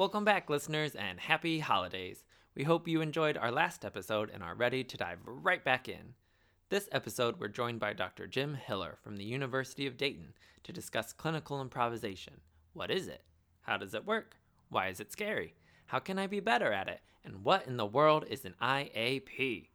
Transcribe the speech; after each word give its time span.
Welcome 0.00 0.24
back, 0.24 0.48
listeners, 0.48 0.94
and 0.94 1.20
happy 1.20 1.58
holidays. 1.58 2.24
We 2.54 2.64
hope 2.64 2.88
you 2.88 3.02
enjoyed 3.02 3.36
our 3.36 3.52
last 3.52 3.84
episode 3.84 4.30
and 4.32 4.42
are 4.42 4.54
ready 4.54 4.82
to 4.82 4.96
dive 4.96 5.18
right 5.26 5.62
back 5.62 5.90
in. 5.90 6.14
This 6.70 6.88
episode, 6.90 7.38
we're 7.38 7.48
joined 7.48 7.80
by 7.80 7.92
Dr. 7.92 8.26
Jim 8.26 8.54
Hiller 8.54 8.96
from 9.02 9.18
the 9.18 9.24
University 9.24 9.86
of 9.86 9.98
Dayton 9.98 10.32
to 10.64 10.72
discuss 10.72 11.12
clinical 11.12 11.60
improvisation. 11.60 12.40
What 12.72 12.90
is 12.90 13.08
it? 13.08 13.24
How 13.60 13.76
does 13.76 13.92
it 13.92 14.06
work? 14.06 14.36
Why 14.70 14.88
is 14.88 15.00
it 15.00 15.12
scary? 15.12 15.52
How 15.84 15.98
can 15.98 16.18
I 16.18 16.26
be 16.26 16.40
better 16.40 16.72
at 16.72 16.88
it? 16.88 17.02
And 17.22 17.44
what 17.44 17.66
in 17.66 17.76
the 17.76 17.84
world 17.84 18.24
is 18.30 18.46
an 18.46 18.54
IAP? 18.62 19.68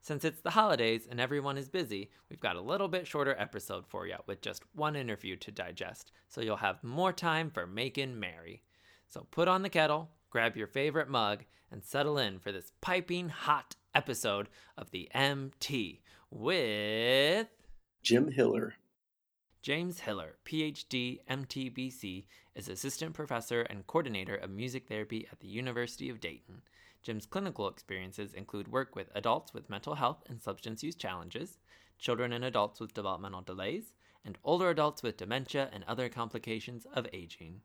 Since 0.00 0.24
it's 0.24 0.42
the 0.42 0.50
holidays 0.50 1.08
and 1.10 1.18
everyone 1.18 1.58
is 1.58 1.68
busy, 1.68 2.10
we've 2.30 2.38
got 2.38 2.54
a 2.54 2.60
little 2.60 2.86
bit 2.86 3.08
shorter 3.08 3.34
episode 3.36 3.84
for 3.88 4.06
you 4.06 4.14
with 4.28 4.42
just 4.42 4.62
one 4.76 4.94
interview 4.94 5.34
to 5.34 5.50
digest, 5.50 6.12
so 6.28 6.40
you'll 6.40 6.58
have 6.58 6.84
more 6.84 7.12
time 7.12 7.50
for 7.50 7.66
making 7.66 8.20
merry. 8.20 8.62
So 9.08 9.26
put 9.30 9.48
on 9.48 9.62
the 9.62 9.68
kettle, 9.68 10.10
grab 10.30 10.56
your 10.56 10.66
favorite 10.66 11.08
mug, 11.08 11.44
and 11.70 11.84
settle 11.84 12.18
in 12.18 12.38
for 12.38 12.52
this 12.52 12.72
piping 12.80 13.28
hot 13.28 13.76
episode 13.94 14.48
of 14.76 14.90
the 14.90 15.08
MTea 15.14 16.00
with 16.30 17.48
Jim 18.02 18.30
Hiller. 18.30 18.74
James 19.62 20.00
Hiller, 20.00 20.36
PhD, 20.44 21.18
MTBC, 21.28 22.26
is 22.54 22.68
assistant 22.68 23.14
professor 23.14 23.62
and 23.62 23.86
coordinator 23.86 24.36
of 24.36 24.50
music 24.50 24.86
therapy 24.86 25.26
at 25.32 25.40
the 25.40 25.48
University 25.48 26.08
of 26.08 26.20
Dayton. 26.20 26.62
Jim's 27.02 27.26
clinical 27.26 27.68
experiences 27.68 28.32
include 28.32 28.68
work 28.68 28.94
with 28.94 29.10
adults 29.14 29.52
with 29.52 29.70
mental 29.70 29.94
health 29.94 30.22
and 30.28 30.40
substance 30.40 30.82
use 30.82 30.94
challenges, 30.94 31.58
children 31.98 32.32
and 32.32 32.44
adults 32.44 32.80
with 32.80 32.94
developmental 32.94 33.42
delays, 33.42 33.92
and 34.24 34.38
older 34.44 34.70
adults 34.70 35.02
with 35.02 35.16
dementia 35.16 35.68
and 35.72 35.84
other 35.84 36.08
complications 36.08 36.86
of 36.94 37.06
aging. 37.12 37.60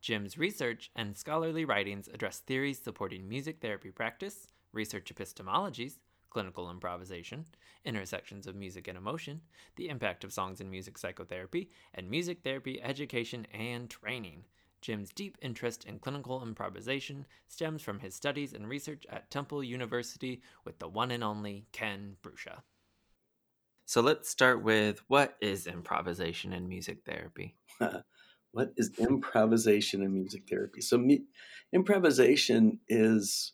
Jim's 0.00 0.38
research 0.38 0.90
and 0.94 1.16
scholarly 1.16 1.64
writings 1.64 2.08
address 2.12 2.38
theories 2.38 2.80
supporting 2.80 3.28
music 3.28 3.60
therapy 3.60 3.90
practice, 3.90 4.48
research 4.72 5.12
epistemologies, 5.14 5.98
clinical 6.30 6.70
improvisation, 6.70 7.44
intersections 7.84 8.46
of 8.46 8.54
music 8.54 8.86
and 8.86 8.96
emotion, 8.96 9.40
the 9.76 9.88
impact 9.88 10.24
of 10.24 10.32
songs 10.32 10.60
in 10.60 10.70
music 10.70 10.98
psychotherapy, 10.98 11.70
and 11.94 12.08
music 12.08 12.42
therapy 12.44 12.80
education 12.82 13.46
and 13.52 13.90
training. 13.90 14.44
Jim's 14.80 15.10
deep 15.10 15.36
interest 15.42 15.84
in 15.84 15.98
clinical 15.98 16.42
improvisation 16.42 17.26
stems 17.48 17.82
from 17.82 17.98
his 17.98 18.14
studies 18.14 18.52
and 18.52 18.68
research 18.68 19.04
at 19.10 19.30
Temple 19.30 19.64
University 19.64 20.42
with 20.64 20.78
the 20.78 20.88
one 20.88 21.10
and 21.10 21.24
only 21.24 21.66
Ken 21.72 22.16
Bruscia. 22.22 22.62
So 23.84 24.00
let's 24.00 24.28
start 24.28 24.62
with 24.62 25.00
what 25.08 25.36
is 25.40 25.66
improvisation 25.66 26.52
in 26.52 26.68
music 26.68 26.98
therapy? 27.04 27.56
what 28.52 28.72
is 28.76 28.90
improvisation 28.98 30.02
in 30.02 30.12
music 30.12 30.48
therapy? 30.48 30.80
So 30.80 30.98
me, 30.98 31.22
improvisation 31.72 32.80
is 32.88 33.52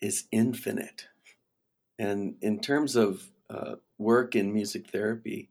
is 0.00 0.24
infinite, 0.32 1.06
and 1.98 2.34
in 2.40 2.60
terms 2.60 2.96
of 2.96 3.30
uh, 3.48 3.76
work 3.98 4.34
in 4.34 4.52
music 4.52 4.90
therapy, 4.90 5.50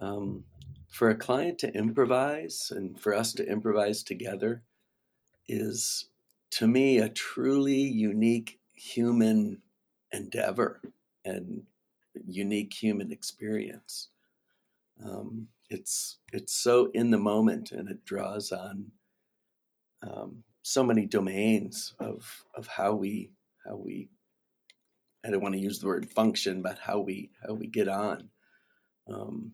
um, 0.00 0.44
for 0.88 1.08
a 1.08 1.16
client 1.16 1.58
to 1.60 1.72
improvise 1.72 2.72
and 2.74 3.00
for 3.00 3.14
us 3.14 3.32
to 3.34 3.46
improvise 3.46 4.02
together 4.02 4.62
is 5.48 6.08
to 6.50 6.66
me 6.66 6.98
a 6.98 7.08
truly 7.08 7.80
unique 7.80 8.58
human 8.74 9.62
endeavor 10.12 10.80
and 11.24 11.62
unique 12.26 12.72
human 12.72 13.12
experience. 13.12 14.08
Um, 15.04 15.48
it's 15.70 16.18
it's 16.32 16.52
so 16.52 16.90
in 16.94 17.10
the 17.10 17.18
moment 17.18 17.72
and 17.72 17.88
it 17.88 18.04
draws 18.04 18.52
on 18.52 18.86
um, 20.02 20.42
so 20.62 20.82
many 20.82 21.06
domains 21.06 21.94
of 22.00 22.44
of 22.54 22.66
how 22.66 22.92
we 22.92 23.30
how 23.64 23.76
we 23.76 24.08
I 25.24 25.30
don't 25.30 25.42
want 25.42 25.54
to 25.54 25.60
use 25.60 25.78
the 25.78 25.86
word 25.86 26.10
function, 26.10 26.62
but 26.62 26.78
how 26.78 27.00
we 27.00 27.30
how 27.46 27.54
we 27.54 27.66
get 27.66 27.88
on. 27.88 28.28
Um, 29.08 29.52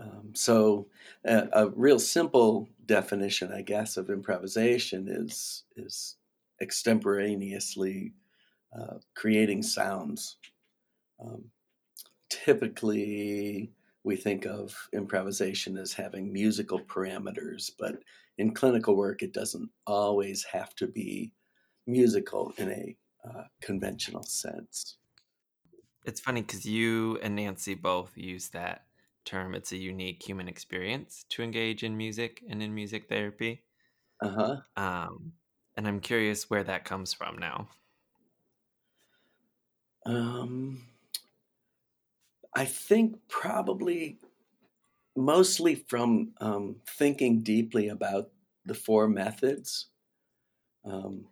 um, 0.00 0.30
so, 0.34 0.86
a, 1.24 1.48
a, 1.52 1.68
real 1.70 1.98
simple 1.98 2.68
definition, 2.86 3.52
I 3.52 3.62
guess, 3.62 3.96
of 3.96 4.10
improvisation 4.10 5.08
is 5.08 5.64
is 5.76 6.16
extemporaneously 6.60 8.12
uh, 8.78 8.98
creating 9.14 9.62
sounds. 9.62 10.36
Um, 11.22 11.44
typically, 12.28 13.72
we 14.04 14.16
think 14.16 14.46
of 14.46 14.74
improvisation 14.92 15.76
as 15.76 15.92
having 15.92 16.32
musical 16.32 16.80
parameters, 16.80 17.70
but 17.78 17.96
in 18.38 18.54
clinical 18.54 18.96
work, 18.96 19.22
it 19.22 19.32
doesn't 19.32 19.68
always 19.86 20.44
have 20.44 20.74
to 20.76 20.86
be 20.86 21.32
musical 21.86 22.52
in 22.56 22.70
a 22.70 22.96
uh, 23.28 23.42
conventional 23.60 24.22
sense. 24.22 24.96
It's 26.06 26.20
funny 26.20 26.40
because 26.40 26.64
you 26.64 27.18
and 27.22 27.36
Nancy 27.36 27.74
both 27.74 28.16
use 28.16 28.48
that 28.48 28.86
term. 29.26 29.54
It's 29.54 29.72
a 29.72 29.76
unique 29.76 30.22
human 30.26 30.48
experience 30.48 31.26
to 31.28 31.42
engage 31.42 31.82
in 31.82 31.96
music 31.96 32.42
and 32.48 32.62
in 32.62 32.74
music 32.74 33.08
therapy. 33.08 33.62
Uh 34.22 34.28
huh. 34.28 34.56
Um, 34.76 35.32
and 35.76 35.86
I'm 35.86 36.00
curious 36.00 36.48
where 36.48 36.64
that 36.64 36.84
comes 36.84 37.12
from 37.12 37.38
now. 37.38 37.68
Um, 40.06 40.82
I 42.54 42.64
think 42.64 43.16
probably 43.28 44.18
mostly 45.16 45.74
from 45.74 46.32
um, 46.40 46.76
thinking 46.86 47.42
deeply 47.42 47.88
about 47.88 48.30
the 48.64 48.74
four 48.74 49.08
methods. 49.08 49.86
Um, 50.84 51.26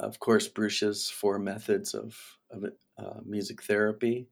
of 0.00 0.18
course, 0.18 0.48
Bruscia's 0.48 1.08
four 1.10 1.38
methods 1.38 1.94
of, 1.94 2.16
of 2.50 2.64
uh, 2.98 3.20
music 3.24 3.62
therapy. 3.62 4.26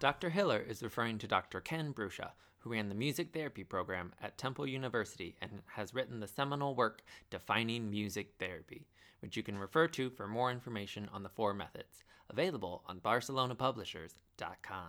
Dr. 0.00 0.30
Hiller 0.30 0.60
is 0.60 0.82
referring 0.82 1.18
to 1.18 1.26
Dr. 1.26 1.60
Ken 1.60 1.92
Bruscia, 1.92 2.30
who 2.58 2.70
ran 2.70 2.88
the 2.88 2.94
music 2.94 3.32
therapy 3.32 3.64
program 3.64 4.12
at 4.22 4.38
Temple 4.38 4.66
University 4.66 5.36
and 5.40 5.62
has 5.66 5.94
written 5.94 6.20
the 6.20 6.28
seminal 6.28 6.74
work 6.74 7.02
Defining 7.30 7.90
Music 7.90 8.34
Therapy, 8.38 8.86
which 9.20 9.36
you 9.36 9.42
can 9.42 9.58
refer 9.58 9.88
to 9.88 10.10
for 10.10 10.26
more 10.26 10.50
information 10.50 11.08
on 11.12 11.22
the 11.22 11.28
four 11.28 11.54
methods, 11.54 12.04
available 12.30 12.82
on 12.86 13.00
barcelonapublishers.com. 13.00 14.88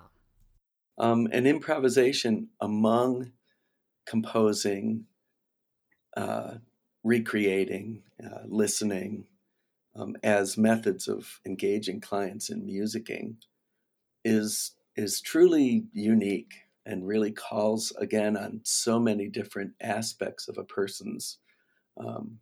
Um, 0.98 1.28
an 1.32 1.46
improvisation 1.46 2.50
among 2.60 3.32
composing, 4.06 5.06
uh, 6.18 6.56
recreating, 7.04 8.04
uh, 8.24 8.42
listening 8.46 9.26
um, 9.96 10.16
as 10.24 10.58
methods 10.58 11.08
of 11.08 11.40
engaging 11.46 12.02
clients 12.02 12.50
in 12.50 12.66
musicking 12.66 13.36
is 14.24 14.76
is 14.96 15.22
truly 15.22 15.86
unique 15.94 16.54
and 16.86 17.08
really 17.08 17.32
calls 17.32 17.94
again 18.00 18.36
on 18.36 18.60
so 18.64 19.00
many 19.00 19.28
different 19.28 19.72
aspects 19.80 20.48
of 20.48 20.58
a 20.58 20.64
person's 20.64 21.38
um, 21.98 22.40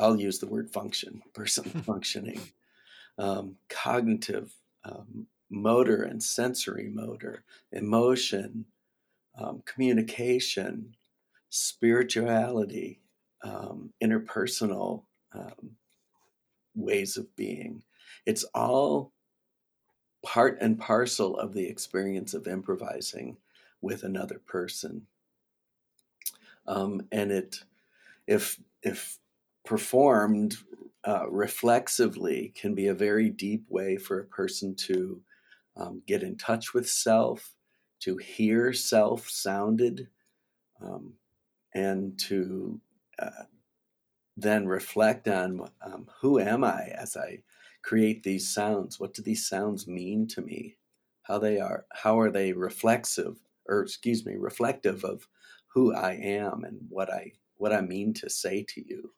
i'll 0.00 0.18
use 0.18 0.38
the 0.38 0.46
word 0.46 0.70
function 0.70 1.22
person 1.34 1.64
functioning 1.86 2.40
um, 3.18 3.56
cognitive 3.68 4.52
um, 4.84 5.26
motor 5.50 6.02
and 6.02 6.22
sensory 6.22 6.88
motor 6.88 7.44
emotion 7.72 8.64
um, 9.38 9.62
communication 9.66 10.94
spirituality 11.50 13.00
um, 13.42 13.92
interpersonal 14.02 15.04
um, 15.34 15.72
ways 16.74 17.16
of 17.16 17.34
being 17.36 17.82
it's 18.26 18.44
all 18.54 19.12
part 20.22 20.58
and 20.60 20.78
parcel 20.78 21.36
of 21.36 21.52
the 21.52 21.66
experience 21.66 22.34
of 22.34 22.46
improvising 22.46 23.36
with 23.80 24.02
another 24.02 24.40
person. 24.46 25.06
Um, 26.66 27.02
and 27.10 27.32
it, 27.32 27.64
if 28.26 28.60
if 28.82 29.18
performed 29.64 30.56
uh, 31.06 31.30
reflexively, 31.30 32.52
can 32.54 32.74
be 32.74 32.88
a 32.88 32.94
very 32.94 33.30
deep 33.30 33.64
way 33.68 33.96
for 33.96 34.20
a 34.20 34.26
person 34.26 34.74
to 34.74 35.20
um, 35.76 36.02
get 36.06 36.22
in 36.22 36.36
touch 36.36 36.74
with 36.74 36.88
self, 36.88 37.54
to 38.00 38.16
hear 38.18 38.72
self 38.72 39.28
sounded, 39.28 40.08
um, 40.82 41.14
and 41.74 42.18
to 42.18 42.80
uh, 43.18 43.44
then 44.36 44.66
reflect 44.66 45.28
on 45.28 45.68
um, 45.82 46.06
who 46.20 46.38
am 46.38 46.64
I 46.64 46.92
as 46.94 47.16
I 47.16 47.42
create 47.82 48.22
these 48.22 48.52
sounds? 48.52 48.98
What 49.00 49.14
do 49.14 49.22
these 49.22 49.48
sounds 49.48 49.86
mean 49.86 50.26
to 50.28 50.42
me? 50.42 50.76
How 51.22 51.38
they 51.38 51.60
are 51.60 51.86
how 51.92 52.18
are 52.18 52.30
they 52.30 52.52
reflexive 52.52 53.38
or 53.68 53.82
excuse 53.82 54.26
me, 54.26 54.34
reflective 54.36 55.04
of 55.04 55.28
who 55.68 55.94
I 55.94 56.12
am 56.12 56.64
and 56.64 56.80
what 56.88 57.10
I 57.10 57.32
what 57.56 57.72
I 57.72 57.80
mean 57.80 58.12
to 58.14 58.28
say 58.28 58.64
to 58.68 58.86
you 58.86 59.12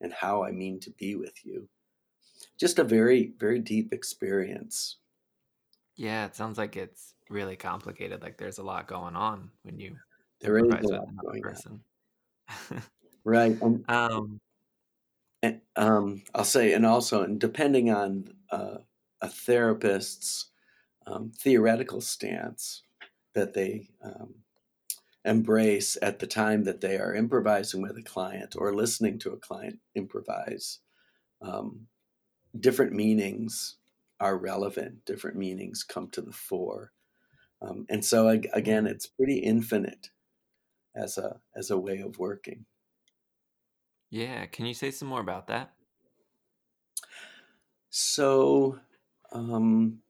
and 0.00 0.12
how 0.12 0.44
I 0.44 0.52
mean 0.52 0.80
to 0.80 0.90
be 0.90 1.14
with 1.16 1.44
you. 1.44 1.68
Just 2.58 2.78
a 2.78 2.84
very 2.84 3.32
very 3.38 3.58
deep 3.58 3.92
experience. 3.92 4.96
Yeah, 5.96 6.26
it 6.26 6.36
sounds 6.36 6.58
like 6.58 6.76
it's 6.76 7.14
really 7.28 7.56
complicated 7.56 8.22
like 8.22 8.38
there's 8.38 8.58
a 8.58 8.62
lot 8.62 8.86
going 8.86 9.16
on 9.16 9.50
when 9.62 9.78
you 9.78 9.96
there 10.40 10.58
is 10.58 10.64
a 10.64 10.94
lot 10.94 11.08
going 11.22 11.42
person. 11.42 11.80
on. 12.48 12.82
right. 13.24 13.60
Um, 13.60 13.84
um, 13.88 14.40
and, 15.42 15.60
um, 15.76 16.22
I'll 16.34 16.44
say, 16.44 16.72
and 16.72 16.84
also, 16.84 17.22
and 17.22 17.40
depending 17.40 17.90
on 17.90 18.32
uh, 18.50 18.78
a 19.20 19.28
therapist's 19.28 20.50
um, 21.06 21.32
theoretical 21.36 22.00
stance 22.00 22.82
that 23.34 23.54
they 23.54 23.88
um, 24.02 24.34
embrace 25.28 25.96
at 26.02 26.18
the 26.18 26.26
time 26.26 26.64
that 26.64 26.80
they 26.80 26.98
are 26.98 27.14
improvising 27.14 27.82
with 27.82 27.96
a 27.96 28.02
client 28.02 28.54
or 28.56 28.74
listening 28.74 29.18
to 29.20 29.32
a 29.32 29.36
client 29.36 29.78
improvise, 29.94 30.80
um, 31.42 31.86
different 32.58 32.92
meanings 32.92 33.76
are 34.20 34.36
relevant, 34.36 35.04
different 35.04 35.36
meanings 35.36 35.84
come 35.84 36.08
to 36.10 36.20
the 36.20 36.32
fore. 36.32 36.92
Um, 37.60 37.86
and 37.88 38.04
so 38.04 38.28
again, 38.28 38.86
it's 38.86 39.06
pretty 39.06 39.38
infinite 39.38 40.10
as 40.94 41.18
a 41.18 41.40
as 41.54 41.70
a 41.70 41.78
way 41.78 41.98
of 42.00 42.18
working. 42.18 42.66
Yeah, 44.10 44.46
can 44.46 44.66
you 44.66 44.74
say 44.74 44.90
some 44.90 45.08
more 45.08 45.20
about 45.20 45.48
that? 45.48 45.72
So, 47.90 48.78
um, 49.32 50.00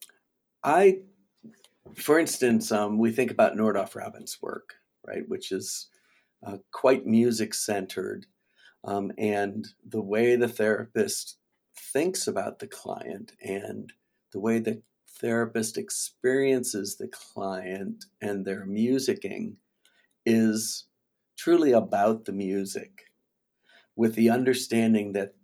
I, 0.63 1.01
for 1.95 2.19
instance, 2.19 2.71
um, 2.73 2.99
we 2.99 3.13
think 3.13 3.31
about 3.31 3.57
Nordoff 3.57 3.95
Robbins' 3.95 4.39
work, 4.41 4.75
right, 5.07 5.29
which 5.29 5.53
is 5.53 5.89
uh, 6.47 6.59
quite 6.73 7.07
music 7.07 7.55
centered, 7.55 8.27
um, 8.85 9.13
and 9.19 9.69
the 9.87 10.01
way 10.01 10.37
the 10.37 10.49
therapist 10.49 11.37
thinks 11.77 12.27
about 12.27 12.59
the 12.59 12.67
client 12.67 13.33
and 13.43 13.93
the 14.33 14.41
way 14.41 14.59
the 14.59 14.83
therapist 15.21 15.77
experiences 15.77 16.97
the 16.97 17.09
client 17.09 18.05
and 18.21 18.45
their 18.45 18.67
musicking 18.67 19.55
is 20.25 20.87
truly 21.37 21.73
about 21.73 22.25
the 22.25 22.33
music 22.33 23.05
with 23.97 24.15
the 24.15 24.31
understanding 24.31 25.13
that 25.13 25.35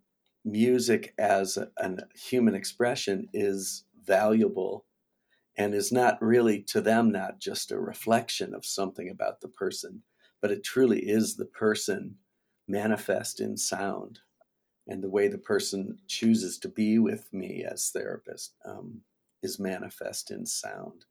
music 0.44 1.14
as 1.18 1.56
a, 1.56 1.68
a 1.78 1.96
human 2.14 2.54
expression 2.54 3.28
is 3.32 3.84
valuable 4.04 4.84
and 5.56 5.74
is 5.74 5.92
not 5.92 6.20
really 6.20 6.60
to 6.62 6.80
them 6.80 7.10
not 7.10 7.40
just 7.40 7.70
a 7.70 7.78
reflection 7.78 8.54
of 8.54 8.66
something 8.66 9.08
about 9.08 9.40
the 9.40 9.48
person 9.48 10.02
but 10.40 10.50
it 10.50 10.62
truly 10.64 11.00
is 11.00 11.36
the 11.36 11.46
person 11.46 12.16
manifest 12.68 13.40
in 13.40 13.56
sound 13.56 14.20
and 14.86 15.02
the 15.02 15.08
way 15.08 15.28
the 15.28 15.38
person 15.38 15.98
chooses 16.06 16.58
to 16.58 16.68
be 16.68 16.98
with 16.98 17.32
me 17.32 17.64
as 17.64 17.90
therapist 17.90 18.54
um, 18.64 19.00
is 19.42 19.58
manifest 19.58 20.30
in 20.30 20.44
sound. 20.44 21.04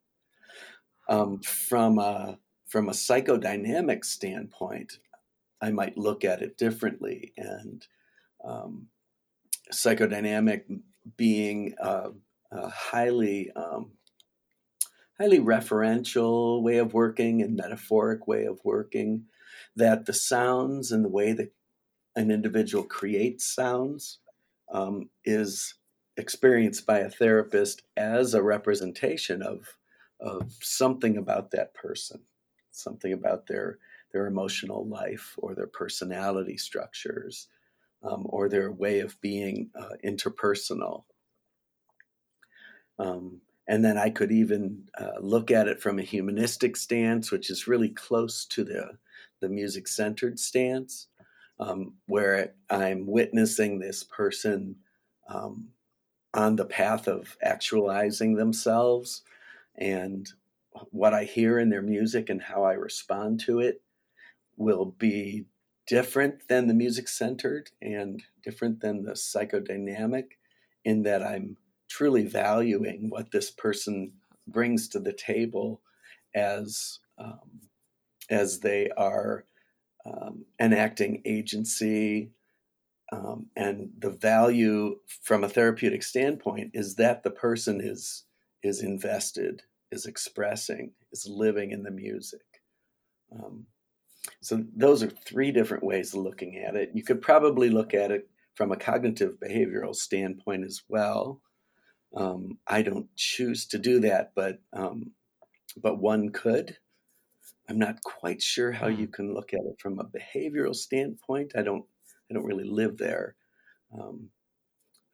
Um, 1.10 1.40
from 1.42 2.00
a 2.00 2.38
from 2.68 2.90
a 2.90 2.94
psychodynamic 2.94 4.04
standpoint, 4.04 5.00
I 5.62 5.70
might 5.72 5.98
look 5.98 6.24
at 6.24 6.42
it 6.42 6.58
differently, 6.58 7.34
and 7.38 7.86
um, 8.44 8.88
psychodynamic 9.72 10.64
being 11.18 11.76
a, 11.80 12.12
a 12.52 12.70
highly 12.70 13.52
um, 13.52 13.92
highly 15.24 15.40
referential 15.40 16.62
way 16.62 16.78
of 16.80 16.94
working 16.94 17.42
and 17.42 17.56
metaphoric 17.56 18.28
way 18.28 18.44
of 18.44 18.60
working 18.66 19.24
that 19.74 20.06
the 20.06 20.12
sounds 20.12 20.92
and 20.92 21.06
the 21.06 21.10
way 21.10 21.32
that 21.32 21.50
an 22.18 22.30
individual 22.30 22.84
creates 22.84 23.46
sounds 23.46 24.20
um, 24.74 25.10
is 25.24 25.76
experienced 26.18 26.86
by 26.86 27.00
a 27.00 27.10
therapist 27.10 27.84
as 27.96 28.34
a 28.34 28.44
representation 28.44 29.42
of 29.42 29.78
of 30.20 30.52
something 30.62 31.18
about 31.18 31.52
that 31.52 31.74
person, 31.74 32.20
something 32.72 33.14
about 33.14 33.48
their 33.48 33.78
their 34.12 34.28
emotional 34.28 34.86
life 34.86 35.36
or 35.38 35.56
their 35.56 35.68
personality 35.68 36.58
structures 36.58 37.48
um, 38.04 38.26
or 38.28 38.50
their 38.50 38.74
way 38.74 39.00
of 39.00 39.20
being 39.22 39.70
uh, 39.74 39.96
interpersonal. 40.06 41.06
Um, 43.00 43.40
and 43.68 43.84
then 43.84 43.98
I 43.98 44.10
could 44.10 44.32
even 44.32 44.84
uh, 45.00 45.20
look 45.22 45.52
at 45.52 45.68
it 45.68 45.82
from 45.82 46.00
a 46.00 46.04
humanistic 46.04 46.76
stance, 46.76 47.32
which 47.32 47.50
is 47.50 47.68
really 47.68 47.90
close 47.90 48.46
to 48.48 48.64
the 48.64 48.98
the 49.42 49.50
music 49.50 49.90
centered 49.90 50.40
stance 50.40 51.08
um, 51.60 51.94
where 52.06 52.54
I'm 52.70 53.06
witnessing 53.06 53.80
this 53.80 54.04
person 54.04 54.78
um, 55.28 55.70
on 56.34 56.56
the 56.56 56.66
path 56.66 57.08
of 57.08 57.38
actualizing 57.42 58.36
themselves 58.36 59.22
and 59.78 60.28
what 60.92 61.14
I 61.14 61.26
hear 61.26 61.60
in 61.60 61.70
their 61.70 61.82
music 61.82 62.30
and 62.30 62.42
how 62.42 62.64
I 62.64 62.74
respond 62.74 63.42
to 63.42 63.60
it 63.60 63.82
will 64.58 64.86
be 64.86 65.46
different 65.88 66.48
than 66.48 66.68
the 66.68 66.74
music 66.74 67.08
centered 67.08 67.70
and 67.82 68.24
different 68.44 68.80
than 68.80 69.04
the 69.04 69.12
psychodynamic 69.12 70.26
in 70.86 71.04
that 71.04 71.22
I'm 71.22 71.58
truly 71.94 72.26
valuing 72.26 73.08
what 73.10 73.30
this 73.30 73.52
person 73.52 74.12
brings 74.48 74.88
to 74.88 75.00
the 75.00 75.14
table 75.14 75.80
as 76.34 77.00
um, 77.20 77.62
as 78.32 78.60
they 78.60 78.90
are 78.98 79.46
um, 80.06 80.44
enacting 80.60 81.22
agency. 81.24 82.32
Um, 83.12 83.46
and 83.56 83.92
the 84.00 84.10
value 84.10 84.96
from 85.22 85.44
a 85.44 85.50
therapeutic 85.50 86.02
standpoint 86.02 86.72
is 86.74 86.96
that 86.96 87.22
the 87.22 87.30
person 87.30 87.80
is 87.80 88.24
is 88.64 88.82
invested, 88.82 89.62
is 89.92 90.08
expressing, 90.08 90.94
is 91.12 91.28
living 91.30 91.70
in 91.72 91.84
the 91.84 91.92
music. 91.92 92.42
Um, 93.32 93.68
so 94.42 94.64
those 94.76 95.04
are 95.04 95.10
three 95.10 95.52
different 95.52 95.84
ways 95.84 96.14
of 96.14 96.22
looking 96.22 96.58
at 96.58 96.76
it. 96.76 96.90
You 96.96 97.04
could 97.04 97.22
probably 97.22 97.70
look 97.70 97.94
at 97.94 98.10
it 98.10 98.28
from 98.56 98.72
a 98.72 98.78
cognitive 98.78 99.34
behavioral 99.40 99.96
standpoint 99.96 100.64
as 100.64 100.82
well. 100.88 101.42
Um, 102.16 102.58
I 102.68 102.82
don't 102.82 103.08
choose 103.16 103.66
to 103.68 103.78
do 103.78 104.00
that, 104.02 104.34
but 104.36 104.60
um, 104.72 105.12
but 105.82 106.00
one 106.00 106.30
could. 106.30 106.78
I'm 107.70 107.80
not 107.80 108.02
quite 108.04 108.42
sure 108.42 108.72
how 108.72 108.88
you 108.88 109.08
mm. 109.08 109.14
can 109.14 109.34
look 109.34 109.54
at 109.54 109.62
it 109.62 109.80
from 109.80 110.00
a 110.00 110.04
behavioral 110.04 110.76
standpoint. 110.76 111.54
I 111.56 111.62
don't 111.62 111.86
I 112.30 112.34
don't 112.34 112.46
really 112.46 112.70
live 112.70 112.98
there. 112.98 113.36
Um, 113.98 114.30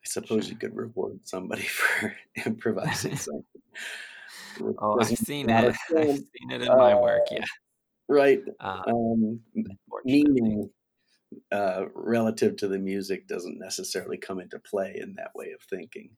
I 0.02 0.08
suppose 0.08 0.44
sure. 0.44 0.52
you 0.52 0.58
could 0.58 0.76
reward 0.76 1.20
somebody 1.24 1.62
for 1.62 2.14
improvising 2.44 3.16
something. 3.16 3.44
oh, 4.78 4.98
I've 5.00 5.06
seen 5.08 5.50
it. 5.50 5.74
I've 5.96 5.96
seen 5.96 6.50
it 6.50 6.62
in 6.62 6.68
my 6.68 6.92
uh, 6.92 7.00
work. 7.00 7.26
Yeah. 7.30 7.44
Right. 8.08 8.40
Uh, 8.58 8.82
um, 8.88 9.40
meaning 10.04 10.70
uh, 11.52 11.84
relative 11.94 12.56
to 12.56 12.68
the 12.68 12.78
music 12.78 13.28
doesn't 13.28 13.58
necessarily 13.58 14.18
come 14.18 14.40
into 14.40 14.58
play 14.58 14.98
in 15.00 15.14
that 15.14 15.30
way 15.34 15.52
of 15.52 15.60
thinking, 15.68 16.10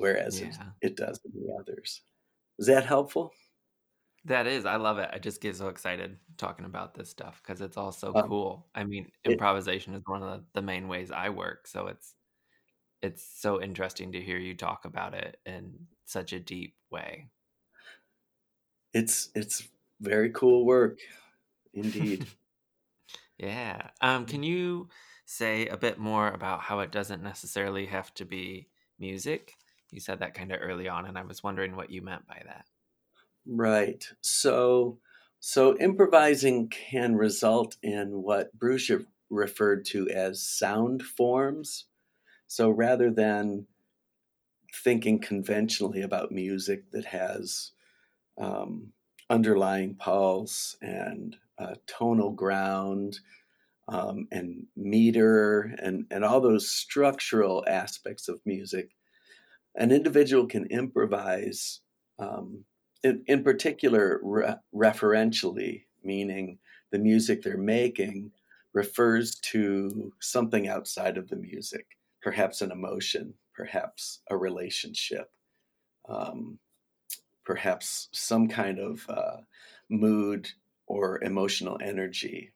whereas 0.00 0.40
yeah. 0.40 0.48
it, 0.80 0.90
it 0.90 0.96
does 0.96 1.20
in 1.24 1.32
the 1.34 1.54
others. 1.58 2.02
Is 2.58 2.66
that 2.66 2.86
helpful? 2.86 3.32
That 4.24 4.46
is, 4.46 4.66
I 4.66 4.76
love 4.76 4.98
it. 4.98 5.08
I 5.12 5.18
just 5.18 5.40
get 5.40 5.56
so 5.56 5.68
excited 5.68 6.18
talking 6.36 6.66
about 6.66 6.94
this 6.94 7.08
stuff 7.08 7.40
because 7.42 7.60
it's 7.60 7.76
all 7.76 7.92
so 7.92 8.12
uh, 8.12 8.26
cool. 8.26 8.66
I 8.74 8.84
mean, 8.84 9.10
improvisation 9.24 9.94
is 9.94 10.02
one 10.06 10.22
of 10.22 10.28
the, 10.28 10.44
the 10.54 10.62
main 10.62 10.88
ways 10.88 11.10
I 11.10 11.30
work, 11.30 11.66
so 11.66 11.86
it's 11.86 12.14
it's 13.00 13.24
so 13.40 13.62
interesting 13.62 14.12
to 14.12 14.20
hear 14.20 14.38
you 14.38 14.54
talk 14.54 14.84
about 14.84 15.14
it 15.14 15.38
in 15.46 15.72
such 16.04 16.32
a 16.32 16.40
deep 16.40 16.74
way. 16.90 17.28
It's 18.92 19.30
it's 19.34 19.68
very 20.00 20.30
cool 20.30 20.66
work, 20.66 20.98
indeed. 21.72 22.26
yeah. 23.38 23.90
Um, 24.00 24.26
can 24.26 24.42
you 24.42 24.88
say 25.26 25.68
a 25.68 25.76
bit 25.76 25.98
more 25.98 26.28
about 26.28 26.60
how 26.60 26.80
it 26.80 26.90
doesn't 26.90 27.22
necessarily 27.22 27.86
have 27.86 28.12
to 28.14 28.24
be 28.24 28.68
music? 28.98 29.54
You 29.90 30.00
said 30.00 30.20
that 30.20 30.34
kind 30.34 30.52
of 30.52 30.60
early 30.62 30.88
on, 30.88 31.06
and 31.06 31.16
I 31.16 31.22
was 31.22 31.42
wondering 31.42 31.76
what 31.76 31.90
you 31.90 32.02
meant 32.02 32.26
by 32.26 32.42
that. 32.44 32.66
Right. 33.46 34.06
So, 34.20 34.98
so 35.40 35.76
improvising 35.78 36.68
can 36.68 37.16
result 37.16 37.76
in 37.82 38.22
what 38.22 38.56
Bruscia 38.58 39.04
referred 39.30 39.84
to 39.86 40.08
as 40.10 40.42
sound 40.42 41.02
forms. 41.02 41.86
So 42.46 42.70
rather 42.70 43.10
than 43.10 43.66
thinking 44.74 45.18
conventionally 45.18 46.02
about 46.02 46.32
music 46.32 46.90
that 46.92 47.06
has 47.06 47.72
um, 48.38 48.92
underlying 49.30 49.94
pulse 49.94 50.76
and 50.80 51.36
uh, 51.58 51.74
tonal 51.86 52.30
ground 52.30 53.18
um, 53.88 54.28
and 54.30 54.66
meter 54.76 55.74
and, 55.82 56.06
and 56.10 56.24
all 56.24 56.40
those 56.40 56.70
structural 56.70 57.64
aspects 57.66 58.28
of 58.28 58.40
music, 58.44 58.90
an 59.78 59.92
individual 59.92 60.46
can 60.46 60.66
improvise 60.66 61.80
um, 62.18 62.64
in, 63.04 63.22
in 63.26 63.44
particular, 63.44 64.20
re- 64.22 64.56
referentially, 64.74 65.84
meaning 66.02 66.58
the 66.90 66.98
music 66.98 67.42
they're 67.42 67.56
making 67.56 68.32
refers 68.74 69.36
to 69.36 70.12
something 70.20 70.68
outside 70.68 71.16
of 71.16 71.28
the 71.28 71.36
music, 71.36 71.86
perhaps 72.20 72.60
an 72.60 72.72
emotion, 72.72 73.34
perhaps 73.54 74.20
a 74.30 74.36
relationship, 74.36 75.30
um, 76.08 76.58
perhaps 77.44 78.08
some 78.12 78.48
kind 78.48 78.78
of 78.80 79.08
uh, 79.08 79.38
mood 79.88 80.48
or 80.86 81.22
emotional 81.22 81.78
energy. 81.82 82.52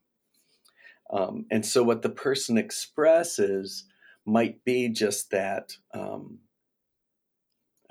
Um, 1.12 1.46
and 1.50 1.64
so, 1.64 1.82
what 1.82 2.02
the 2.02 2.10
person 2.10 2.58
expresses 2.58 3.84
might 4.24 4.64
be 4.64 4.88
just 4.88 5.30
that 5.30 5.76
um, 5.94 6.38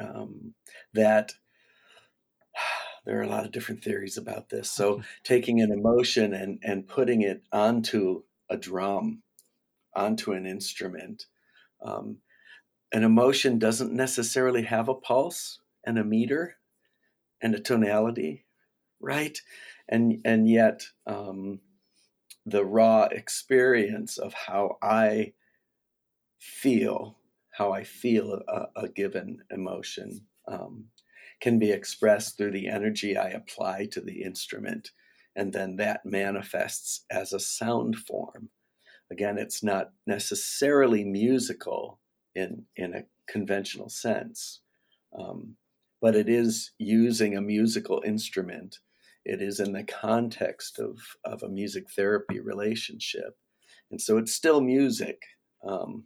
um, 0.02 0.54
that 0.94 1.34
there 3.06 3.20
are 3.20 3.24
a 3.24 3.30
lot 3.30 3.46
of 3.46 3.52
different 3.52 3.84
theories 3.84 4.18
about 4.18 4.50
this. 4.50 4.70
So, 4.70 5.02
taking 5.24 5.62
an 5.62 5.72
emotion 5.72 6.34
and 6.34 6.60
and 6.64 6.88
putting 6.88 7.22
it 7.22 7.44
onto 7.52 8.24
a 8.50 8.58
drum, 8.58 9.24
onto 9.96 10.34
an 10.34 10.46
instrument. 10.46 11.26
Um, 11.82 12.18
an 12.94 13.04
emotion 13.04 13.58
doesn't 13.58 13.94
necessarily 13.94 14.64
have 14.64 14.90
a 14.90 14.94
pulse 14.94 15.60
and 15.86 15.98
a 15.98 16.04
meter 16.04 16.58
and 17.42 17.56
a 17.56 17.60
tonality, 17.60 18.46
right? 19.00 19.40
And 19.88 20.22
and 20.26 20.50
yet 20.50 20.84
um, 21.08 21.62
the 22.46 22.66
raw 22.66 23.04
experience 23.04 24.18
of 24.18 24.34
how 24.34 24.78
I 24.82 25.34
feel, 26.40 27.18
how 27.52 27.72
I 27.72 27.84
feel 27.84 28.42
a, 28.48 28.66
a 28.76 28.90
given 28.90 29.40
emotion, 29.52 30.26
um, 30.48 30.86
can 31.42 31.60
be 31.60 31.72
expressed 31.72 32.38
through 32.38 32.52
the 32.52 32.68
energy 32.68 33.18
I 33.18 33.30
apply 33.30 33.88
to 33.92 34.02
the 34.02 34.22
instrument, 34.24 34.92
and 35.36 35.52
then 35.52 35.78
that 35.78 36.06
manifests 36.06 37.06
as 37.10 37.34
a 37.34 37.40
sound 37.40 37.96
form. 37.98 38.50
Again, 39.12 39.38
it's 39.38 39.64
not 39.64 39.92
necessarily 40.08 41.04
musical 41.04 42.00
in 42.36 42.66
in 42.76 42.94
a 42.94 43.04
conventional 43.30 43.90
sense, 43.90 44.62
um, 45.18 45.56
but 46.02 46.16
it 46.16 46.30
is 46.30 46.72
using 46.78 47.36
a 47.36 47.42
musical 47.42 48.02
instrument. 48.06 48.80
It 49.26 49.42
is 49.42 49.60
in 49.60 49.74
the 49.74 49.84
context 49.84 50.80
of 50.80 51.00
of 51.26 51.44
a 51.44 51.50
music 51.50 51.90
therapy 51.90 52.40
relationship, 52.40 53.36
and 53.90 54.00
so 54.00 54.18
it's 54.18 54.34
still 54.34 54.62
music, 54.62 55.22
um, 55.68 56.06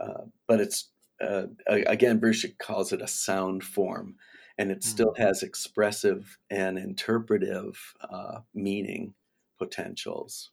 uh, 0.00 0.24
but 0.46 0.60
it's 0.60 0.90
uh, 1.20 1.44
again 1.66 2.20
Bruscia 2.20 2.56
calls 2.58 2.92
it 2.92 3.02
a 3.02 3.08
sound 3.08 3.64
form, 3.64 4.16
and 4.58 4.70
it 4.70 4.84
still 4.84 5.12
mm-hmm. 5.12 5.22
has 5.22 5.42
expressive 5.42 6.38
and 6.50 6.78
interpretive 6.78 7.78
uh, 8.00 8.40
meaning 8.54 9.14
potentials. 9.58 10.50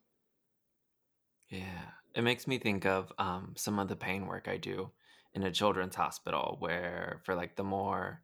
Yeah 1.50 1.92
it 2.16 2.24
makes 2.24 2.48
me 2.48 2.58
think 2.58 2.86
of 2.86 3.12
um, 3.18 3.54
some 3.56 3.80
of 3.80 3.88
the 3.88 3.96
pain 3.96 4.26
work 4.26 4.48
I 4.48 4.58
do 4.58 4.92
in 5.34 5.44
a 5.44 5.52
children's 5.52 5.96
hospital, 5.96 6.58
where 6.60 7.22
for 7.24 7.36
like 7.36 7.56
the 7.56 7.64
more 7.64 8.22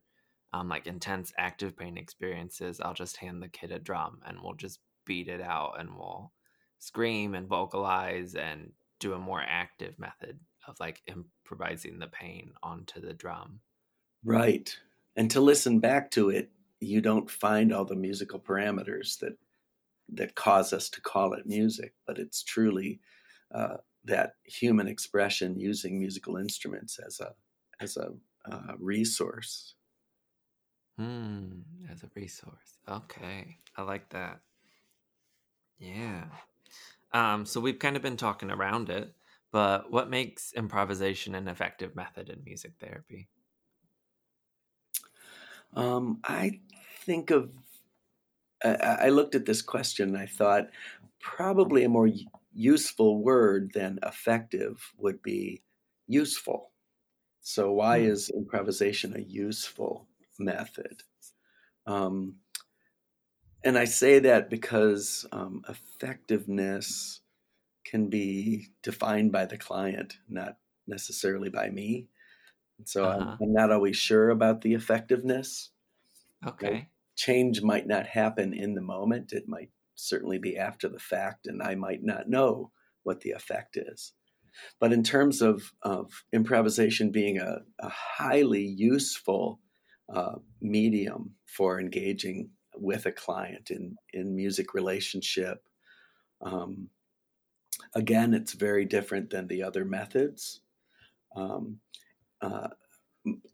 um, 0.53 0.69
like 0.69 0.87
intense 0.87 1.31
active 1.37 1.77
pain 1.77 1.97
experiences, 1.97 2.81
I'll 2.81 2.93
just 2.93 3.17
hand 3.17 3.41
the 3.41 3.47
kid 3.47 3.71
a 3.71 3.79
drum 3.79 4.19
and 4.25 4.39
we'll 4.41 4.55
just 4.55 4.79
beat 5.05 5.27
it 5.27 5.41
out 5.41 5.79
and 5.79 5.95
we'll 5.95 6.31
scream 6.79 7.35
and 7.35 7.47
vocalize 7.47 8.35
and 8.35 8.71
do 8.99 9.13
a 9.13 9.19
more 9.19 9.43
active 9.45 9.99
method 9.99 10.39
of 10.67 10.79
like 10.79 11.01
improvising 11.07 11.99
the 11.99 12.07
pain 12.07 12.53
onto 12.63 12.99
the 12.99 13.13
drum. 13.13 13.59
Right. 14.23 14.75
And 15.15 15.29
to 15.31 15.41
listen 15.41 15.79
back 15.79 16.11
to 16.11 16.29
it, 16.29 16.51
you 16.79 17.01
don't 17.01 17.29
find 17.29 17.73
all 17.73 17.85
the 17.85 17.95
musical 17.95 18.39
parameters 18.39 19.19
that 19.19 19.37
that 20.09 20.35
cause 20.35 20.71
us 20.71 20.89
to 20.89 21.01
call 21.01 21.33
it 21.33 21.47
music, 21.47 21.93
but 22.05 22.19
it's 22.19 22.43
truly 22.43 22.99
uh, 23.53 23.77
that 24.03 24.33
human 24.43 24.87
expression 24.87 25.59
using 25.59 25.99
musical 25.99 26.37
instruments 26.37 26.99
as 26.99 27.19
a 27.19 27.33
as 27.79 27.97
a 27.97 28.11
uh, 28.49 28.73
resource. 28.77 29.75
Hmm, 30.97 31.61
as 31.91 32.03
a 32.03 32.09
resource. 32.15 32.77
Okay, 32.87 33.57
I 33.75 33.81
like 33.81 34.09
that. 34.09 34.39
Yeah. 35.77 36.25
Um, 37.11 37.45
so 37.45 37.59
we've 37.59 37.79
kind 37.79 37.95
of 37.95 38.01
been 38.01 38.17
talking 38.17 38.51
around 38.51 38.89
it, 38.89 39.13
but 39.55 39.89
what 39.89 40.09
makes 40.09 40.51
improvisation 40.51 41.33
an 41.33 41.47
effective 41.47 41.95
method 41.95 42.27
in 42.27 42.43
music 42.43 42.73
therapy? 42.77 43.29
Um, 45.73 46.19
I 46.25 46.59
think 47.05 47.31
of. 47.31 47.51
I, 48.61 48.97
I 49.03 49.09
looked 49.11 49.33
at 49.33 49.45
this 49.45 49.61
question 49.61 50.09
and 50.09 50.17
I 50.17 50.25
thought 50.25 50.67
probably 51.21 51.85
a 51.85 51.89
more 51.89 52.09
useful 52.51 53.23
word 53.23 53.71
than 53.73 53.97
effective 54.03 54.91
would 54.97 55.21
be 55.21 55.61
useful. 56.05 56.71
So, 57.39 57.71
why 57.71 57.99
mm. 57.99 58.09
is 58.09 58.29
improvisation 58.31 59.15
a 59.15 59.21
useful 59.21 60.05
method? 60.37 61.01
Um, 61.87 62.35
and 63.63 63.77
I 63.77 63.85
say 63.85 64.19
that 64.19 64.49
because 64.49 65.25
um, 65.31 65.61
effectiveness 65.69 67.21
can 67.85 68.09
be 68.09 68.69
defined 68.83 69.31
by 69.31 69.45
the 69.45 69.57
client, 69.57 70.17
not 70.27 70.57
necessarily 70.87 71.49
by 71.49 71.69
me. 71.69 72.07
So 72.83 73.05
uh-huh. 73.05 73.37
I'm, 73.41 73.53
not 73.53 73.71
always 73.71 73.95
sure 73.95 74.29
about 74.29 74.61
the 74.61 74.73
effectiveness. 74.73 75.69
Okay. 76.45 76.89
change 77.15 77.61
might 77.61 77.87
not 77.87 78.05
happen 78.05 78.53
in 78.53 78.75
the 78.75 78.81
moment. 78.81 79.31
It 79.31 79.47
might 79.47 79.69
certainly 79.95 80.37
be 80.37 80.57
after 80.57 80.89
the 80.89 80.99
fact, 80.99 81.47
and 81.47 81.63
I 81.63 81.75
might 81.75 82.03
not 82.03 82.27
know 82.27 82.71
what 83.03 83.21
the 83.21 83.31
effect 83.31 83.77
is. 83.77 84.13
But 84.79 84.93
in 84.93 85.03
terms 85.03 85.41
of, 85.41 85.73
of 85.81 86.11
improvisation 86.33 87.11
being 87.11 87.39
a, 87.39 87.59
a 87.79 87.89
highly 87.89 88.63
useful 88.63 89.59
uh, 90.13 90.35
medium 90.61 91.35
for 91.45 91.79
engaging 91.79 92.49
with 92.75 93.05
a 93.05 93.11
client 93.11 93.69
in, 93.69 93.95
in 94.13 94.35
music 94.35 94.73
relationship, 94.73 95.63
um, 96.41 96.89
again, 97.95 98.33
it's 98.33 98.53
very 98.53 98.85
different 98.85 99.29
than 99.29 99.47
the 99.47 99.63
other 99.63 99.85
methods. 99.85 100.61
Um, 101.35 101.79
uh, 102.41 102.67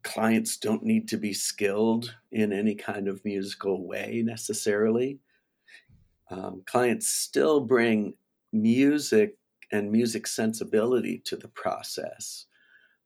clients 0.04 0.58
don't 0.58 0.84
need 0.84 1.08
to 1.10 1.18
be 1.18 1.34
skilled 1.34 2.16
in 2.32 2.52
any 2.52 2.76
kind 2.76 3.08
of 3.08 3.24
musical 3.24 3.88
way 3.88 4.22
necessarily 4.26 5.20
um, 6.32 6.64
clients 6.66 7.08
still 7.08 7.60
bring 7.60 8.14
music 8.54 9.38
and 9.72 9.92
music 9.92 10.26
sensibility 10.26 11.22
to 11.26 11.36
the 11.36 11.50
process. 11.50 12.46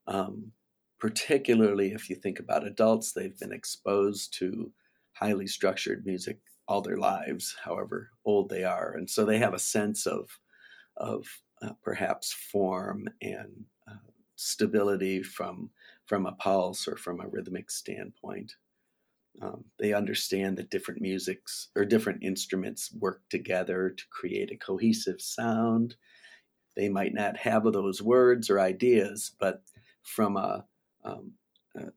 Um, 0.08 0.52
particularly 1.00 1.92
if 1.92 2.10
you 2.10 2.16
think 2.16 2.40
about 2.40 2.66
adults, 2.66 3.12
they've 3.12 3.38
been 3.38 3.52
exposed 3.52 4.34
to 4.40 4.72
highly 5.14 5.48
structured 5.48 6.06
music 6.06 6.40
all 6.68 6.82
their 6.82 6.98
lives, 6.98 7.56
however 7.64 8.12
old 8.24 8.50
they 8.50 8.64
are, 8.64 8.94
and 8.96 9.10
so 9.10 9.26
they 9.26 9.38
have 9.38 9.54
a 9.54 9.60
sense 9.60 10.06
of 10.06 10.40
of 10.98 11.26
uh, 11.62 11.74
perhaps 11.84 12.34
form 12.34 13.08
and 13.22 13.66
uh, 13.90 14.12
stability 14.36 15.24
from 15.24 15.70
from 16.06 16.26
a 16.26 16.34
pulse 16.34 16.88
or 16.88 16.98
from 16.98 17.20
a 17.20 17.28
rhythmic 17.28 17.72
standpoint. 17.72 18.54
Um, 19.42 19.66
they 19.80 19.94
understand 19.94 20.58
that 20.58 20.70
different 20.70 21.02
musics 21.02 21.70
or 21.76 21.84
different 21.84 22.24
instruments 22.24 22.94
work 23.00 23.22
together 23.30 23.90
to 23.90 24.04
create 24.10 24.52
a 24.52 24.58
cohesive 24.58 25.20
sound. 25.20 25.96
They 26.76 26.90
might 26.90 27.14
not 27.14 27.38
have 27.38 27.64
those 27.64 28.02
words 28.02 28.50
or 28.50 28.60
ideas, 28.60 29.32
but 29.40 29.64
from 30.04 30.38
a, 30.38 30.66
um, 31.04 31.34
a 31.76 31.88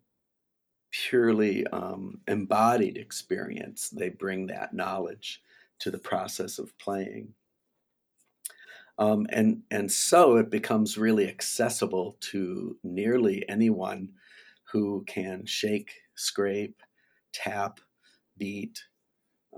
purely 0.90 1.66
um, 1.68 2.20
embodied 2.26 2.96
experience, 2.96 3.90
they 3.90 4.08
bring 4.08 4.46
that 4.46 4.74
knowledge 4.74 5.42
to 5.80 5.90
the 5.90 5.98
process 5.98 6.58
of 6.58 6.76
playing. 6.78 7.34
Um, 8.98 9.26
and 9.30 9.62
and 9.70 9.90
so 9.90 10.36
it 10.36 10.50
becomes 10.50 10.98
really 10.98 11.28
accessible 11.28 12.16
to 12.32 12.76
nearly 12.82 13.48
anyone 13.48 14.10
who 14.72 15.04
can 15.06 15.46
shake, 15.46 15.92
scrape, 16.16 16.82
tap, 17.32 17.80
beat, 18.36 18.82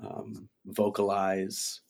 um, 0.02 0.48
vocalize 0.66 1.80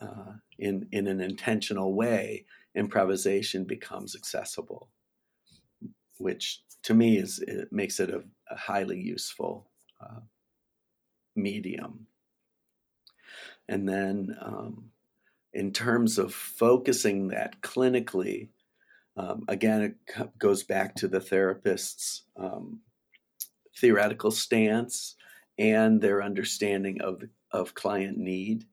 uh, 0.00 0.32
in 0.58 0.88
in 0.92 1.06
an 1.06 1.20
intentional 1.20 1.94
way, 1.94 2.46
improvisation 2.74 3.64
becomes 3.64 4.16
accessible, 4.16 4.88
which 6.18 6.62
to 6.84 6.94
me 6.94 7.18
is 7.18 7.38
it 7.40 7.68
makes 7.72 8.00
it 8.00 8.10
a, 8.10 8.24
a 8.50 8.56
highly 8.56 8.98
useful 8.98 9.70
uh, 10.00 10.20
medium. 11.36 12.06
And 13.68 13.88
then, 13.88 14.36
um, 14.40 14.90
in 15.54 15.72
terms 15.72 16.18
of 16.18 16.34
focusing 16.34 17.28
that 17.28 17.60
clinically, 17.62 18.48
um, 19.16 19.44
again, 19.48 19.82
it 19.82 20.38
goes 20.38 20.64
back 20.64 20.94
to 20.96 21.08
the 21.08 21.20
therapist's 21.20 22.24
um, 22.36 22.80
theoretical 23.78 24.30
stance 24.30 25.14
and 25.58 26.00
their 26.00 26.22
understanding 26.22 27.00
of 27.00 27.22
of 27.52 27.74
client 27.74 28.18
need 28.18 28.66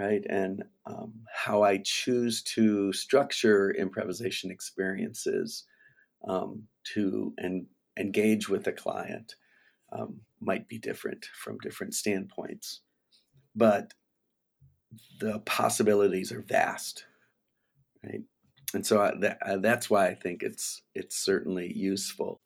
right? 0.00 0.24
And 0.30 0.64
um, 0.86 1.12
how 1.32 1.62
i 1.62 1.78
choose 1.84 2.42
to 2.42 2.92
structure 2.92 3.70
improvisation 3.72 4.50
experiences 4.50 5.64
um, 6.26 6.62
to 6.94 7.34
en- 7.42 7.66
engage 7.98 8.48
with 8.48 8.66
a 8.66 8.72
client 8.72 9.34
um, 9.92 10.20
might 10.40 10.68
be 10.68 10.78
different 10.78 11.26
from 11.34 11.58
different 11.58 11.94
standpoints. 11.94 12.80
But 13.54 13.92
the 15.20 15.38
possibilities 15.40 16.32
are 16.32 16.42
vast, 16.42 17.04
right? 18.04 18.22
And 18.72 18.86
so 18.86 19.00
I, 19.00 19.12
that, 19.20 19.38
uh, 19.44 19.56
that's 19.58 19.90
why 19.90 20.06
I 20.06 20.14
think 20.14 20.42
it's 20.42 20.82
it's 20.94 21.16
certainly 21.16 21.72
useful. 21.72 22.40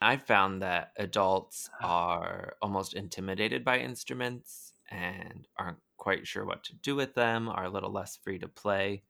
I 0.00 0.16
found 0.16 0.62
that 0.62 0.92
adults 0.96 1.68
are 1.82 2.54
almost 2.62 2.94
intimidated 2.94 3.64
by 3.64 3.78
instruments 3.78 4.72
and 4.90 5.46
aren't 5.58 5.78
quite 5.96 6.26
sure 6.26 6.44
what 6.44 6.64
to 6.64 6.74
do 6.76 6.94
with 6.94 7.14
them, 7.14 7.48
are 7.48 7.64
a 7.64 7.70
little 7.70 7.92
less 7.92 8.16
free 8.16 8.38
to 8.38 8.48
play 8.48 9.02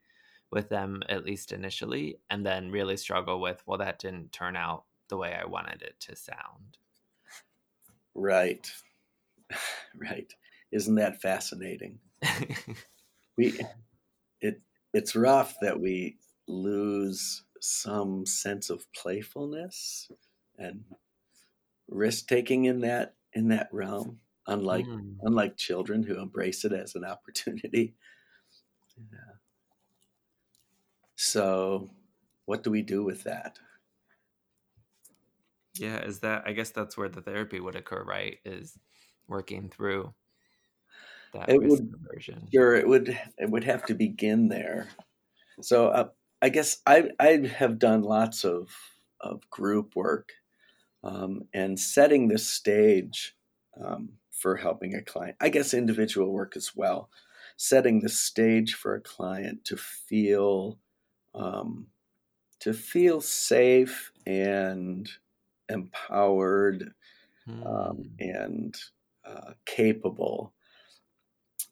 with 0.51 0.69
them, 0.71 1.03
at 1.09 1.25
least 1.25 1.53
initially, 1.53 2.19
and 2.31 2.45
then 2.45 2.71
really 2.71 2.97
struggle 2.97 3.41
with, 3.41 3.63
well, 3.67 3.79
that 3.79 3.99
didn't 3.99 4.33
turn 4.33 4.57
out 4.57 4.85
the 5.09 5.17
way 5.17 5.35
I 5.35 5.47
wanted 5.47 5.83
it 5.83 5.97
to 6.01 6.17
sound. 6.17 6.79
Right. 8.15 8.71
Right. 9.97 10.33
Isn't 10.71 10.97
that 10.97 11.21
fascinating? 11.21 11.99
we 13.37 13.59
it 14.41 14.61
it's 14.93 15.17
rough 15.17 15.57
that 15.61 15.81
we 15.81 16.19
lose 16.47 17.45
some 17.61 18.27
sense 18.27 18.71
of 18.71 18.85
playfulness 18.93 20.11
and 20.59 20.85
risk 21.89 22.29
taking 22.29 22.67
in 22.67 22.81
that 22.81 23.15
in 23.33 23.49
that 23.49 23.69
realm 23.73 24.19
unlike 24.47 24.87
mm. 24.87 25.15
unlike 25.23 25.57
children 25.57 26.03
who 26.03 26.21
embrace 26.21 26.65
it 26.65 26.73
as 26.73 26.95
an 26.95 27.05
opportunity 27.05 27.95
yeah. 29.13 29.35
so 31.17 31.91
what 32.47 32.63
do 32.63 32.71
we 32.71 32.83
do 32.83 33.03
with 33.03 33.25
that 33.25 33.59
yeah 35.81 35.99
is 35.99 36.21
that 36.21 36.43
i 36.47 36.53
guess 36.53 36.71
that's 36.71 36.97
where 36.97 37.09
the 37.09 37.23
therapy 37.23 37.61
would 37.61 37.77
occur 37.77 38.03
right 38.03 38.39
is 38.45 38.79
working 39.29 39.69
through 39.69 40.13
that 41.33 41.49
it 41.49 41.61
would 41.63 41.91
conversion. 41.93 42.49
sure 42.53 42.75
it 42.75 42.89
would 42.89 43.19
it 43.39 43.51
would 43.51 43.65
have 43.65 43.85
to 43.85 43.95
begin 43.95 44.49
there 44.49 44.89
so 45.61 45.89
uh, 45.89 46.09
i 46.43 46.49
guess 46.49 46.79
i 46.87 47.09
i 47.21 47.47
have 47.57 47.79
done 47.79 48.03
lots 48.03 48.45
of 48.45 48.69
of 49.21 49.49
group 49.51 49.97
work 49.97 50.31
um, 51.05 51.43
and 51.55 51.79
setting 51.79 52.29
the 52.29 52.39
stage 52.39 53.37
um, 53.83 54.11
for 54.31 54.57
helping 54.57 54.95
a 54.95 55.03
client. 55.03 55.37
I 55.41 55.49
guess 55.49 55.75
individual 55.75 56.33
work 56.33 56.57
as 56.57 56.73
well. 56.75 57.11
Setting 57.57 58.01
the 58.01 58.09
stage 58.09 58.75
for 58.75 58.95
a 58.95 59.01
client 59.01 59.65
to 59.65 59.77
feel 59.77 60.79
um, 61.35 61.87
to 62.61 62.73
feel 62.73 63.21
safe 63.21 64.11
and 64.27 65.09
empowered 65.69 66.93
um, 67.49 67.97
hmm. 67.97 68.03
and 68.19 68.77
uh, 69.27 69.53
capable. 69.67 70.53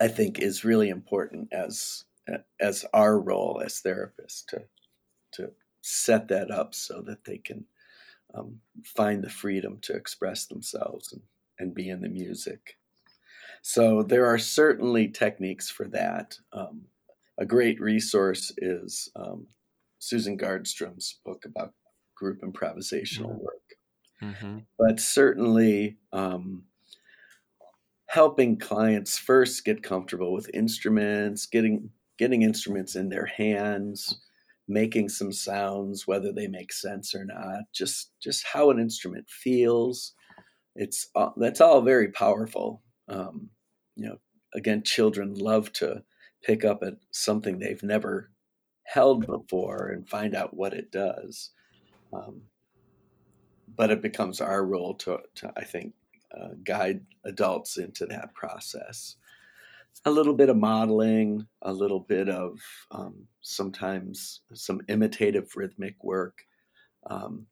I 0.00 0.08
think 0.08 0.38
is 0.38 0.64
really 0.64 0.90
important 0.90 1.52
as 1.52 2.04
as 2.60 2.84
our 2.92 3.18
role 3.18 3.62
as 3.64 3.80
therapists 3.80 4.44
to 4.48 4.64
to 5.32 5.52
set 5.80 6.28
that 6.28 6.50
up 6.50 6.74
so 6.74 7.00
that 7.02 7.24
they 7.24 7.38
can 7.38 7.64
um, 8.34 8.60
find 8.84 9.22
the 9.22 9.30
freedom 9.30 9.78
to 9.82 9.94
express 9.94 10.46
themselves 10.46 11.12
and, 11.12 11.22
and 11.58 11.74
be 11.74 11.88
in 11.88 12.00
the 12.00 12.08
music. 12.08 12.76
So 13.62 14.02
there 14.02 14.26
are 14.26 14.38
certainly 14.38 15.08
techniques 15.08 15.70
for 15.70 15.86
that. 15.88 16.38
Um, 16.52 16.82
a 17.38 17.46
great 17.46 17.80
resource 17.80 18.52
is 18.58 19.10
um, 19.16 19.46
Susan 19.98 20.36
Gardstrom's 20.36 21.18
book 21.24 21.44
about 21.44 21.72
group 22.14 22.42
improvisational 22.42 23.30
mm-hmm. 23.30 23.44
work. 23.44 23.75
Mm-hmm. 24.22 24.58
But 24.78 25.00
certainly, 25.00 25.98
um, 26.12 26.64
helping 28.06 28.58
clients 28.58 29.18
first 29.18 29.64
get 29.64 29.82
comfortable 29.82 30.32
with 30.32 30.50
instruments, 30.54 31.46
getting 31.46 31.90
getting 32.18 32.42
instruments 32.42 32.96
in 32.96 33.08
their 33.10 33.26
hands, 33.26 34.22
making 34.68 35.08
some 35.08 35.32
sounds, 35.32 36.06
whether 36.06 36.32
they 36.32 36.46
make 36.46 36.72
sense 36.72 37.14
or 37.14 37.24
not, 37.24 37.64
just 37.74 38.12
just 38.20 38.44
how 38.46 38.70
an 38.70 38.78
instrument 38.78 39.28
feels. 39.28 40.14
It's 40.74 41.08
uh, 41.14 41.30
that's 41.36 41.60
all 41.60 41.82
very 41.82 42.10
powerful. 42.10 42.82
Um, 43.08 43.50
you 43.96 44.08
know, 44.08 44.16
again, 44.54 44.82
children 44.82 45.34
love 45.34 45.72
to 45.74 46.02
pick 46.42 46.64
up 46.64 46.82
at 46.82 46.94
something 47.10 47.58
they've 47.58 47.82
never 47.82 48.30
held 48.84 49.26
before 49.26 49.88
and 49.88 50.08
find 50.08 50.34
out 50.34 50.54
what 50.56 50.72
it 50.72 50.90
does. 50.90 51.50
Um, 52.12 52.42
but 53.76 53.90
it 53.90 54.02
becomes 54.02 54.40
our 54.40 54.64
role 54.64 54.94
to, 54.94 55.20
to 55.36 55.52
I 55.56 55.64
think, 55.64 55.94
uh, 56.36 56.50
guide 56.64 57.02
adults 57.24 57.78
into 57.78 58.06
that 58.06 58.34
process 58.34 59.16
a 60.04 60.10
little 60.10 60.34
bit 60.34 60.48
of 60.48 60.56
modeling, 60.56 61.46
a 61.62 61.72
little 61.72 62.00
bit 62.00 62.28
of 62.28 62.60
um, 62.90 63.26
sometimes 63.40 64.40
some 64.52 64.80
imitative 64.88 65.56
rhythmic 65.56 66.02
work 66.04 66.44
um, 67.08 67.46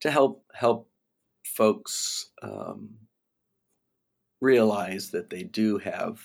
to 0.00 0.10
help 0.10 0.44
help 0.54 0.88
folks 1.44 2.30
um, 2.42 2.90
realize 4.40 5.10
that 5.10 5.30
they 5.30 5.42
do 5.42 5.78
have 5.78 6.20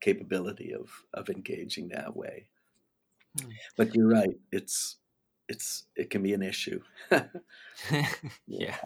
capability 0.00 0.74
of 0.74 0.90
of 1.14 1.28
engaging 1.28 1.88
that 1.88 2.16
way. 2.16 2.48
Hmm. 3.40 3.50
But 3.76 3.94
you're 3.94 4.08
right; 4.08 4.36
it's 4.50 4.96
it's 5.50 5.84
it 5.96 6.08
can 6.10 6.22
be 6.22 6.32
an 6.32 6.42
issue. 6.42 6.80
yeah. 8.46 8.76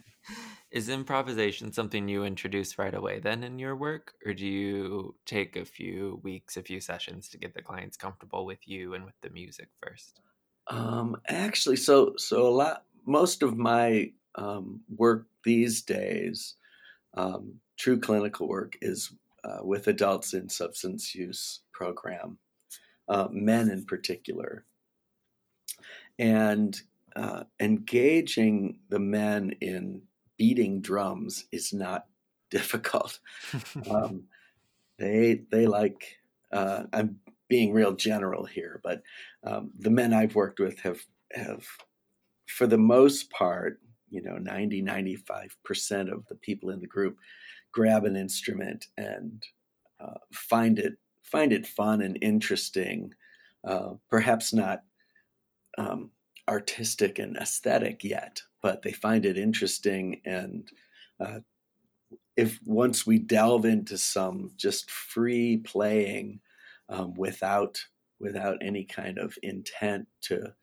Is 0.70 0.88
improvisation 0.88 1.72
something 1.72 2.08
you 2.08 2.24
introduce 2.24 2.78
right 2.78 2.94
away 2.94 3.20
then 3.20 3.44
in 3.44 3.58
your 3.58 3.76
work 3.76 4.14
or 4.24 4.32
do 4.32 4.46
you 4.46 5.14
take 5.26 5.56
a 5.56 5.64
few 5.64 6.20
weeks, 6.22 6.56
a 6.56 6.62
few 6.62 6.80
sessions 6.80 7.28
to 7.28 7.38
get 7.38 7.54
the 7.54 7.62
clients 7.62 7.96
comfortable 7.96 8.46
with 8.46 8.66
you 8.66 8.94
and 8.94 9.04
with 9.04 9.14
the 9.20 9.30
music 9.30 9.68
first? 9.82 10.20
Um 10.68 11.16
actually 11.28 11.76
so 11.76 12.14
so 12.16 12.46
a 12.46 12.54
lot 12.62 12.84
most 13.06 13.42
of 13.42 13.56
my 13.56 14.10
um, 14.34 14.80
work 14.96 15.26
these 15.44 15.82
days 15.82 16.56
um, 17.16 17.60
true 17.76 18.00
clinical 18.00 18.48
work 18.48 18.76
is 18.80 19.12
uh, 19.44 19.58
with 19.62 19.86
adults 19.88 20.32
in 20.32 20.48
substance 20.48 21.14
use 21.14 21.60
program, 21.72 22.38
uh, 23.08 23.28
men 23.30 23.70
in 23.70 23.84
particular 23.84 24.64
and 26.18 26.80
uh, 27.16 27.44
engaging 27.60 28.78
the 28.88 28.98
men 28.98 29.54
in 29.60 30.02
beating 30.36 30.80
drums 30.80 31.44
is 31.52 31.72
not 31.72 32.06
difficult. 32.50 33.18
um, 33.90 34.24
they 34.98 35.42
they 35.50 35.66
like 35.66 36.18
uh, 36.52 36.84
I'm 36.92 37.18
being 37.48 37.72
real 37.72 37.92
general 37.92 38.44
here, 38.44 38.80
but 38.82 39.02
um, 39.44 39.70
the 39.78 39.90
men 39.90 40.12
I've 40.12 40.34
worked 40.34 40.60
with 40.60 40.78
have 40.80 41.00
have 41.32 41.66
for 42.46 42.66
the 42.66 42.78
most 42.78 43.30
part, 43.30 43.80
you 44.10 44.22
know, 44.22 44.36
90 44.36 44.82
95% 44.82 46.12
of 46.12 46.24
the 46.28 46.36
people 46.36 46.70
in 46.70 46.80
the 46.80 46.86
group 46.86 47.16
grab 47.72 48.04
an 48.04 48.14
instrument 48.16 48.86
and 48.96 49.42
uh, 50.00 50.18
find 50.32 50.78
it 50.78 50.94
find 51.22 51.52
it 51.52 51.66
fun 51.66 52.02
and 52.02 52.18
interesting. 52.22 53.12
Uh, 53.66 53.94
perhaps 54.10 54.52
not 54.52 54.82
um, 55.78 56.10
artistic 56.48 57.18
and 57.18 57.36
aesthetic 57.36 58.04
yet, 58.04 58.42
but 58.62 58.82
they 58.82 58.92
find 58.92 59.24
it 59.24 59.38
interesting. 59.38 60.20
And 60.24 60.68
uh, 61.20 61.40
if 62.36 62.60
once 62.64 63.06
we 63.06 63.18
delve 63.18 63.64
into 63.64 63.96
some 63.98 64.50
just 64.56 64.90
free 64.90 65.58
playing 65.58 66.40
um, 66.88 67.14
without 67.14 67.78
without 68.20 68.56
any 68.62 68.84
kind 68.84 69.18
of 69.18 69.36
intent 69.42 70.06
to 70.22 70.54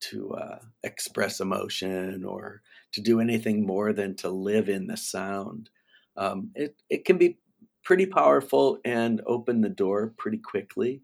to 0.00 0.32
uh, 0.32 0.58
express 0.82 1.40
emotion 1.40 2.24
or 2.24 2.62
to 2.92 3.02
do 3.02 3.20
anything 3.20 3.66
more 3.66 3.92
than 3.92 4.16
to 4.16 4.30
live 4.30 4.68
in 4.68 4.86
the 4.86 4.96
sound, 4.96 5.70
um, 6.16 6.50
it 6.54 6.76
it 6.88 7.04
can 7.04 7.18
be 7.18 7.38
pretty 7.82 8.06
powerful 8.06 8.78
and 8.84 9.20
open 9.26 9.60
the 9.60 9.68
door 9.68 10.12
pretty 10.18 10.38
quickly 10.38 11.02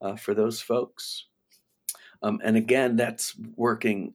uh, 0.00 0.16
for 0.16 0.34
those 0.34 0.60
folks. 0.60 1.26
Um, 2.22 2.40
and 2.44 2.56
again, 2.56 2.96
that's 2.96 3.34
working 3.56 4.14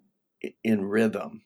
in 0.63 0.85
rhythm. 0.85 1.43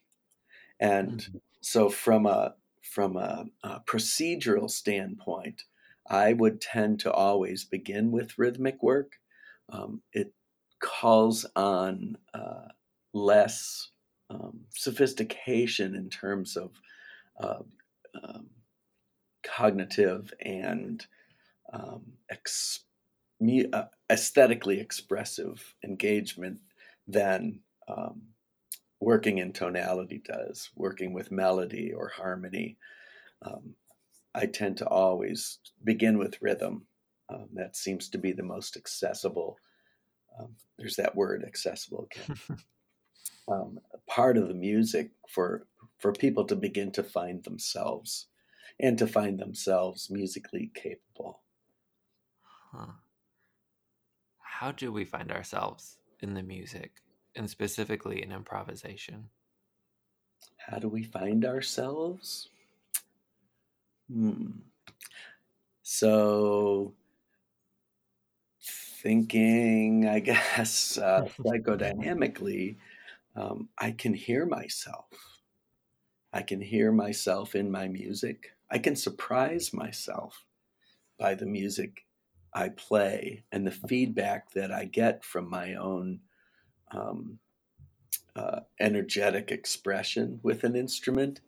And 0.80 1.20
mm-hmm. 1.20 1.38
so, 1.62 1.90
from 1.90 2.26
a 2.26 2.56
from 2.82 3.18
a, 3.18 3.46
a, 3.64 3.82
procedural 3.82 4.70
standpoint, 4.70 5.64
I 6.10 6.34
would 6.34 6.62
tend 6.62 7.00
to 7.02 7.12
always 7.12 7.66
begin 7.66 8.12
with 8.12 8.38
rhythmic 8.38 8.82
work. 8.82 9.14
Um, 9.70 10.02
it 10.14 10.34
calls 10.80 11.46
on 11.56 12.18
uh, 12.34 12.70
less 13.14 13.90
um, 14.30 14.62
sophistication 14.74 15.96
in 15.96 16.10
terms 16.10 16.56
of 16.56 16.72
uh, 17.40 17.64
um, 18.24 18.48
cognitive 19.44 20.34
and 20.42 21.06
um, 21.74 22.14
ex- 22.30 22.86
uh, 23.74 23.84
aesthetically 24.10 24.80
expressive 24.80 25.76
engagement 25.84 26.60
than 27.08 27.60
um, 27.88 28.22
working 29.00 29.38
in 29.38 29.54
tonality 29.54 30.22
does, 30.26 30.70
working 30.76 31.14
with 31.14 31.32
melody 31.32 31.94
or 31.94 32.10
harmony. 32.10 32.78
Um, 33.42 33.76
I 34.34 34.46
tend 34.46 34.78
to 34.78 34.88
always 34.88 35.60
begin 35.84 36.18
with 36.18 36.42
rhythm. 36.42 36.86
Um, 37.30 37.48
that 37.54 37.76
seems 37.76 38.10
to 38.10 38.18
be 38.18 38.32
the 38.32 38.44
most 38.44 38.78
accessible. 38.78 39.58
Um, 40.40 40.56
there's 40.78 40.96
that 40.96 41.16
word 41.16 41.44
accessible 41.46 42.08
again. 42.12 42.38
um, 43.48 43.80
part 44.08 44.38
of 44.38 44.48
the 44.48 44.54
music 44.54 45.12
for 45.28 45.68
for 45.98 46.14
people 46.14 46.46
to 46.46 46.56
begin 46.56 46.92
to 46.92 47.04
find 47.04 47.44
themselves 47.44 48.28
and 48.80 48.98
to 49.00 49.08
find 49.08 49.40
themselves 49.40 50.10
musically 50.12 50.72
capable. 50.76 51.42
Huh. 52.72 52.92
How 54.60 54.72
do 54.72 54.92
we 54.92 55.06
find 55.06 55.32
ourselves 55.32 56.00
in 56.20 56.34
the 56.34 56.42
music 56.42 57.04
and 57.36 57.48
specifically 57.48 58.24
in 58.24 58.32
improvisation? 58.32 59.30
How 60.58 60.80
do 60.80 60.90
we 60.90 61.04
find 61.04 61.46
ourselves? 61.46 62.50
Hmm. 64.12 64.48
So, 65.84 66.96
thinking, 68.64 70.08
I 70.08 70.20
guess, 70.32 70.98
uh, 70.98 71.28
psychodynamically, 71.46 72.78
um, 73.36 73.70
I 73.78 73.92
can 73.92 74.16
hear 74.16 74.48
myself. 74.48 75.06
I 76.34 76.42
can 76.42 76.62
hear 76.62 76.92
myself 76.92 77.54
in 77.54 77.70
my 77.70 77.88
music. 77.88 78.54
I 78.72 78.80
can 78.80 78.96
surprise 78.96 79.72
myself 79.72 80.46
by 81.20 81.36
the 81.36 81.46
music 81.46 82.07
I 82.58 82.70
play 82.70 83.44
and 83.52 83.68
the 83.68 83.72
feedback 83.72 84.52
that 84.54 84.72
I 84.72 84.86
get 84.86 85.24
from 85.24 85.48
my 85.48 85.76
own 85.76 86.22
um, 86.92 87.38
uh, 88.36 88.62
energetic 88.80 89.52
expression 89.52 90.40
with 90.42 90.64
an 90.64 90.76
instrument. 90.76 91.40